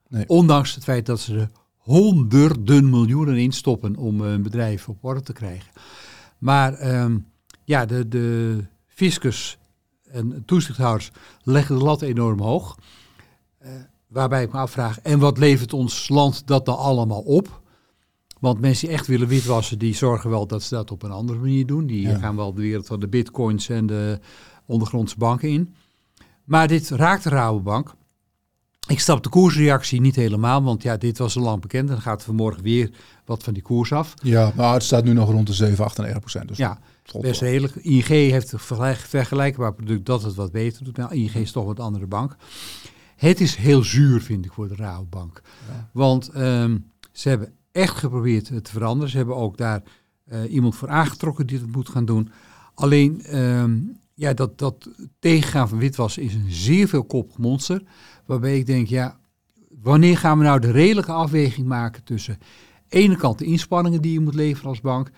Nee. 0.10 0.24
Ondanks 0.28 0.76
het 0.76 0.84
feit 0.84 1.06
dat 1.06 1.20
ze 1.20 1.36
er 1.40 1.50
honderden 1.88 2.90
miljoenen 2.90 3.38
in 3.38 3.52
stoppen 3.52 3.96
om 3.96 4.22
een 4.22 4.42
bedrijf 4.42 4.90
op 4.90 4.98
orde 5.04 5.22
te 5.22 5.34
krijgen. 5.34 5.72
Maar 6.38 6.74
ehm, 6.74 7.18
ja, 7.64 7.86
de, 7.86 8.08
de 8.08 8.64
fiscus 8.88 9.58
en 10.08 10.44
toezichthouders 10.46 11.12
leggen 11.44 11.78
de 11.78 11.84
lat 11.84 12.02
enorm 12.02 12.40
hoog. 12.40 12.78
Eh, 13.58 13.72
waarbij 14.08 14.44
ik 14.44 14.52
me 14.52 14.58
afvraag, 14.60 15.00
en 15.00 15.20
wat 15.20 15.38
levert 15.38 15.74
ons 15.74 16.10
land 16.10 16.48
dat 16.48 16.66
dan 16.66 16.78
allemaal 16.78 17.22
op? 17.22 17.62
Want 18.40 18.60
mensen 18.60 18.88
die 18.88 18.96
echt 18.98 19.08
willen 19.08 19.28
witwassen, 19.28 19.80
die 19.80 19.96
zorgen 19.96 20.30
wel 20.30 20.48
dat 20.48 20.64
ze 20.64 20.76
dat 20.76 20.92
op 20.92 21.04
een 21.04 21.12
andere 21.12 21.40
manier 21.40 21.66
doen. 21.66 21.86
Die 21.86 22.02
Ja. 22.02 22.18
gaan 22.18 22.36
wel 22.36 22.54
de 22.54 22.62
wereld 22.62 22.88
van 22.88 23.00
de 23.00 23.08
bitcoins 23.08 23.70
en 23.70 23.86
de 23.86 24.20
ondergrondse 24.66 25.18
banken 25.18 25.50
in. 25.50 25.76
Maar 26.44 26.68
dit 26.68 26.90
raakt 26.90 27.24
de 27.24 27.30
Rabobank. 27.30 27.94
Ik 28.88 29.00
snap 29.00 29.24
de 29.24 29.30
koersreactie 29.30 30.02
niet 30.02 30.16
helemaal, 30.16 30.64
want 30.64 30.84
ja, 30.84 30.98
dit 30.98 31.18
was 31.18 31.38
al 31.38 31.44
lang 31.44 31.62
bekend. 31.62 31.88
Dan 31.88 32.02
gaat 32.02 32.20
er 32.20 32.26
vanmorgen 32.26 32.64
weer 32.64 32.92
wat 33.26 33.44
van 33.44 33.54
die 33.54 33.64
koers 33.64 33.92
af. 33.92 34.14
Ja, 34.22 34.52
nou 34.56 34.74
het 34.74 34.84
staat 34.84 35.04
nu 35.04 35.14
nog 35.14 35.30
rond 35.32 35.48
de 35.48 35.54
7, 35.54 35.86
98 35.86 36.20
procent. 36.22 36.48
Dus 36.48 36.58
Ja, 36.58 36.80
best 37.20 37.42
redelijk. 37.42 37.76
ING 37.76 38.06
heeft 38.08 38.52
een 38.52 38.60
vergelijk- 38.60 38.98
vergelijkbaar 39.00 39.74
product 39.74 40.06
dat 40.06 40.24
het 40.24 40.36
wat 40.36 40.52
beter 40.52 40.84
doet. 40.84 40.98
Nou, 40.98 41.14
ING 41.16 41.34
is 41.34 41.52
toch 41.52 41.66
wat 41.66 41.80
andere 41.80 42.06
bank. 42.06 42.36
Het 43.16 43.42
is 43.42 43.56
heel 43.56 43.84
zuur, 43.84 44.22
vind 44.22 44.46
ik, 44.46 44.54
voor 44.54 44.68
de 44.68 44.76
Rabobank. 44.76 45.42
Ja. 45.70 45.90
Want 45.94 46.30
ehm, 46.30 46.78
ze 47.12 47.30
hebben 47.30 47.54
echt 47.72 47.96
geprobeerd 47.98 48.50
het 48.50 48.64
te 48.64 48.72
veranderen. 48.72 49.10
Ze 49.12 49.18
hebben 49.18 49.36
ook 49.36 49.58
daar 49.58 49.82
eh, 50.26 50.52
iemand 50.54 50.76
voor 50.76 50.90
aangetrokken 50.90 51.48
die 51.48 51.58
het 51.60 51.72
moet 51.72 51.90
gaan 51.90 52.06
doen. 52.06 52.30
Alleen, 52.74 53.22
ehm, 53.24 53.78
ja, 54.18 54.34
dat, 54.34 54.58
dat 54.58 54.90
tegengaan 55.20 55.70
van 55.70 55.78
witwassen 55.78 56.24
is 56.24 56.34
een 56.34 56.46
zeer 56.52 56.88
veelkoppig 56.88 57.38
monster. 57.38 57.82
Waarbij 58.26 58.58
ik 58.58 58.66
denk, 58.66 58.88
ja, 58.88 59.18
wanneer 59.82 60.18
gaan 60.18 60.38
we 60.38 60.44
nou 60.44 60.60
de 60.60 60.72
redelijke 60.72 61.12
afweging 61.12 61.68
maken 61.68 62.04
tussen... 62.04 62.38
ene 62.90 63.16
kant 63.16 63.38
de 63.40 63.46
inspanningen 63.46 64.02
die 64.02 64.14
je 64.14 64.20
moet 64.20 64.36
leveren 64.36 64.70
als 64.70 64.82
bank... 64.82 65.12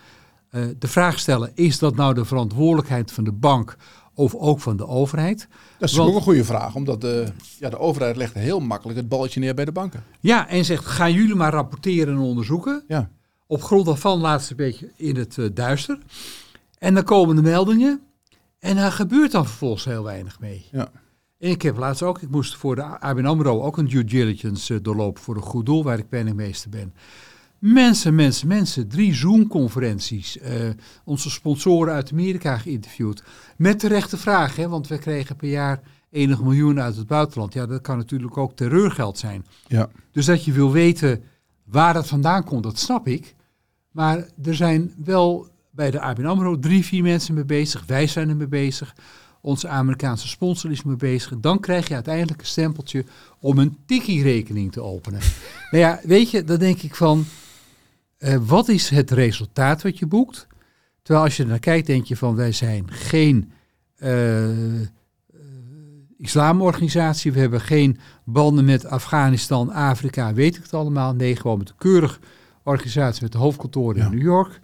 Eh, 0.49 0.63
de 0.79 0.88
vraag 0.88 1.19
stellen, 1.19 1.51
is 1.55 1.79
dat 1.79 1.95
nou 1.95 2.13
de 2.13 2.25
verantwoordelijkheid 2.25 3.12
van 3.12 3.23
de 3.23 3.31
bank 3.31 3.75
of 4.13 4.35
ook 4.35 4.59
van 4.59 4.77
de 4.77 4.88
overheid? 4.88 5.47
Dat 5.77 5.89
is 5.89 5.95
Want- 5.95 6.09
ook 6.09 6.15
een 6.15 6.21
goede 6.21 6.45
vraag, 6.45 6.75
omdat 6.75 7.01
de, 7.01 7.27
ja, 7.59 7.69
de 7.69 7.79
overheid 7.79 8.15
legt 8.15 8.33
heel 8.33 8.59
makkelijk 8.59 8.97
het 8.97 9.09
balletje 9.09 9.39
neer 9.39 9.53
bij 9.53 9.65
de 9.65 9.71
banken. 9.71 10.03
Ja, 10.19 10.47
en 10.47 10.65
zegt, 10.65 10.85
gaan 10.85 11.13
jullie 11.13 11.35
maar 11.35 11.51
rapporteren 11.51 12.13
en 12.13 12.19
onderzoeken. 12.19 12.83
Ja, 12.88 13.09
Op 13.47 13.63
grond 13.63 13.85
daarvan 13.85 14.19
laat 14.19 14.43
ze 14.43 14.51
een 14.51 14.57
beetje 14.57 14.91
in 14.95 15.15
het 15.15 15.38
eh, 15.38 15.45
duister. 15.53 15.99
En 16.77 16.93
dan 16.93 17.03
komen 17.03 17.35
de 17.35 17.41
meldingen 17.41 18.01
en 18.60 18.76
daar 18.76 18.91
gebeurt 18.91 19.32
dan 19.32 19.45
vervolgens 19.45 19.86
heel 19.86 20.04
weinig 20.04 20.39
mee. 20.39 20.65
ja. 20.72 20.91
En 21.38 21.50
ik 21.50 21.62
heb 21.62 21.78
laatst 21.78 22.02
ook, 22.04 22.22
ik 22.22 22.30
moest 22.30 22.56
voor 22.56 22.76
de 22.76 22.82
ABN 22.84 23.26
AMRO 23.26 23.62
ook 23.62 23.78
een 23.78 23.88
due 23.88 24.04
diligence 24.04 24.74
eh, 24.74 24.80
doorlopen 24.84 25.22
voor 25.24 25.36
een 25.36 25.41
goed 25.41 25.65
doel 25.65 25.84
waar 25.84 25.98
ik 25.98 26.10
penningmeester 26.10 26.69
ben. 26.69 26.93
Mensen, 27.60 28.15
mensen, 28.15 28.48
mensen. 28.48 28.88
Drie 28.88 29.13
Zoom-conferenties. 29.13 30.38
eh, 30.38 30.69
onze 31.04 31.30
sponsoren 31.30 31.93
uit 31.93 32.12
Amerika 32.12 32.58
geïnterviewd. 32.58 33.24
Met 33.58 33.80
terechte 33.80 34.17
vraag, 34.17 34.56
hè, 34.56 34.67
want 34.69 34.88
we 34.88 34.98
kregen 34.98 35.36
per 35.36 35.50
jaar 35.50 35.82
enig 36.12 36.41
miljoen 36.43 36.82
uit 36.82 36.95
het 36.95 37.08
buitenland. 37.08 37.54
Ja, 37.54 37.65
dat 37.65 37.82
kan 37.82 37.98
natuurlijk 37.98 38.38
ook 38.38 38.56
terreurgeld 38.56 39.17
zijn. 39.17 39.45
ja. 39.67 39.89
Dus 40.12 40.26
dat 40.26 40.45
je 40.45 40.52
wil 40.52 40.72
weten 40.72 41.24
waar 41.63 41.93
dat 41.93 42.08
vandaan 42.08 42.43
komt, 42.43 42.63
dat 42.63 42.80
snap 42.80 43.08
ik. 43.08 43.36
Maar 43.91 44.28
er 44.43 44.56
zijn 44.56 44.93
wel 45.04 45.48
bij 45.79 45.91
de 45.91 45.99
ABN 45.99 46.25
AMRO 46.25 46.59
drie, 46.59 46.85
vier 46.85 47.03
mensen 47.03 47.33
mee 47.33 47.45
bezig. 47.45 47.83
Wij 47.85 48.07
zijn 48.07 48.29
er 48.29 48.35
mee 48.35 48.47
bezig. 48.47 48.95
Onze 49.41 49.67
Amerikaanse 49.67 50.27
sponsor 50.27 50.71
is 50.71 50.83
mee 50.83 50.95
bezig. 50.95 51.39
Dan 51.39 51.59
krijg 51.59 51.87
je 51.87 51.93
uiteindelijk 51.93 52.39
een 52.39 52.45
stempeltje 52.45 53.05
om 53.39 53.57
een 53.57 53.77
Tiki-rekening 53.85 54.71
te 54.71 54.81
openen. 54.81 55.19
nou 55.71 55.83
ja, 55.83 55.99
weet 56.03 56.31
je, 56.31 56.43
dan 56.43 56.57
denk 56.57 56.81
ik 56.81 56.95
van... 56.95 57.25
eh, 58.17 58.35
wat 58.45 58.67
is 58.67 58.89
het 58.89 59.11
resultaat 59.11 59.81
wat 59.81 59.99
je 59.99 60.05
boekt? 60.05 60.47
Terwijl 61.01 61.25
als 61.25 61.37
je 61.37 61.45
naar 61.45 61.59
kijkt, 61.59 61.87
denk 61.87 62.05
je 62.05 62.17
van... 62.17 62.35
wij 62.35 62.51
zijn 62.51 62.91
geen 62.91 63.51
eh, 63.95 64.49
eh, 64.49 64.89
islamorganisatie. 66.17 67.31
We 67.31 67.39
hebben 67.39 67.61
geen 67.61 67.99
banden 68.25 68.65
met 68.65 68.85
Afghanistan, 68.85 69.71
Afrika, 69.71 70.33
weet 70.33 70.55
ik 70.55 70.63
het 70.63 70.73
allemaal. 70.73 71.13
Nee, 71.13 71.35
gewoon 71.35 71.57
met 71.57 71.69
een 71.69 71.75
keurig 71.77 72.19
organisatie 72.63 73.23
met 73.23 73.31
de 73.31 73.37
hoofdkantoor 73.37 73.97
in. 73.97 74.11
New 74.11 74.21
York. 74.21 74.59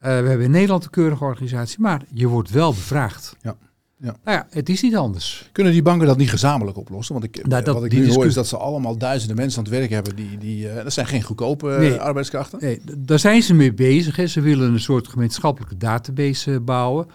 Eh, 0.00 0.08
we 0.20 0.28
hebben 0.28 0.40
in 0.46 0.50
Nederland 0.50 0.84
een 0.84 0.90
keurige 0.90 1.24
organisatie, 1.24 1.80
maar 1.80 2.02
je 2.12 2.26
wordt 2.28 2.50
wel 2.50 2.70
bevraagd. 2.72 3.36
Ja. 3.42 3.56
Ja. 3.96 4.16
Nou 4.24 4.36
ja, 4.36 4.46
het 4.50 4.68
is 4.68 4.82
niet 4.82 4.96
anders. 4.96 5.48
Kunnen 5.52 5.72
die 5.72 5.82
banken 5.82 6.06
dat 6.06 6.16
niet 6.16 6.30
gezamenlijk 6.30 6.76
oplossen? 6.76 7.14
Want 7.14 7.26
ik, 7.26 7.46
Nou, 7.46 7.64
dat- 7.64 7.74
wat 7.74 7.84
ik 7.84 7.92
nu 7.92 8.08
hoor 8.12 8.26
is 8.26 8.34
dat 8.34 8.46
ze 8.48 8.56
allemaal 8.56 8.96
duizenden 8.96 9.36
mensen 9.36 9.58
aan 9.58 9.64
het 9.64 9.74
werk 9.74 9.90
hebben. 9.90 10.16
Die, 10.16 10.38
die, 10.38 10.68
eh, 10.68 10.82
dat 10.84 10.92
zijn 10.92 11.06
geen 11.06 11.22
goedkope 11.22 11.70
eh, 11.72 11.78
Nee. 11.78 11.96
arbeidskrachten. 11.96 12.58
Nee, 12.62 12.80
daar 12.98 13.18
zijn 13.18 13.42
ze 13.42 13.54
mee 13.54 13.72
bezig. 13.74 14.16
Hè. 14.16 14.26
Ze 14.26 14.40
willen 14.40 14.72
een 14.72 14.80
soort 14.80 15.08
gemeenschappelijke 15.08 15.76
database 15.76 16.52
eh, 16.52 16.58
bouwen. 16.60 17.06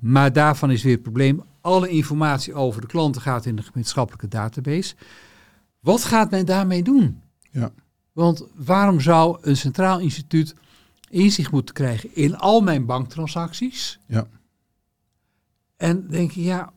Maar 0.00 0.32
daarvan 0.32 0.70
is 0.70 0.82
weer 0.82 0.92
het 0.92 1.02
probleem. 1.02 1.42
Alle 1.60 1.88
informatie 1.88 2.54
over 2.54 2.80
de 2.80 2.86
klanten 2.86 3.20
gaat 3.22 3.46
in 3.46 3.56
de 3.56 3.62
gemeenschappelijke 3.62 4.28
database. 4.28 4.94
Wat 5.80 6.04
gaat 6.04 6.30
men 6.30 6.46
daarmee 6.46 6.82
doen? 6.82 7.20
Ja. 7.50 7.72
Want 8.12 8.44
waarom 8.54 9.00
zou 9.00 9.38
een 9.40 9.56
centraal 9.56 9.98
instituut 9.98 10.54
inzicht 11.14 11.50
moeten 11.50 11.74
krijgen 11.74 12.14
in 12.14 12.36
al 12.36 12.60
mijn 12.60 12.86
banktransacties? 12.86 13.98
Ja. 14.06 14.26
En 15.76 16.06
denk 16.08 16.30
je, 16.30 16.42
ja, 16.42 16.72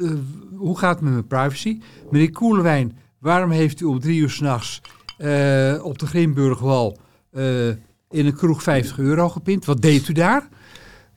eh, 0.00 0.10
hoe 0.56 0.78
gaat 0.78 0.94
het 0.94 1.00
met 1.00 1.12
mijn 1.12 1.26
privacy? 1.26 1.80
Meneer 2.10 2.30
Koelewijn, 2.30 2.98
waarom 3.18 3.50
heeft 3.50 3.80
u 3.80 3.84
om 3.84 4.00
drie 4.00 4.20
uur 4.20 4.30
s'nachts 4.30 4.80
eh 5.16 5.80
op 5.82 5.98
de 5.98 6.06
Grimburgwal 6.06 6.98
eh, 7.30 7.68
in 8.10 8.26
een 8.26 8.34
kroeg 8.34 8.62
50 8.62 8.98
euro 8.98 9.28
gepind? 9.28 9.64
Wat 9.64 9.82
deed 9.82 10.08
u 10.08 10.12
daar? 10.12 10.48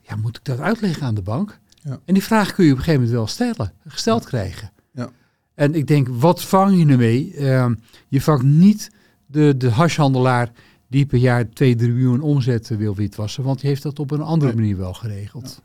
Ja, 0.00 0.16
moet 0.16 0.36
ik 0.36 0.44
dat 0.44 0.60
uitleggen 0.60 1.06
aan 1.06 1.14
de 1.14 1.22
bank? 1.22 1.58
Ja. 1.82 2.00
En 2.04 2.14
die 2.14 2.22
vraag 2.22 2.52
kun 2.54 2.64
je 2.64 2.70
op 2.70 2.76
een 2.76 2.84
gegeven 2.84 3.06
moment 3.06 3.18
wel 3.18 3.26
stellen, 3.26 3.72
gesteld 3.86 4.24
krijgen. 4.24 4.72
Ja. 4.92 5.10
En 5.54 5.74
ik 5.74 5.86
denk, 5.86 6.08
wat 6.10 6.42
vang 6.42 6.78
je 6.78 6.86
ermee? 6.86 7.34
Ehm, 7.34 7.74
je 8.08 8.20
vangt 8.20 8.42
niet 8.42 8.90
de, 9.26 9.56
de 9.56 9.70
hashhandelaar 9.70 10.52
die 10.90 11.06
per 11.06 11.18
jaar 11.18 11.48
2, 11.48 11.74
3 11.76 11.90
miljoen 11.90 12.20
omzet 12.20 12.70
eh, 12.70 12.76
wil 12.76 12.94
witwassen, 12.94 13.44
want 13.44 13.60
die 13.60 13.68
heeft 13.68 13.82
dat 13.82 13.98
op 13.98 14.10
een 14.10 14.22
andere 14.22 14.54
manier 14.54 14.76
wel 14.76 14.94
geregeld. 14.94 15.62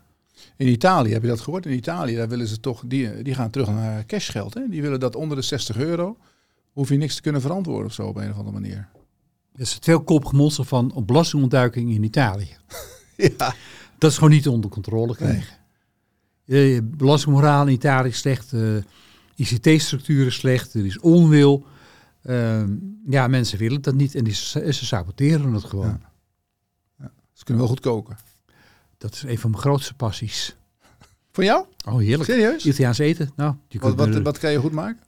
In 0.56 0.68
Italië, 0.68 1.12
heb 1.12 1.22
je 1.22 1.28
dat 1.28 1.40
gehoord? 1.40 1.66
In 1.66 1.72
Italië, 1.72 2.16
daar 2.16 2.28
willen 2.28 2.46
ze 2.46 2.60
toch, 2.60 2.82
die, 2.86 3.22
die 3.22 3.34
gaan 3.34 3.50
terug 3.50 3.68
naar 3.68 4.06
cashgeld. 4.06 4.54
Hè? 4.54 4.60
Die 4.68 4.82
willen 4.82 5.00
dat 5.00 5.16
onder 5.16 5.36
de 5.36 5.42
60 5.42 5.76
euro, 5.76 6.16
hoef 6.72 6.88
je 6.88 6.96
niks 6.96 7.14
te 7.14 7.22
kunnen 7.22 7.40
verantwoorden 7.40 7.86
of 7.86 7.92
zo 7.92 8.06
op 8.06 8.16
een 8.16 8.30
of 8.30 8.36
andere 8.36 8.60
manier. 8.60 8.88
Dat 9.52 9.66
is 9.66 9.74
het 9.74 9.84
veelkoppige 9.84 10.36
monster 10.36 10.64
van 10.64 11.02
belastingontduiking 11.06 11.90
in 11.90 12.02
Italië. 12.02 12.56
Ja. 13.16 13.54
Dat 13.98 14.10
is 14.10 14.16
gewoon 14.16 14.32
niet 14.32 14.48
onder 14.48 14.70
controle 14.70 15.14
krijgen. 15.14 15.56
Eh, 16.46 16.78
belastingmoraal 16.84 17.66
in 17.66 17.72
Italië 17.72 18.08
is 18.08 18.18
slecht, 18.18 18.52
eh, 18.52 18.76
ICT-structuur 19.34 20.26
is 20.26 20.34
slecht, 20.34 20.74
er 20.74 20.86
is 20.86 20.98
onwil. 20.98 21.66
Ehm, 22.26 22.76
ja, 23.08 23.26
mensen 23.28 23.58
willen 23.58 23.82
dat 23.82 23.94
niet 23.94 24.14
en 24.14 24.24
die, 24.24 24.34
ze 24.34 24.72
saboteren 24.72 25.52
het 25.52 25.64
gewoon. 25.64 26.00
Ja. 26.98 27.10
Ze 27.32 27.44
kunnen 27.44 27.62
wel 27.62 27.72
goed 27.72 27.80
koken. 27.80 28.16
Dat 28.98 29.12
is 29.14 29.22
een 29.22 29.38
van 29.38 29.50
mijn 29.50 29.62
grootste 29.62 29.94
passies. 29.94 30.56
Voor 31.32 31.44
jou? 31.44 31.64
Oh, 31.88 31.98
heerlijk. 31.98 32.30
Serieus? 32.30 32.66
Italiaans 32.66 32.98
eten, 32.98 33.30
nou, 33.36 33.54
je 33.68 33.78
Wat, 33.78 33.94
kunt 33.94 34.14
wat, 34.14 34.22
wat 34.22 34.38
kan 34.38 34.52
je 34.52 34.58
goed 34.58 34.72
maken? 34.72 35.04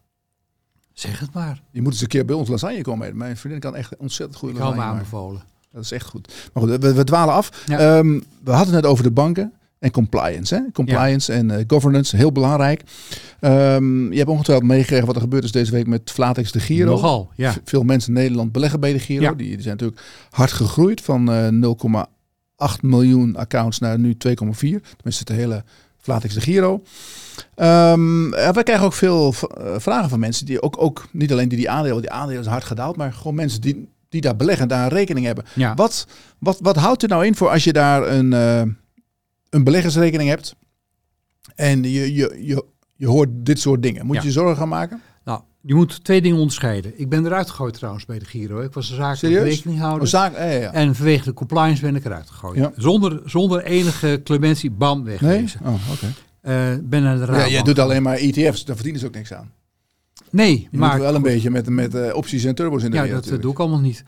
zeg 0.93 1.21
het 1.21 1.33
maar. 1.33 1.63
Je 1.71 1.83
moet 1.83 1.93
eens 1.93 2.01
een 2.01 2.09
keer 2.09 2.25
bij 2.25 2.35
ons 2.35 2.49
lasagne 2.49 2.83
komen 2.83 3.07
eten. 3.07 3.19
Mijn 3.19 3.37
vriendin 3.37 3.61
kan 3.61 3.77
echt 3.77 3.97
ontzettend 3.97 4.39
goede 4.39 4.55
Ik 4.55 4.61
me 4.61 4.67
lasagne 4.67 4.85
maken. 4.87 4.99
aanbevolen. 4.99 5.43
Dat 5.73 5.83
is 5.85 5.93
echt 5.93 6.07
goed. 6.07 6.51
Maar 6.53 6.63
goed, 6.63 6.81
we, 6.81 6.95
we 6.95 7.05
dwalen 7.05 7.35
af. 7.35 7.63
Ja. 7.67 7.79
Ehm, 7.79 8.21
we 8.45 8.51
hadden 8.51 8.75
het 8.75 8.83
net 8.83 8.91
over 8.93 9.05
de 9.05 9.11
banken 9.11 9.53
en 9.79 9.91
compliance. 9.91 10.55
Hè? 10.55 10.61
Compliance 10.73 11.33
en 11.33 11.51
eh, 11.51 11.65
governance, 11.67 12.17
heel 12.17 12.33
belangrijk. 12.33 12.83
Ehm, 13.41 14.11
je 14.13 14.19
hebt 14.19 14.31
ongetwijfeld 14.31 14.69
meegekregen 14.69 15.07
wat 15.07 15.15
er 15.15 15.21
gebeurd 15.21 15.45
is 15.45 15.53
deze 15.53 15.73
week 15.73 15.87
met 15.87 16.11
Flatex 16.11 16.53
de 16.53 16.61
Giro. 16.61 16.91
Nogal, 16.91 17.31
ja. 17.35 17.53
V- 17.53 17.57
Veel 17.65 17.83
mensen 17.83 18.15
in 18.15 18.21
Nederland 18.21 18.53
beleggen 18.53 18.81
bij 18.81 18.93
de 18.93 18.99
Giro. 18.99 19.23
Ja. 19.23 19.33
Die, 19.33 19.49
die 19.49 19.61
zijn 19.63 19.77
natuurlijk 19.77 20.03
hard 20.31 20.53
gegroeid 20.53 21.01
van 21.01 21.33
eh 21.33 21.49
0,8 22.67 22.81
miljoen 22.81 23.37
accounts 23.37 23.79
naar 23.79 23.99
nu 23.99 24.13
2,4. 24.13 24.17
Tenminste, 24.97 25.25
de 25.25 25.33
hele 25.33 25.65
Flatex 25.97 26.35
de 26.35 26.41
Giro. 26.41 26.83
Ehm 27.55 28.35
ja, 28.35 28.53
wij 28.53 28.63
krijgen 28.63 28.85
ook 28.87 28.93
veel 28.93 29.35
eh, 29.59 29.75
vragen 29.77 30.09
van 30.09 30.19
mensen 30.19 30.47
die 30.47 30.63
ook, 30.63 30.83
ook 30.83 31.07
niet 31.13 31.33
alleen 31.33 31.49
die 31.49 31.59
die 31.59 31.71
aandelen, 31.71 32.01
die 32.01 32.11
aandelen 32.11 32.41
is 32.43 32.47
hard 32.49 32.65
gedaald, 32.65 32.97
maar 32.97 33.13
gewoon 33.13 33.35
mensen 33.35 33.61
die 33.61 33.89
die 34.09 34.21
daar 34.21 34.37
beleggen, 34.37 34.69
daar 34.69 34.83
een 34.83 34.89
rekening 34.99 35.27
hebben. 35.27 35.45
Ja. 35.55 35.75
Wat, 35.75 36.07
wat, 36.39 36.59
wat 36.61 36.77
houdt 36.77 37.03
er 37.03 37.09
nou 37.09 37.27
in 37.27 37.35
voor 37.35 37.49
als 37.51 37.65
je 37.65 37.73
daar 37.73 38.09
een, 38.09 38.33
eh, 38.33 38.63
een 39.51 39.65
beleggersrekening 39.65 40.29
hebt 40.29 40.55
en 41.55 41.83
je, 41.83 42.15
je, 42.15 42.39
je, 42.41 42.65
je 42.97 43.07
hoort 43.07 43.29
dit 43.33 43.59
soort 43.61 43.83
dingen? 43.83 44.07
Moet 44.07 44.15
Ja. 44.17 44.21
je 44.21 44.27
je 44.27 44.33
zorgen 44.33 44.57
gaan 44.57 44.69
maken? 44.69 45.01
Nou, 45.25 45.41
je 45.61 45.75
moet 45.75 46.05
twee 46.05 46.23
dingen 46.23 46.39
onderscheiden. 46.39 47.01
Ik 47.01 47.09
ben 47.09 47.27
eruit 47.27 47.51
gegooid 47.51 47.75
trouwens 47.75 48.05
bij 48.07 48.19
de 48.19 48.25
Giro. 48.25 48.61
Ik 48.61 48.73
was 48.73 48.91
een 48.91 48.97
zakelijke 48.97 49.27
Serieus? 49.37 49.55
rekeninghouder. 49.57 50.03
Oh, 50.03 50.07
zaak, 50.09 50.35
eh, 50.35 50.61
ja. 50.61 50.73
En 50.73 50.95
vanwege 50.95 51.25
de 51.25 51.33
compliance 51.33 51.83
ben 51.83 51.97
ik 51.97 52.05
eruit 52.05 52.31
gegooid. 52.31 52.59
Ja. 52.59 52.73
Zonder, 52.77 53.21
zonder 53.25 53.63
enige 53.65 54.21
clementie, 54.25 54.71
bam, 54.71 55.03
Nee? 55.03 55.19
wegwezen. 55.19 55.61
Oh, 55.65 55.75
oké. 55.93 56.13
Eh, 56.41 56.75
ben 56.83 57.03
naar 57.03 57.27
de 57.27 57.33
Ja, 57.33 57.49
jij 57.49 57.63
doet 57.63 57.79
alleen 57.79 58.03
maar 58.03 58.17
ETF's, 58.17 58.65
daar 58.65 58.75
verdienen 58.75 59.01
ze 59.01 59.07
ook 59.07 59.15
niks 59.15 59.33
aan. 59.33 59.53
Nee, 60.31 60.69
Je 60.71 60.79
maar 60.79 60.91
moet 60.97 61.01
wel 61.05 61.15
een 61.15 61.23
beetje 61.23 61.51
met, 61.51 61.69
met 61.69 61.95
eh, 61.95 62.15
opties 62.15 62.45
en 62.45 62.55
turbos 62.55 62.83
in 62.83 62.91
de 62.91 62.97
ja, 62.97 63.03
dat 63.03 63.11
eh, 63.11 63.17
natuurlijk. 63.17 63.43
doe 63.43 63.53
ik 63.53 63.59
allemaal 63.59 63.81
niet. 63.81 63.99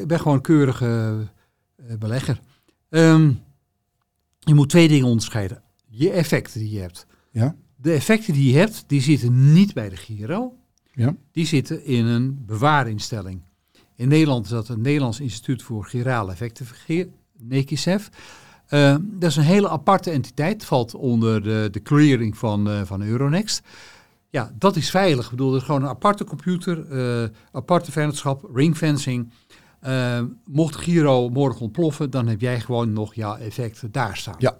Ik 0.00 0.06
ben 0.08 0.18
gewoon 0.20 0.36
een 0.36 0.40
keurige 0.42 1.14
belegger. 1.98 2.40
Ehm, 2.90 3.30
je 4.44 4.54
moet 4.54 4.68
twee 4.68 4.88
dingen 4.88 5.06
onderscheiden. 5.06 5.62
Je 5.88 6.10
effecten 6.10 6.60
die 6.60 6.70
je 6.70 6.80
hebt. 6.80 7.06
Ja? 7.30 7.56
De 7.76 7.92
effecten 7.92 8.32
die 8.32 8.52
je 8.52 8.58
hebt, 8.58 8.84
die 8.86 9.00
zitten 9.00 9.52
niet 9.52 9.74
bij 9.74 9.88
de 9.88 9.96
Giro. 9.96 10.54
Ja? 10.92 11.16
Die 11.32 11.46
zitten 11.46 11.84
in 11.84 12.04
een 12.04 12.42
bewaarinstelling. 12.46 13.42
In 13.96 14.08
Nederland 14.08 14.44
is 14.44 14.50
dat 14.50 14.68
het 14.68 14.78
Nederlands 14.78 15.20
Instituut 15.20 15.62
voor 15.62 15.84
Girale 15.84 16.30
Effectenverkeer, 16.30 17.08
NECISEF. 17.38 18.10
Eh, 18.66 18.96
dat 19.02 19.30
is 19.30 19.36
een 19.36 19.42
hele 19.42 19.68
aparte 19.68 20.10
entiteit, 20.10 20.64
valt 20.64 20.94
onder 20.94 21.42
de, 21.42 21.68
de 21.70 21.82
clearing 21.82 22.38
van, 22.38 22.70
eh, 22.70 22.80
van 22.84 23.02
Euronext. 23.02 23.62
Ja, 24.30 24.52
dat 24.58 24.76
is 24.76 24.90
veilig. 24.90 25.24
Ik 25.24 25.30
bedoel, 25.30 25.50
dat 25.50 25.60
is 25.60 25.66
gewoon 25.66 25.82
een 25.82 25.88
aparte 25.88 26.24
computer, 26.24 26.90
eh, 26.90 27.28
aparte 27.52 27.92
vennootschap, 27.92 28.50
ringfencing. 28.54 29.32
Eh, 29.84 30.20
mocht 30.44 30.76
Giro 30.76 31.28
morgen 31.28 31.60
ontploffen, 31.60 32.10
dan 32.10 32.26
heb 32.26 32.40
jij 32.40 32.60
gewoon 32.60 32.92
nog 32.92 33.14
jouw 33.14 33.36
effecten 33.36 33.92
daar 33.92 34.16
staan. 34.16 34.34
Ja. 34.38 34.50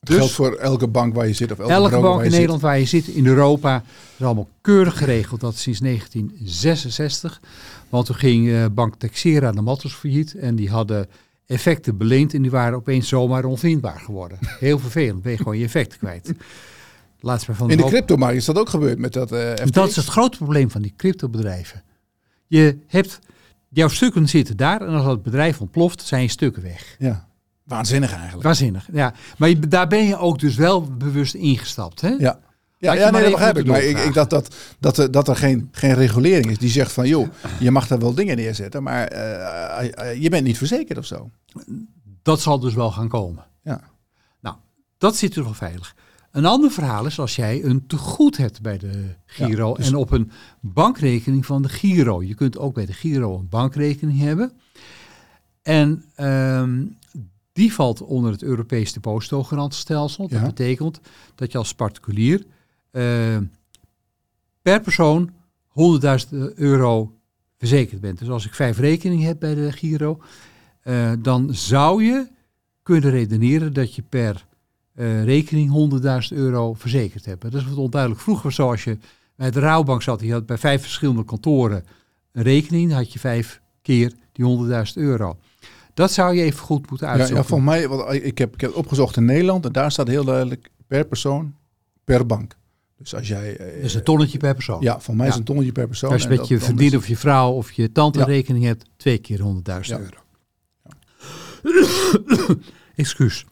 Het 0.00 0.08
Dus- 0.08 0.16
geldt 0.18 0.32
voor 0.32 0.54
elke 0.54 0.88
bank 0.88 1.14
waar 1.14 1.26
je 1.26 1.32
zit 1.32 1.52
of 1.52 1.58
elke, 1.58 1.72
Elke 1.72 1.90
bank 2.00 2.14
waar 2.16 2.24
in 2.24 2.30
Nederland 2.30 2.60
waar 2.60 2.78
je 2.78 2.84
zit, 2.84 3.06
in 3.06 3.26
Europa, 3.26 3.82
is 4.18 4.24
allemaal 4.24 4.48
keurig 4.60 4.98
geregeld. 4.98 5.40
Dat 5.40 5.56
sinds 5.56 5.80
1966. 5.80 7.40
Want 7.88 8.06
toen 8.06 8.14
ging 8.16 8.48
eh, 8.50 8.64
Bank 8.72 8.94
Texera 8.94 9.52
de 9.52 9.60
Matters 9.60 9.94
failliet. 9.94 10.34
En 10.34 10.54
die 10.56 10.70
hadden 10.70 11.08
effecten 11.46 11.96
beleend 11.96 12.34
en 12.34 12.42
die 12.42 12.50
waren 12.50 12.78
opeens 12.78 13.08
zomaar 13.08 13.44
onvindbaar 13.44 14.00
geworden. 14.00 14.38
Heel 14.60 14.78
vervelend, 14.78 15.22
ben 15.22 15.32
je 15.32 15.38
gewoon 15.38 15.58
je 15.58 15.64
effecten 15.64 15.98
kwijt. 15.98 16.32
Laatst 17.20 17.46
maar 17.48 17.56
van 17.56 17.70
zit. 17.70 17.70
In 17.70 17.76
de 17.76 17.82
hoop- 17.90 17.92
cryptomarkt 17.92 18.36
is 18.36 18.44
dat 18.44 18.58
ook 18.58 18.68
gebeurd 18.68 18.98
met 18.98 19.12
dat 19.12 19.28
FTX. 19.28 19.70
Dat 19.70 19.88
is 19.88 19.96
het 19.96 20.06
grote 20.06 20.36
probleem 20.36 20.70
van 20.70 20.82
die 20.82 20.94
cryptobedrijven. 20.96 21.82
Je 22.46 22.78
hebt, 22.86 23.18
jouw 23.72 23.88
stukken 23.88 24.28
zitten 24.28 24.56
daar 24.56 24.80
en 24.80 24.88
als 24.94 25.04
dat 25.04 25.22
bedrijf 25.22 25.60
ontploft, 25.60 26.02
zijn 26.02 26.22
je 26.22 26.28
stukken 26.28 26.62
weg. 26.62 26.96
Ja. 26.98 27.28
Waanzinnig 27.64 28.12
eigenlijk. 28.12 28.42
Waanzinnig, 28.42 28.88
ja. 28.92 29.14
Maar 29.38 29.48
je- 29.48 29.58
daar 29.68 29.86
ben 29.86 30.04
je 30.06 30.18
ook 30.18 30.38
dus 30.38 30.54
wel 30.54 30.82
bewust 30.84 31.34
ingestapt, 31.34 32.00
hè? 32.00 32.08
Ja. 32.08 32.40
Ja, 32.78 32.92
ja 32.92 33.02
maar 33.02 33.12
nee, 33.12 33.22
dat 33.22 33.30
begrijp 33.30 33.58
ik. 33.58 33.66
Maar 33.66 33.82
ik, 33.82 33.98
ik 33.98 34.14
dacht 34.14 34.30
dat, 34.30 34.54
dat, 34.78 34.98
er- 34.98 35.10
dat 35.10 35.28
er 35.28 35.36
geen, 35.36 35.68
geen 35.72 35.94
regulering 35.94 36.46
is 36.50 36.58
die 36.58 36.70
zegt 36.70 36.92
van... 36.92 37.08
joh, 37.08 37.28
je 37.58 37.70
mag 37.70 37.86
daar 37.86 37.98
wel 37.98 38.14
dingen 38.14 38.36
neerzetten, 38.36 38.82
maar 38.82 39.06
eh, 39.06 40.10
eh, 40.10 40.22
je 40.22 40.28
bent 40.30 40.44
niet 40.44 40.58
verzekerd 40.58 40.98
of 40.98 41.04
zo. 41.06 41.30
Dat 42.22 42.40
zal 42.40 42.58
dus 42.60 42.74
wel 42.74 42.90
gaan 42.90 43.08
komen. 43.08 43.44
Ja. 43.62 43.80
Nou, 44.40 44.56
dat 44.98 45.16
zit 45.16 45.36
er 45.36 45.42
wel 45.44 45.54
veilig. 45.54 45.94
Een 46.30 46.44
ander 46.46 46.70
verhaal 46.70 47.06
is 47.06 47.18
als 47.18 47.36
jij 47.36 47.64
een 47.64 47.86
tegoed 47.86 48.36
hebt 48.36 48.60
bij 48.60 48.78
de 48.78 49.04
Giro 49.26 49.68
Ja, 49.68 49.74
dus- 49.74 49.86
en 49.86 49.94
op 49.94 50.10
een 50.10 50.30
bankrekening 50.60 51.46
van 51.46 51.62
de 51.62 51.68
Giro. 51.68 52.22
Je 52.22 52.34
kunt 52.34 52.58
ook 52.58 52.74
bij 52.74 52.86
de 52.86 52.92
Giro 52.92 53.38
een 53.38 53.48
bankrekening 53.48 54.18
hebben. 54.18 54.52
En 55.62 56.04
ehm, 56.14 56.84
die 57.52 57.72
valt 57.72 58.02
onder 58.02 58.32
het 58.32 58.42
Europees 58.42 58.92
depositogarantenstelsel. 58.92 60.28
Dat 60.28 60.40
Ja. 60.40 60.46
betekent 60.46 61.00
dat 61.34 61.52
je 61.52 61.58
als 61.58 61.74
particulier 61.74 62.44
eh, 62.90 63.36
per 64.62 64.80
persoon 64.80 65.30
100.000 65.68 66.54
euro 66.54 67.14
verzekerd 67.58 68.00
bent. 68.00 68.18
Dus 68.18 68.28
als 68.28 68.46
ik 68.46 68.54
vijf 68.54 68.78
rekeningen 68.78 69.26
heb 69.26 69.40
bij 69.40 69.54
de 69.54 69.72
Giro, 69.72 70.20
eh, 70.80 71.12
dan 71.18 71.54
zou 71.54 72.04
je 72.04 72.28
kunnen 72.82 73.10
redeneren 73.10 73.72
dat 73.72 73.94
je 73.94 74.02
per 74.02 74.46
eh, 74.94 75.24
rekening 75.24 75.70
100.000 76.32 76.36
euro 76.38 76.74
verzekerd 76.74 77.24
hebt. 77.24 77.42
Dat 77.42 77.54
is 77.54 77.64
wat 77.68 77.76
onduidelijk. 77.76 78.20
Vroeger 78.20 78.44
was 78.44 78.54
zo 78.54 78.70
als 78.70 78.84
je 78.84 78.98
bij 79.36 79.50
de 79.50 79.60
Rouwbank 79.60 80.02
zat, 80.02 80.20
je 80.20 80.32
had 80.32 80.46
bij 80.46 80.58
vijf 80.58 80.80
verschillende 80.82 81.24
kantoren 81.24 81.84
een 82.32 82.42
rekening, 82.42 82.88
dan 82.88 82.98
had 82.98 83.12
je 83.12 83.18
vijf 83.18 83.60
keer 83.82 84.12
die 84.32 84.44
100.000 84.86 84.92
euro. 84.94 85.36
Dat 85.94 86.12
zou 86.12 86.34
je 86.34 86.42
even 86.42 86.60
goed 86.60 86.90
moeten 86.90 87.06
Ja, 87.06 87.12
uitzoeken. 87.12 87.42
ja, 87.42 87.48
volgens 87.48 87.70
mij, 87.70 87.88
want 87.88 88.12
ik 88.24 88.38
heb, 88.38 88.54
ik 88.54 88.60
heb 88.60 88.76
opgezocht 88.76 89.16
in 89.16 89.24
Nederland 89.24 89.64
en 89.66 89.72
daar 89.72 89.92
staat 89.92 90.08
heel 90.08 90.24
duidelijk 90.24 90.70
per 90.86 91.04
persoon, 91.04 91.54
per 92.04 92.26
bank. 92.26 92.56
Dus 92.98 93.14
als 93.14 93.28
jij... 93.28 93.56
eh, 93.56 93.82
Dus 93.82 93.94
een 93.94 94.02
tonnetje 94.02 94.38
per 94.38 94.54
persoon. 94.54 94.82
Ja, 94.82 95.00
voor 95.00 95.16
mij 95.16 95.26
is 95.26 95.32
Ja. 95.32 95.38
een 95.38 95.44
tonnetje 95.44 95.72
per 95.72 95.86
persoon. 95.86 96.10
Als 96.12 96.22
je 96.22 96.28
met 96.28 96.48
je 96.48 96.96
of 96.96 97.06
je 97.06 97.16
vrouw 97.16 97.50
of 97.52 97.72
je 97.72 97.92
tante 97.92 98.18
Ja. 98.18 98.24
rekening 98.24 98.64
hebt, 98.64 98.84
twee 98.96 99.18
keer 99.18 99.40
100.000 99.40 99.98
Ja. 99.98 99.98
euro. 99.98 100.18
Excuus. 102.96 103.44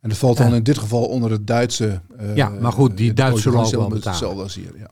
En 0.00 0.08
dat 0.08 0.18
valt 0.18 0.36
dan 0.36 0.50
Ja. 0.50 0.56
in 0.56 0.62
dit 0.62 0.78
geval 0.78 1.04
onder 1.04 1.30
het 1.30 1.46
Duitse... 1.46 2.00
eh, 2.18 2.36
Ja, 2.36 2.48
maar 2.48 2.72
goed, 2.72 2.96
die 2.96 3.10
eh, 3.10 3.16
Duitsers 3.16 3.42
zullen 3.42 3.58
ook 3.58 3.70
wel 3.70 3.80
betalen. 3.88 4.08
hetzelfde 4.08 4.42
als 4.42 4.54
hier, 4.54 4.72
ja. 4.78 4.90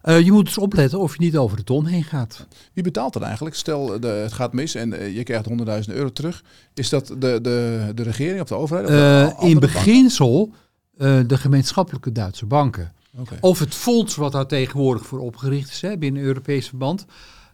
Eh, 0.00 0.20
je 0.20 0.32
moet 0.32 0.44
dus 0.44 0.58
opletten 0.58 0.98
of 0.98 1.12
je 1.16 1.24
niet 1.24 1.36
over 1.36 1.56
de 1.56 1.64
ton 1.64 1.86
heen 1.86 2.04
gaat. 2.04 2.46
Wie 2.72 2.84
betaalt 2.84 3.12
dat 3.12 3.22
eigenlijk? 3.22 3.54
Stel, 3.56 4.00
de, 4.00 4.06
het 4.06 4.32
gaat 4.32 4.52
mis 4.52 4.74
en 4.74 5.12
je 5.12 5.22
krijgt 5.22 5.48
100.000 5.88 5.94
euro 5.94 6.12
terug. 6.12 6.42
Is 6.74 6.88
dat 6.88 7.06
de, 7.06 7.38
de, 7.42 7.92
de 7.94 8.02
regering 8.02 8.40
of 8.40 8.48
de 8.48 8.54
overheid? 8.54 8.86
Of 8.86 9.40
de 9.40 9.46
in 9.48 9.58
beginsel 9.58 10.52
de 10.96 11.24
gemeenschappelijke 11.28 12.12
Duitse 12.12 12.46
banken. 12.46 12.92
Of 13.40 13.58
het 13.58 13.74
fonds 13.74 14.16
wat 14.16 14.32
daar 14.32 14.46
tegenwoordig 14.46 15.06
voor 15.06 15.18
opgericht 15.18 15.70
is 15.70 15.80
hè, 15.80 15.98
binnen 15.98 16.22
Europees 16.22 16.68
verband. 16.68 17.06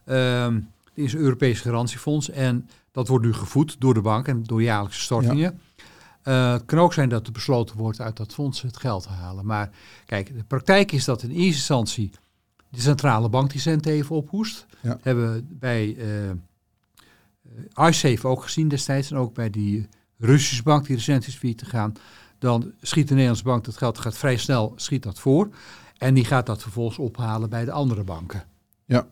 Ehm 0.05 0.57
is 0.93 1.13
een 1.13 1.19
Europees 1.19 1.59
garantiefonds 1.61 2.29
en 2.29 2.69
dat 2.91 3.07
wordt 3.07 3.25
nu 3.25 3.33
gevoed 3.33 3.75
door 3.79 3.93
de 3.93 4.01
bank 4.01 4.27
en 4.27 4.43
door 4.43 4.63
jaarlijkse 4.63 5.01
stortingen. 5.01 5.59
Eh, 6.23 6.51
het 6.51 6.65
kan 6.65 6.79
ook 6.79 6.93
zijn 6.93 7.09
dat 7.09 7.27
er 7.27 7.33
besloten 7.33 7.77
wordt 7.77 8.01
uit 8.01 8.17
dat 8.17 8.33
fonds 8.33 8.61
het 8.61 8.77
geld 8.77 9.03
te 9.03 9.09
halen. 9.09 9.45
Maar 9.45 9.69
kijk, 10.05 10.37
de 10.37 10.43
praktijk 10.43 10.91
is 10.91 11.05
dat 11.05 11.23
in 11.23 11.29
eerste 11.29 11.45
instantie 11.45 12.11
de 12.69 12.81
centrale 12.81 13.29
bank 13.29 13.51
die 13.51 13.61
centen 13.61 13.91
even 13.91 14.15
ophoest. 14.15 14.65
Ja. 14.81 14.89
Dat 14.89 15.03
hebben 15.03 15.33
we 15.33 15.43
bij 15.47 15.97
iSafe 17.73 18.27
ook 18.27 18.43
gezien 18.43 18.67
destijds 18.67 19.11
en 19.11 19.17
ook 19.17 19.33
bij 19.33 19.49
die 19.49 19.87
Russische 20.17 20.63
bank 20.63 20.85
die 20.85 20.95
recent 20.95 21.27
is 21.27 21.35
failliet 21.35 21.57
te 21.57 21.65
gaan. 21.65 21.93
Dan 22.39 22.71
schiet 22.81 23.07
de 23.07 23.13
Nederlandse 23.13 23.43
bank 23.43 23.65
dat 23.65 23.77
geld 23.77 23.99
gaat 23.99 24.17
vrij 24.17 24.37
snel 24.37 24.73
schiet 24.75 25.03
dat 25.03 25.19
voor. 25.19 25.49
En 25.97 26.13
die 26.13 26.25
gaat 26.25 26.45
dat 26.45 26.61
vervolgens 26.61 26.97
ophalen 26.97 27.49
bij 27.49 27.65
de 27.65 27.71
andere 27.71 28.03
banken. 28.03 28.43
Ja. 28.85 29.07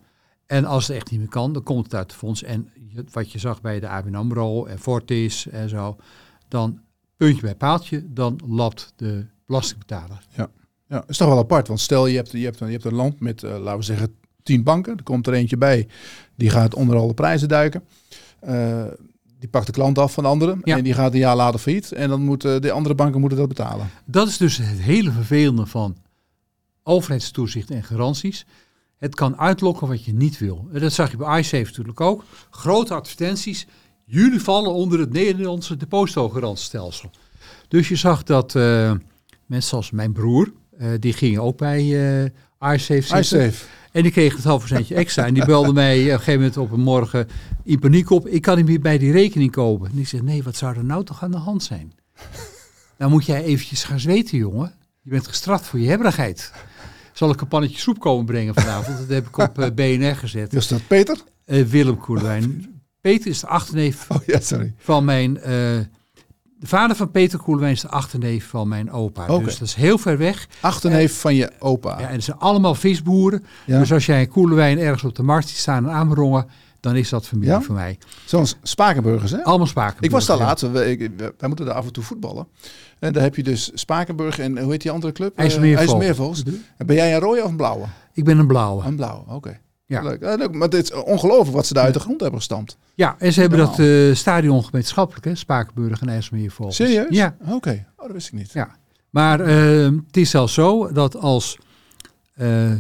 En 0.46 0.66
als 0.66 0.88
het 0.88 0.96
echt 0.96 1.12
niet 1.12 1.20
meer 1.20 1.30
kan, 1.30 1.54
dan 1.54 1.64
komt 1.64 1.84
het 1.84 1.96
uit 1.96 2.12
het 2.12 2.20
fonds. 2.20 2.44
En 2.44 2.72
wat 3.12 3.32
je 3.32 3.40
zag 3.40 3.62
bij 3.62 3.80
de 3.80 3.88
ABN 3.88 4.16
AMRO 4.16 4.66
en 4.66 4.80
Fortis 4.80 5.48
en 5.48 5.70
zo, 5.70 5.98
dan 6.48 6.80
puntje 7.20 7.42
bij 7.42 7.56
paaltje, 7.56 8.04
dan 8.14 8.40
lapt 8.48 8.94
de 8.96 9.26
belastingbetaler. 9.46 10.22
Ja, 10.88 11.04
is 11.08 11.18
toch 11.18 11.28
wel 11.28 11.38
apart. 11.38 11.68
Want 11.68 11.80
stel 11.80 12.08
je 12.08 12.16
hebt, 12.16 12.32
je 12.32 12.44
hebt, 12.44 12.60
een, 12.60 12.68
je 12.68 12.74
hebt 12.74 12.86
een 12.86 12.94
land 12.94 13.20
met, 13.20 13.44
eh, 13.44 13.58
laten 13.58 13.80
we 13.80 13.86
zeggen, 13.86 14.16
tien 14.44 14.64
banken. 14.64 14.98
Er 14.98 15.04
komt 15.04 15.28
er 15.28 15.34
eentje 15.34 15.58
bij, 15.58 15.88
die 16.36 16.50
gaat 16.50 16.74
onder 16.76 16.98
alle 16.98 17.14
prijzen 17.14 17.48
duiken. 17.48 17.84
Eh, 18.40 18.84
die 19.40 19.50
pakt 19.50 19.66
de 19.66 19.72
klant 19.72 19.98
af 19.98 20.14
van 20.14 20.24
de 20.24 20.30
andere 20.30 20.58
Ja. 20.64 20.78
en 20.78 20.84
die 20.84 20.94
gaat 20.94 21.14
een 21.14 21.20
jaar 21.20 21.36
later 21.36 21.60
failliet. 21.60 21.92
En 21.92 22.10
dan 22.10 22.22
moeten 22.22 22.62
de 22.62 22.72
andere 22.72 22.96
banken 22.96 23.20
moeten 23.20 23.38
dat 23.38 23.48
betalen. 23.48 23.90
Dat 24.06 24.28
is 24.28 24.38
dus 24.38 24.58
het 24.58 24.80
hele 24.82 25.12
vervelende 25.12 25.66
van 25.66 25.98
overheidstoezicht 26.84 27.72
en 27.72 27.84
garanties. 27.84 28.46
Het 28.98 29.16
kan 29.16 29.38
uitlokken 29.40 29.88
wat 29.88 30.06
je 30.06 30.14
niet 30.14 30.38
wil. 30.38 30.68
En 30.74 30.80
dat 30.80 30.94
zag 30.94 31.12
je 31.12 31.18
bij 31.18 31.40
iSafe 31.40 31.64
natuurlijk 31.66 32.02
ook. 32.02 32.24
Grote 32.50 32.94
advertenties. 32.94 33.68
Jullie 34.12 34.40
vallen 34.40 34.74
onder 34.74 35.00
het 35.00 35.12
Nederlandse 35.12 35.78
depositogarantiestelsel. 35.78 37.12
Dus 37.68 37.88
je 37.88 37.96
zag 37.96 38.24
dat 38.24 38.56
eh, 38.56 38.92
mensen 39.46 39.70
zoals 39.70 39.92
mijn 39.92 40.12
broer, 40.12 40.52
eh, 40.78 40.88
die 41.00 41.14
gingen 41.14 41.42
ook 41.42 41.58
bij 41.58 41.80
eh 42.60 42.74
iSafe 42.74 43.24
zitten. 43.24 43.54
En 43.92 44.04
die 44.04 44.12
kreeg 44.12 44.36
het 44.36 44.44
halve 44.44 44.68
centje 44.68 44.96
extra. 44.96 45.26
En 45.26 45.34
die 45.34 45.46
belde 45.46 45.74
mij 45.74 46.00
op 46.00 46.06
een 46.06 46.18
gegeven 46.18 46.40
moment 46.40 46.58
op 46.58 46.72
een 46.72 46.80
morgen 46.80 47.28
in 47.64 47.80
paniek 47.80 48.10
op. 48.10 48.28
Ik 48.28 48.42
kan 48.42 48.58
niet 48.58 48.66
meer 48.66 48.80
bij 48.80 48.98
die 48.98 49.12
rekening 49.12 49.52
kopen. 49.52 49.92
En 49.92 49.98
ik 49.98 50.08
zeg, 50.08 50.22
nee, 50.22 50.44
wat 50.44 50.56
zou 50.56 50.78
er 50.78 50.86
nou 50.86 51.04
toch 51.04 51.24
aan 51.24 51.32
de 51.32 51.38
hand 51.38 51.64
zijn? 51.64 51.94
nou 52.98 53.12
moet 53.12 53.26
jij 53.26 53.44
eventjes 53.44 53.84
gaan 53.84 54.00
zweten, 54.00 54.38
jongen. 54.38 54.74
Je 55.02 55.10
bent 55.10 55.28
gestraft 55.28 55.66
voor 55.66 55.80
je 55.80 55.88
hebberigheid. 55.88 56.52
Zal 57.14 57.32
ik 57.32 57.42
een 57.42 57.48
pannetje 57.48 57.80
soep 57.80 58.00
komen 58.00 58.26
brengen 58.26 58.54
vanavond? 58.54 58.98
Dat 58.98 59.08
heb 59.08 59.28
ik 59.28 59.38
op 59.38 59.72
BNR 59.76 60.16
gezet. 60.16 60.52
Dus 60.52 60.68
dat 60.68 60.88
Peter? 60.88 61.18
Eh, 61.46 61.66
Willem 61.66 61.98
Koelewijn. 61.98 62.79
Peter 63.02 63.28
is 63.30 63.40
de 63.40 63.48
achterneef 63.48 64.10
Oh 64.12 64.18
ja, 64.26 64.40
sorry. 64.40 64.74
van 64.78 65.06
mijn... 65.06 65.38
eh, 65.38 65.44
de 66.60 66.68
vader 66.68 66.96
van 66.96 67.12
Peter 67.12 67.40
Koelewijn 67.40 67.74
is 67.74 67.82
de 67.82 67.88
achterneef 67.88 68.48
van 68.48 68.68
mijn 68.68 68.92
opa. 68.92 69.26
Dus 69.40 69.58
dat 69.60 69.68
is 69.68 69.74
heel 69.74 69.98
ver 69.98 70.18
weg. 70.18 70.48
Achterneef 70.62 71.20
van 71.20 71.36
je 71.36 71.52
opa. 71.60 72.00
Ja, 72.00 72.08
en 72.08 72.14
het 72.14 72.24
zijn 72.24 72.38
allemaal 72.38 72.76
visboeren. 72.76 73.44
Ja. 73.66 73.80
Dus 73.80 73.92
als 73.94 74.06
jij 74.06 74.30
wijn 74.34 74.80
ergens 74.80 75.04
op 75.04 75.16
de 75.16 75.24
markt 75.24 75.48
ziet 75.48 75.58
staan 75.58 75.86
en 75.86 75.92
aanbrongen, 75.92 76.46
dan 76.80 76.96
is 76.96 77.10
dat 77.10 77.28
familie 77.28 77.50
Ja? 77.50 77.62
voor 77.62 77.76
mij. 77.76 77.98
Zoals 78.26 78.58
Spakenburgers, 78.64 79.32
hè? 79.32 79.44
Allemaal 79.44 79.68
spaken. 79.68 79.98
Ik 80.04 80.12
was 80.12 80.26
daar 80.26 80.38
laatst. 80.38 80.64
ik- 80.64 81.00
we- 81.18 81.34
Wij 81.38 81.48
moeten 81.48 81.66
daar 81.66 81.76
af 81.76 81.86
en 81.86 81.92
toe 81.94 82.04
voetballen. 82.04 82.48
En 83.00 83.14
daar 83.14 83.24
heb 83.24 83.36
je 83.36 83.44
dus 83.44 83.72
Spakenburg 83.74 84.40
en 84.40 84.58
hoe 84.60 84.72
heet 84.72 84.82
die 84.82 84.92
andere 84.92 85.14
club? 85.14 85.34
Eh, 85.36 85.44
IJsselmeervogels. 85.44 85.92
IJsselmeervogels. 85.92 86.44
En 86.78 86.86
ben 86.86 86.96
jij 86.96 87.14
een 87.14 87.20
rode 87.20 87.44
of 87.44 87.50
een 87.50 87.56
blauwe? 87.58 87.86
Ik 88.14 88.24
ben 88.24 88.38
een 88.38 88.48
blauwe. 88.48 88.84
Een 88.86 88.96
blauwe, 88.96 89.24
oké. 89.28 89.60
Ja. 89.90 90.02
Leuk. 90.02 90.22
Leuk. 90.22 90.52
Maar 90.54 90.70
dit 90.70 90.84
is 90.84 90.94
ongelooflijk 90.94 91.56
wat 91.56 91.66
ze 91.66 91.74
daar 91.74 91.84
uit 91.84 91.94
de 91.94 92.00
grond 92.00 92.20
hebben 92.22 92.40
gestampt. 92.40 92.78
Ja, 92.96 93.16
en 93.18 93.34
ze 93.34 93.40
hebben 93.42 93.60
dat 93.60 93.80
eh, 93.80 94.14
stadion 94.16 94.64
gemeenschappelijk, 94.64 95.26
hè? 95.26 95.36
Spakenburg 95.36 96.02
en 96.02 96.10
IJsselmeervogels. 96.10 96.76
Serieus? 96.76 97.08
Ja. 97.10 97.36
Oké. 97.50 97.86
Oh, 97.98 98.04
dat 98.06 98.12
wist 98.14 98.28
ik 98.28 98.34
niet. 98.34 98.52
Ja. 98.52 98.76
Maar 99.10 99.40
eh, 99.40 99.84
het 100.08 100.18
is 100.18 100.30
zelfs 100.30 100.54
zo 100.54 100.92
dat 100.92 101.16
als... 101.16 101.58
eh, 102.36 102.72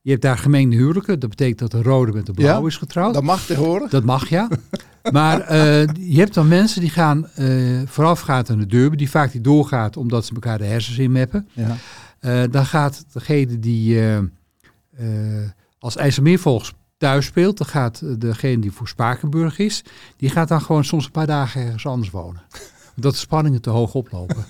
je 0.00 0.10
hebt 0.10 0.22
daar 0.22 0.38
gemengde 0.38 0.76
huwelijken. 0.76 1.18
Dat 1.20 1.28
betekent 1.30 1.58
dat 1.58 1.70
de 1.70 1.82
rode 1.82 2.12
met 2.12 2.26
de 2.26 2.32
blauwe 2.32 2.60
Ja. 2.62 2.66
is 2.68 2.76
getrouwd. 2.76 3.14
Dat 3.14 3.22
mag 3.22 3.44
tegenwoordig. 3.46 3.90
Dat 3.90 4.04
mag, 4.04 4.28
ja. 4.28 4.48
Maar 5.12 5.40
eh, 5.40 5.86
je 5.86 6.18
hebt 6.18 6.34
dan 6.34 6.48
mensen 6.48 6.80
die 6.80 6.90
gaan 6.90 7.26
eh 7.34 7.80
voorafgaand 7.84 8.50
aan 8.50 8.58
de 8.58 8.66
derby, 8.66 8.96
die 8.96 9.10
vaak 9.10 9.34
niet 9.34 9.44
doorgaat 9.44 9.96
omdat 9.96 10.26
ze 10.26 10.34
elkaar 10.34 10.58
de 10.58 10.64
hersens 10.64 10.98
inmeppen. 10.98 11.48
Ja. 11.52 11.76
Eh 12.20 12.42
dan 12.50 12.66
gaat 12.66 13.04
degene 13.12 13.58
die 13.58 13.98
eh, 13.98 14.16
eh, 14.16 14.24
als 15.80 15.96
IJsselmeervogels 15.96 16.72
thuis 16.96 17.26
speelt, 17.26 17.58
dan 17.58 17.66
gaat 17.66 18.20
degene 18.20 18.58
die 18.58 18.72
voor 18.72 18.88
Spakenburg 18.88 19.58
is, 19.58 19.84
die 20.16 20.30
gaat 20.30 20.48
dan 20.48 20.62
gewoon 20.62 20.84
soms 20.84 21.04
een 21.04 21.10
paar 21.10 21.26
dagen 21.26 21.62
ergens 21.62 21.86
anders 21.86 22.10
wonen. 22.10 22.42
Omdat 22.96 23.12
de 23.12 23.18
spanningen 23.18 23.60
te 23.60 23.70
hoog 23.70 23.94
oplopen. 23.94 24.44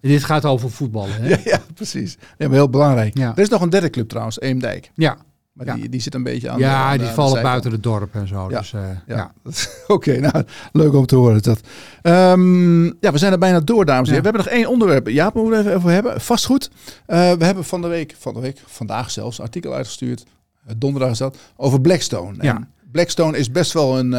En 0.00 0.08
dit 0.08 0.24
gaat 0.24 0.44
over 0.44 0.70
voetballen, 0.70 1.22
hè? 1.22 1.28
Ja, 1.28 1.38
ja, 1.44 1.60
precies. 1.74 2.18
Ja, 2.38 2.46
maar 2.46 2.56
heel 2.56 2.70
belangrijk. 2.70 3.18
Ja. 3.18 3.30
Er 3.30 3.42
is 3.42 3.48
nog 3.48 3.60
een 3.60 3.70
derde 3.70 3.90
club 3.90 4.08
trouwens, 4.08 4.40
Eemdijk. 4.40 4.90
Ja, 4.94 5.16
Maar 5.52 5.66
Ja. 5.66 5.74
die, 5.74 5.88
die 5.88 6.00
zit 6.00 6.14
een 6.14 6.22
beetje 6.22 6.50
aan 6.50 6.56
de 6.58 6.62
ja 6.64 6.82
aan 6.84 6.92
de- 6.92 6.98
die 6.98 7.06
de 7.06 7.12
vallen 7.14 7.42
buiten 7.42 7.70
het 7.72 7.82
dorp 7.82 8.14
en 8.14 8.28
zo. 8.28 8.50
Ja. 8.50 8.58
Dus, 8.58 8.72
eh, 8.72 8.80
Ja. 9.06 9.16
ja. 9.16 9.32
Oké, 9.94 10.18
nou, 10.20 10.44
leuk 10.72 10.94
om 10.94 11.06
te 11.06 11.16
horen. 11.16 11.42
Dat. 11.42 11.60
Ehm, 12.02 12.84
ja, 12.84 13.12
we 13.12 13.18
zijn 13.18 13.32
er 13.32 13.38
bijna 13.38 13.60
door, 13.60 13.84
dames 13.84 14.08
en 14.08 14.14
heren. 14.14 14.30
We 14.32 14.36
hebben 14.36 14.52
nog 14.52 14.60
één 14.62 14.68
onderwerp. 14.72 15.08
Jaap, 15.08 15.34
moeten 15.34 15.52
we 15.52 15.58
even 15.64 15.76
over 15.76 15.90
hebben. 15.90 16.20
Vastgoed. 16.20 16.70
Eh, 17.06 17.32
we 17.32 17.44
hebben 17.44 17.64
van 17.64 17.80
de 17.82 17.88
week, 17.88 18.14
van 18.18 18.34
de 18.34 18.40
week, 18.40 18.62
vandaag 18.66 19.10
zelfs, 19.10 19.38
een 19.38 19.44
artikel 19.44 19.72
uitgestuurd. 19.74 20.24
Eh, 20.66 20.74
donderdag 20.76 21.10
is 21.10 21.18
dat, 21.18 21.36
over 21.56 21.80
Blackstone. 21.80 22.34
Ja. 22.40 22.54
En 22.56 22.68
Blackstone 22.92 23.38
is 23.38 23.50
best 23.50 23.72
wel 23.72 23.98
een 23.98 24.10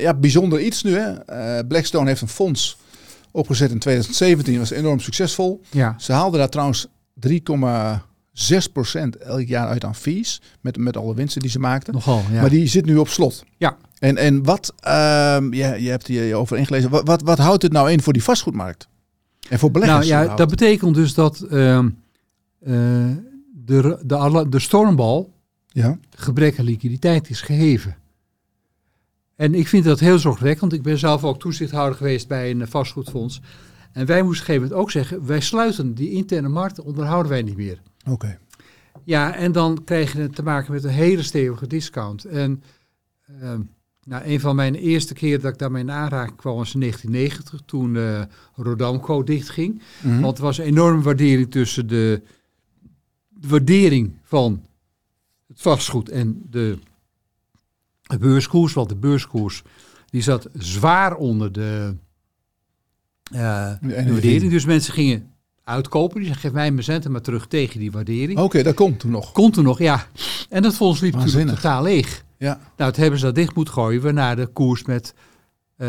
ja, 0.00 0.14
bijzonder 0.14 0.60
iets 0.60 0.82
nu. 0.82 0.96
Hè? 0.98 1.64
Blackstone 1.66 2.08
heeft 2.08 2.20
een 2.20 2.28
fonds 2.28 2.78
opgezet 3.30 3.70
in 3.70 3.78
2017. 3.78 4.58
was 4.58 4.70
enorm 4.70 5.00
succesvol. 5.00 5.60
ja. 5.70 5.94
Ze 5.98 6.12
haalden 6.12 6.38
daar 6.38 6.48
trouwens 6.48 6.86
3,6% 8.40 9.22
elk 9.22 9.46
jaar 9.46 9.68
uit 9.68 9.84
aan 9.84 9.94
fees. 9.94 10.40
Met, 10.60 10.76
met 10.76 10.96
alle 10.96 11.14
winsten 11.14 11.40
die 11.40 11.50
ze 11.50 11.58
maakten. 11.58 11.94
Nogal, 11.94 12.22
ja. 12.32 12.40
Maar 12.40 12.50
die 12.50 12.66
zit 12.66 12.84
nu 12.84 12.96
op 12.96 13.08
slot. 13.08 13.44
Ja. 13.56 13.76
En, 13.98 14.16
en 14.16 14.44
wat, 14.44 14.74
ehm 14.80 15.52
je, 15.52 15.82
je 15.82 15.90
hebt 15.90 16.06
hier 16.06 16.34
over 16.34 16.56
ingelezen, 16.56 16.90
wat, 16.90 17.06
wat, 17.06 17.22
wat 17.22 17.38
houdt 17.38 17.62
het 17.62 17.72
nou 17.72 17.90
in 17.90 18.02
voor 18.02 18.12
die 18.12 18.22
vastgoedmarkt? 18.22 18.88
En 19.48 19.58
voor 19.58 19.70
beleggers? 19.70 20.08
Nou 20.08 20.24
ja, 20.24 20.34
dat 20.34 20.48
betekent 20.48 20.94
dus 20.94 21.14
dat 21.14 21.40
ehm, 21.40 21.88
eh, 22.60 22.72
de, 23.64 23.98
de, 24.02 24.46
de 24.48 24.58
stormbal, 24.58 25.32
ja. 25.68 25.98
gebrek 26.16 26.58
aan 26.58 26.64
liquiditeit, 26.64 27.30
is 27.30 27.40
geheven. 27.40 27.96
En 29.36 29.54
ik 29.54 29.68
vind 29.68 29.84
dat 29.84 30.00
heel 30.00 30.18
zorgwekkend. 30.18 30.72
Ik 30.72 30.82
ben 30.82 30.98
zelf 30.98 31.24
ook 31.24 31.40
toezichthouder 31.40 31.96
geweest 31.96 32.28
bij 32.28 32.50
een 32.50 32.68
vastgoedfonds. 32.68 33.40
En 33.92 34.06
wij 34.06 34.22
moesten 34.22 34.42
op 34.42 34.48
een 34.48 34.54
gegeven 34.54 34.62
moment 34.62 34.80
ook 34.80 34.90
zeggen, 34.90 35.26
wij 35.26 35.40
sluiten 35.40 35.94
die 35.94 36.10
interne 36.10 36.48
markt, 36.48 36.80
onderhouden 36.80 37.30
wij 37.30 37.42
niet 37.42 37.56
meer. 37.56 37.80
Oké. 38.08 38.38
Ja, 39.04 39.34
en 39.34 39.52
dan 39.52 39.84
krijg 39.84 40.12
je 40.12 40.30
te 40.30 40.42
maken 40.42 40.72
met 40.72 40.84
een 40.84 40.90
hele 40.90 41.22
stevige 41.22 41.66
discount. 41.66 42.24
En 42.24 42.62
ehm, 43.40 43.60
nou, 44.04 44.24
een 44.24 44.40
van 44.40 44.56
mijn 44.56 44.74
eerste 44.74 45.14
keren 45.14 45.40
dat 45.40 45.52
ik 45.52 45.58
daarmee 45.58 45.82
in 45.82 45.90
aanraking 45.90 46.36
kwam 46.36 46.56
was 46.56 46.74
in 46.74 46.80
1990, 46.80 47.60
toen 47.66 47.96
eh 47.96 48.22
Rodamco 48.54 49.22
dichtging. 49.22 49.82
Mhm. 50.02 50.20
Want 50.20 50.38
er 50.38 50.44
was 50.44 50.58
een 50.58 50.64
enorme 50.64 51.02
waardering 51.02 51.50
tussen 51.50 51.86
de, 51.86 52.22
de 53.28 53.48
waardering 53.48 54.18
van 54.22 54.64
het 55.46 55.60
vastgoed 55.60 56.08
en 56.08 56.42
de, 56.50 56.78
de 58.02 58.18
beurskoers. 58.18 58.72
Want 58.72 58.88
de 58.88 58.96
beurskoers 58.96 59.62
die 60.10 60.22
zat 60.22 60.48
zwaar 60.52 61.16
onder 61.16 61.52
de, 61.52 61.94
eh, 63.22 63.72
de 63.80 63.86
NAV. 63.86 64.10
waardering. 64.10 64.50
Dus 64.50 64.64
mensen 64.64 64.92
gingen 64.92 65.29
uitkopen. 65.70 66.20
Die 66.22 66.34
geef 66.34 66.52
mij 66.52 66.70
mijn 66.70 66.84
centen 66.84 67.10
maar 67.12 67.20
terug 67.20 67.46
tegen 67.46 67.80
die 67.80 67.90
waardering. 67.90 68.38
Oké, 68.38 68.62
dat 68.62 68.74
komt 68.74 68.98
toen 68.98 69.10
nog. 69.10 69.32
Kon 69.32 69.50
toen 69.50 69.64
nog, 69.64 69.78
ja. 69.78 70.06
En 70.48 70.62
dat 70.62 70.74
fonds 70.76 71.00
liep 71.00 71.14
natuurlijk 71.14 71.48
totaal 71.48 71.82
leeg. 71.82 72.24
Ja. 72.38 72.60
Nou, 72.76 72.90
het 72.90 72.96
hebben 72.96 73.18
ze 73.18 73.24
dat 73.24 73.34
dicht 73.34 73.54
moeten 73.54 73.74
gooien, 73.74 74.02
waarna 74.02 74.34
de 74.34 74.46
koers 74.46 74.84
met... 74.84 75.14
eh, 75.76 75.88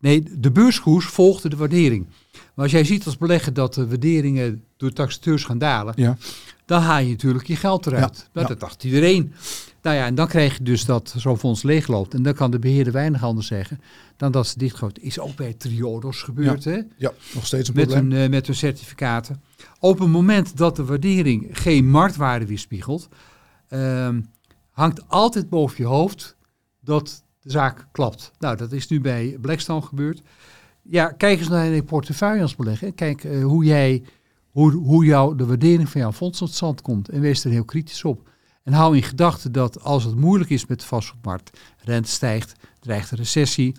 nee, 0.00 0.22
de 0.38 0.50
beurskoers 0.50 1.06
volgde 1.06 1.48
de 1.48 1.56
waardering. 1.56 2.06
Maar 2.32 2.64
als 2.64 2.70
jij 2.70 2.84
ziet 2.84 3.06
als 3.06 3.16
belegger 3.18 3.52
dat 3.52 3.74
de 3.74 3.88
waarderingen 3.88 4.64
door 4.76 4.92
taxateurs 4.92 5.44
gaan 5.44 5.58
dalen, 5.58 5.92
Ja. 5.96 6.16
dan 6.66 6.82
haal 6.82 7.00
je 7.00 7.10
natuurlijk 7.10 7.46
je 7.46 7.56
geld 7.56 7.86
eruit. 7.86 8.16
Ja, 8.18 8.24
Nou, 8.32 8.46
ja. 8.46 8.52
Dat 8.52 8.60
dacht 8.60 8.84
iedereen. 8.84 9.32
Nou 9.82 9.96
ja, 9.96 10.06
en 10.06 10.14
dan 10.14 10.26
krijg 10.28 10.56
je 10.56 10.62
dus 10.62 10.84
dat 10.84 11.14
zo'n 11.16 11.38
fonds 11.38 11.62
leegloopt. 11.62 12.14
En 12.14 12.22
dan 12.22 12.34
kan 12.34 12.50
de 12.50 12.58
beheerder 12.58 12.92
weinig 12.92 13.22
anders 13.22 13.46
zeggen 13.46 13.80
dan 14.16 14.32
dat 14.32 14.46
ze 14.46 14.58
dichtgooit. 14.58 14.98
Is 14.98 15.18
ook 15.18 15.36
bij 15.36 15.54
Triodos 15.54 16.22
gebeurd, 16.22 16.64
hè? 16.64 16.80
ja, 16.96 17.12
nog 17.34 17.46
steeds 17.46 17.68
een 17.68 17.74
Met 17.74 17.88
probleem. 17.88 18.10
hun, 18.10 18.22
eh, 18.22 18.30
met 18.30 18.46
hun 18.46 18.56
certificaten. 18.56 19.42
Op 19.78 19.98
het 19.98 20.08
moment 20.08 20.56
dat 20.56 20.76
de 20.76 20.84
waardering 20.84 21.48
geen 21.52 21.90
marktwaarde 21.90 22.46
weerspiegelt, 22.46 23.08
ehm, 23.68 24.20
hangt 24.70 25.08
altijd 25.08 25.48
boven 25.48 25.76
je 25.78 25.86
hoofd 25.86 26.36
dat 26.80 27.24
de 27.40 27.50
zaak 27.50 27.86
klapt. 27.92 28.32
Nou, 28.38 28.56
dat 28.56 28.72
is 28.72 28.88
nu 28.88 29.00
bij 29.00 29.36
Blackstone 29.40 29.82
gebeurd. 29.82 30.22
Ja, 30.82 31.08
kijk 31.08 31.38
eens 31.38 31.48
naar 31.48 31.66
je 31.66 31.82
portefeuille 31.82 32.42
als 32.42 32.56
belegger. 32.56 32.92
Kijk 32.92 33.24
eh, 33.24 33.42
hoe 33.44 33.64
jij, 33.64 34.02
hoe, 34.50 34.72
hoe 34.72 35.04
jou, 35.04 35.36
de 35.36 35.46
waardering 35.46 35.88
van 35.88 36.00
jouw 36.00 36.12
fonds 36.12 36.38
tot 36.38 36.54
stand 36.54 36.82
komt. 36.82 37.08
En 37.08 37.20
wees 37.20 37.44
er 37.44 37.50
heel 37.50 37.64
kritisch 37.64 38.04
op. 38.04 38.28
En 38.62 38.72
hou 38.72 38.96
in 38.96 39.02
gedachten 39.02 39.52
dat 39.52 39.82
als 39.82 40.04
het 40.04 40.16
moeilijk 40.16 40.50
is 40.50 40.66
met 40.66 40.80
de 40.80 40.86
vastgoedmarkt, 40.86 41.58
rente 41.78 42.10
stijgt, 42.10 42.52
dreigt 42.80 43.10
een 43.10 43.18
recessie, 43.18 43.74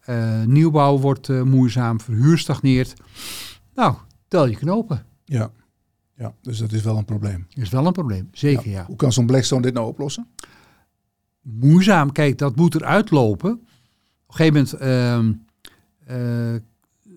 eh, 0.00 0.42
nieuwbouw 0.42 0.98
wordt 0.98 1.28
eh, 1.28 1.42
moeizaam, 1.42 2.00
verhuur 2.00 2.38
stagneert. 2.38 2.94
Nou, 3.74 3.94
tel 4.28 4.46
je 4.46 4.56
knopen. 4.56 5.06
Ja. 5.24 5.50
ja, 6.14 6.34
dus 6.42 6.58
dat 6.58 6.72
is 6.72 6.82
wel 6.82 6.96
een 6.96 7.04
probleem. 7.04 7.46
Is 7.50 7.68
wel 7.68 7.86
een 7.86 7.92
probleem, 7.92 8.28
zeker 8.32 8.70
ja. 8.70 8.84
Hoe 8.86 8.96
kan 8.96 9.12
zo'n 9.12 9.26
Blackstone 9.26 9.62
dit 9.62 9.74
nou 9.74 9.86
oplossen? 9.86 10.28
Moeizaam, 11.40 12.12
kijk, 12.12 12.38
dat 12.38 12.56
moet 12.56 12.74
eruit 12.74 13.10
lopen. 13.10 13.52
Op 13.52 13.58
een 14.26 14.34
gegeven 14.34 14.54
moment 14.54 14.72
ehm, 14.72 15.32
eh, 16.06 16.60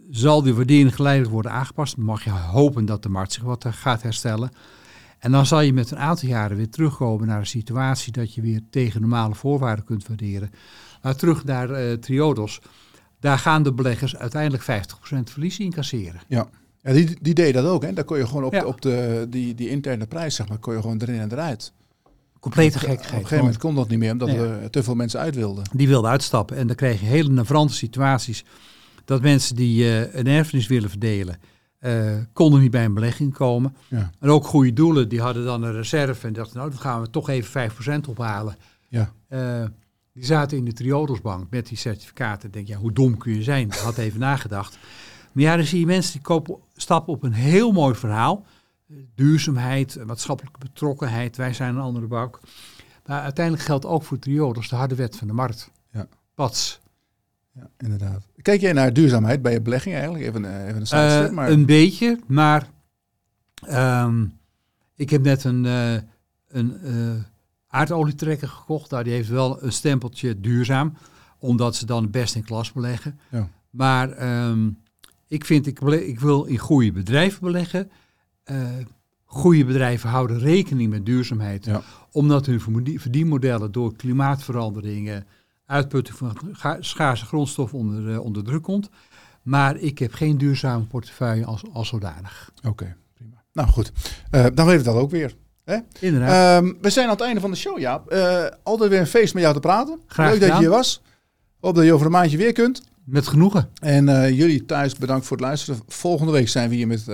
zal 0.10 0.42
die 0.42 0.54
waardering 0.54 0.96
geleidelijk 0.96 1.34
worden 1.34 1.52
aangepast. 1.52 1.96
Dan 1.96 2.06
mag 2.06 2.24
je 2.24 2.30
hopen 2.30 2.86
dat 2.86 3.04
de 3.04 3.10
markt 3.10 3.34
zich 3.34 3.44
wat 3.44 3.66
gaat 3.70 4.02
herstellen. 4.02 4.52
En 5.24 5.32
dan 5.32 5.46
zal 5.46 5.62
je 5.62 5.74
met 5.74 5.92
een 5.92 5.98
aantal 6.00 6.30
jaren 6.30 6.58
weer 6.58 6.70
terugkomen 6.70 7.28
naar 7.28 7.40
een 7.40 7.46
situatie 7.46 8.12
dat 8.12 8.34
je 8.34 8.42
weer 8.42 8.62
tegen 8.70 9.02
normale 9.02 9.36
voorwaarden 9.36 9.86
kunt 9.86 10.08
waarderen. 10.08 10.52
Maar 11.02 11.16
terug 11.16 11.44
naar 11.46 11.70
eh, 11.70 11.94
Triodos. 11.94 12.60
Daar 13.20 13.38
gaan 13.38 13.64
de 13.64 13.74
beleggers 13.74 14.16
uiteindelijk 14.16 14.64
50% 14.64 14.66
verlies 15.24 15.60
incasseren. 15.60 16.22
Ja, 16.28 16.48
die, 16.82 17.18
die 17.22 17.34
deed 17.34 17.54
dat 17.54 17.66
ook. 17.66 17.84
Hè? 17.84 17.94
Daar 17.94 18.04
kon 18.04 18.18
je 18.18 18.28
gewoon 18.28 18.44
op, 18.44 18.54
Ja. 18.54 18.60
de, 18.60 18.66
op 18.68 18.82
de, 18.82 19.26
die, 19.30 19.56
die 19.56 19.70
interne 19.70 20.06
prijs, 20.06 20.36
zeg 20.36 20.48
maar, 20.50 20.58
kon 20.58 20.74
je 20.74 20.82
gewoon 20.82 21.02
erin 21.02 21.20
en 21.20 21.32
eruit. 21.32 21.74
Complete 22.40 22.78
Op 22.78 22.90
een 22.90 22.98
gegeven 23.04 23.38
moment 23.38 23.58
kon 23.58 23.76
dat 23.76 23.90
niet 23.90 24.00
meer, 24.00 24.12
omdat 24.12 24.28
Nee. 24.28 24.38
er 24.38 24.70
te 24.70 24.84
veel 24.84 24.96
mensen 24.96 25.20
uit 25.20 25.36
wilden. 25.36 25.64
die 25.74 25.88
wilden 25.88 26.10
uitstappen. 26.12 26.58
En 26.58 26.68
dan 26.68 26.76
kreeg 26.76 27.00
je 27.00 27.06
hele 27.06 27.30
navrante 27.30 27.74
situaties. 27.74 28.44
Dat 29.06 29.22
mensen 29.22 29.56
die 29.56 29.84
eh, 29.84 30.16
een 30.20 30.28
erfenis 30.28 30.68
willen 30.68 30.90
verdelen, 30.90 31.38
eh, 31.84 32.16
konden 32.34 32.62
niet 32.62 32.72
bij 32.72 32.86
een 32.86 32.94
belegging 32.94 33.34
komen. 33.34 33.76
Ja. 33.88 34.12
En 34.20 34.30
ook 34.30 34.46
goede 34.46 34.74
doelen, 34.74 35.10
die 35.10 35.22
hadden 35.22 35.46
dan 35.46 35.64
een 35.64 35.72
reserve 35.72 36.28
en 36.28 36.34
dachten, 36.34 36.58
nou, 36.58 36.70
dan 36.70 36.80
gaan 36.80 37.02
we 37.02 37.10
toch 37.10 37.30
even 37.30 37.72
5% 37.72 38.08
ophalen. 38.10 38.56
Ja. 38.88 39.14
Eh, 39.28 39.66
die 40.14 40.26
zaten 40.26 40.58
in 40.58 40.66
de 40.66 40.74
Triodosbank 40.74 41.50
met 41.50 41.68
die 41.68 41.78
certificaten. 41.78 42.48
Ik 42.48 42.54
denk, 42.54 42.68
ja, 42.68 42.78
hoe 42.78 42.92
dom 42.92 43.18
kun 43.18 43.36
je 43.36 43.44
zijn? 43.44 43.68
Ik 43.68 43.74
had 43.74 43.98
even 43.98 44.20
nagedacht. 44.30 44.78
Maar 45.32 45.44
ja, 45.44 45.56
dan 45.56 45.66
zie 45.66 45.80
je 45.80 45.86
mensen 45.86 46.12
die 46.12 46.22
kopen, 46.22 46.58
stappen 46.76 47.14
op 47.14 47.24
een 47.24 47.34
heel 47.34 47.72
mooi 47.72 47.96
verhaal. 47.96 48.46
Duurzaamheid, 49.16 50.06
maatschappelijke 50.06 50.60
betrokkenheid, 50.60 51.38
wij 51.38 51.54
zijn 51.54 51.76
een 51.76 51.82
andere 51.82 52.08
bank. 52.08 52.40
Maar 53.06 53.22
uiteindelijk 53.22 53.66
geldt 53.66 53.86
ook 53.86 54.04
voor 54.04 54.20
Triodos 54.20 54.70
de 54.70 54.76
harde 54.76 54.96
wet 54.96 55.18
van 55.18 55.28
de 55.28 55.34
markt. 55.34 55.72
Ja. 55.92 56.08
Pats. 56.34 56.82
Ja, 57.54 57.70
inderdaad. 57.78 58.28
Kijk 58.42 58.62
jij 58.62 58.74
naar 58.74 58.94
duurzaamheid 58.94 59.42
bij 59.42 59.54
je 59.54 59.62
belegging 59.62 59.96
eigenlijk? 59.96 60.26
Even, 60.26 60.46
eh, 60.46 60.68
even 60.68 60.80
een 60.80 60.88
sidestep, 60.88 61.28
Eh, 61.28 61.32
maar... 61.32 61.50
Een 61.50 61.66
beetje, 61.66 62.20
maar 62.28 62.70
ehm, 63.68 64.26
ik 64.96 65.10
heb 65.10 65.22
net 65.24 65.44
een, 65.44 65.66
eh 65.66 65.96
een 66.48 66.78
aardolietrekker 67.68 68.48
gekocht. 68.48 68.92
Nou, 68.92 69.04
die 69.04 69.14
heeft 69.14 69.30
wel 69.30 69.64
een 69.64 69.72
stempeltje 69.72 70.40
duurzaam, 70.40 70.94
omdat 71.38 71.76
ze 71.76 71.86
dan 71.86 72.10
best 72.10 72.36
in 72.36 72.44
klas 72.44 72.72
beleggen. 72.72 73.20
Ja. 73.30 73.50
Maar 73.70 74.12
ehm, 74.12 74.70
ik 75.28 75.46
vind, 75.46 75.68
ik, 75.68 75.80
ik 75.82 76.20
wil 76.20 76.44
in 76.44 76.58
goede 76.58 76.92
bedrijven 76.92 77.42
beleggen. 77.42 77.92
Eh, 78.44 78.68
goede 79.26 79.66
bedrijven 79.66 80.10
houden 80.10 80.40
rekening 80.40 80.90
met 80.90 81.06
duurzaamheid. 81.06 81.66
Ja. 81.66 81.82
Omdat 82.12 82.46
hun 82.46 82.62
verdienmodellen 83.00 83.72
door 83.72 83.96
klimaatveranderingen, 83.96 85.26
uitputting 85.66 86.18
van 86.18 86.38
schaarse 86.80 87.26
grondstoffen 87.26 87.78
onder, 87.78 88.14
eh, 88.14 88.20
onder 88.24 88.44
druk 88.44 88.64
komt. 88.64 88.90
Maar 89.42 89.78
ik 89.78 90.00
heb 90.00 90.14
geen 90.14 90.38
duurzame 90.38 90.84
portefeuille 90.86 91.46
als, 91.46 91.64
als 91.74 91.88
zodanig. 91.88 92.52
Oké, 92.68 92.96
prima. 93.14 93.44
Nou 93.54 93.70
goed, 93.70 93.92
Eh, 94.30 94.46
dan 94.54 94.66
weet 94.66 94.80
ik 94.80 94.86
dat 94.86 94.96
ook 94.96 95.12
weer. 95.12 95.36
Inderdaad. 96.00 96.64
Ehm, 96.64 96.74
we 96.82 96.90
zijn 96.90 97.06
aan 97.06 97.12
het 97.12 97.22
einde 97.22 97.42
van 97.42 97.52
de 97.52 97.58
show, 97.58 97.80
Jaap. 97.80 98.08
Eh, 98.10 98.46
altijd 98.64 98.90
weer 98.90 99.00
een 99.00 99.08
feest 99.08 99.34
met 99.34 99.44
jou 99.44 99.56
te 99.56 99.60
praten. 99.62 100.00
Graag 100.08 100.32
Leuk 100.32 100.40
dat 100.40 100.50
je 100.50 100.58
hier 100.58 100.70
was. 100.70 101.02
Hoop 101.60 101.76
dat 101.76 101.86
je 101.86 101.94
over 101.94 102.06
een 102.06 102.12
maandje 102.12 102.38
weer 102.38 102.54
kunt. 102.54 102.82
met 103.06 103.28
genoegen. 103.28 103.70
En 103.82 104.34
jullie 104.34 104.66
thuis 104.66 104.96
bedankt 104.96 105.26
voor 105.26 105.38
het 105.38 105.46
luisteren. 105.46 105.82
Volgende 105.88 106.32
week 106.32 106.50
zijn 106.50 106.70
we 106.70 106.76
hier 106.76 106.88
met 106.88 107.06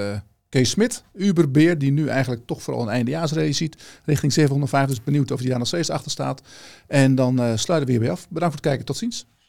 Kees 0.49 0.69
Smit, 0.69 1.03
Uberbeer, 1.13 1.77
die 1.77 1.91
nu 1.91 2.07
eigenlijk 2.07 2.45
toch 2.45 2.61
vooral 2.61 2.83
een 2.83 2.89
eindejaarsrace 2.89 3.53
ziet. 3.53 3.83
Richting 4.05 4.33
750, 4.33 4.95
dus 4.95 5.05
benieuwd 5.05 5.31
of 5.31 5.39
hij 5.39 5.49
daar 5.49 5.57
nog 5.57 5.67
steeds 5.67 5.89
achter 5.89 6.11
staat. 6.11 6.41
En 6.87 7.15
dan 7.15 7.39
eh, 7.39 7.55
sluiten 7.55 7.87
we 7.87 7.91
hierbij 7.91 8.11
af. 8.11 8.29
Bedankt 8.29 8.55
voor 8.55 8.63
het 8.63 8.69
kijken, 8.69 8.85
tot 8.85 8.97
ziens. 8.97 9.25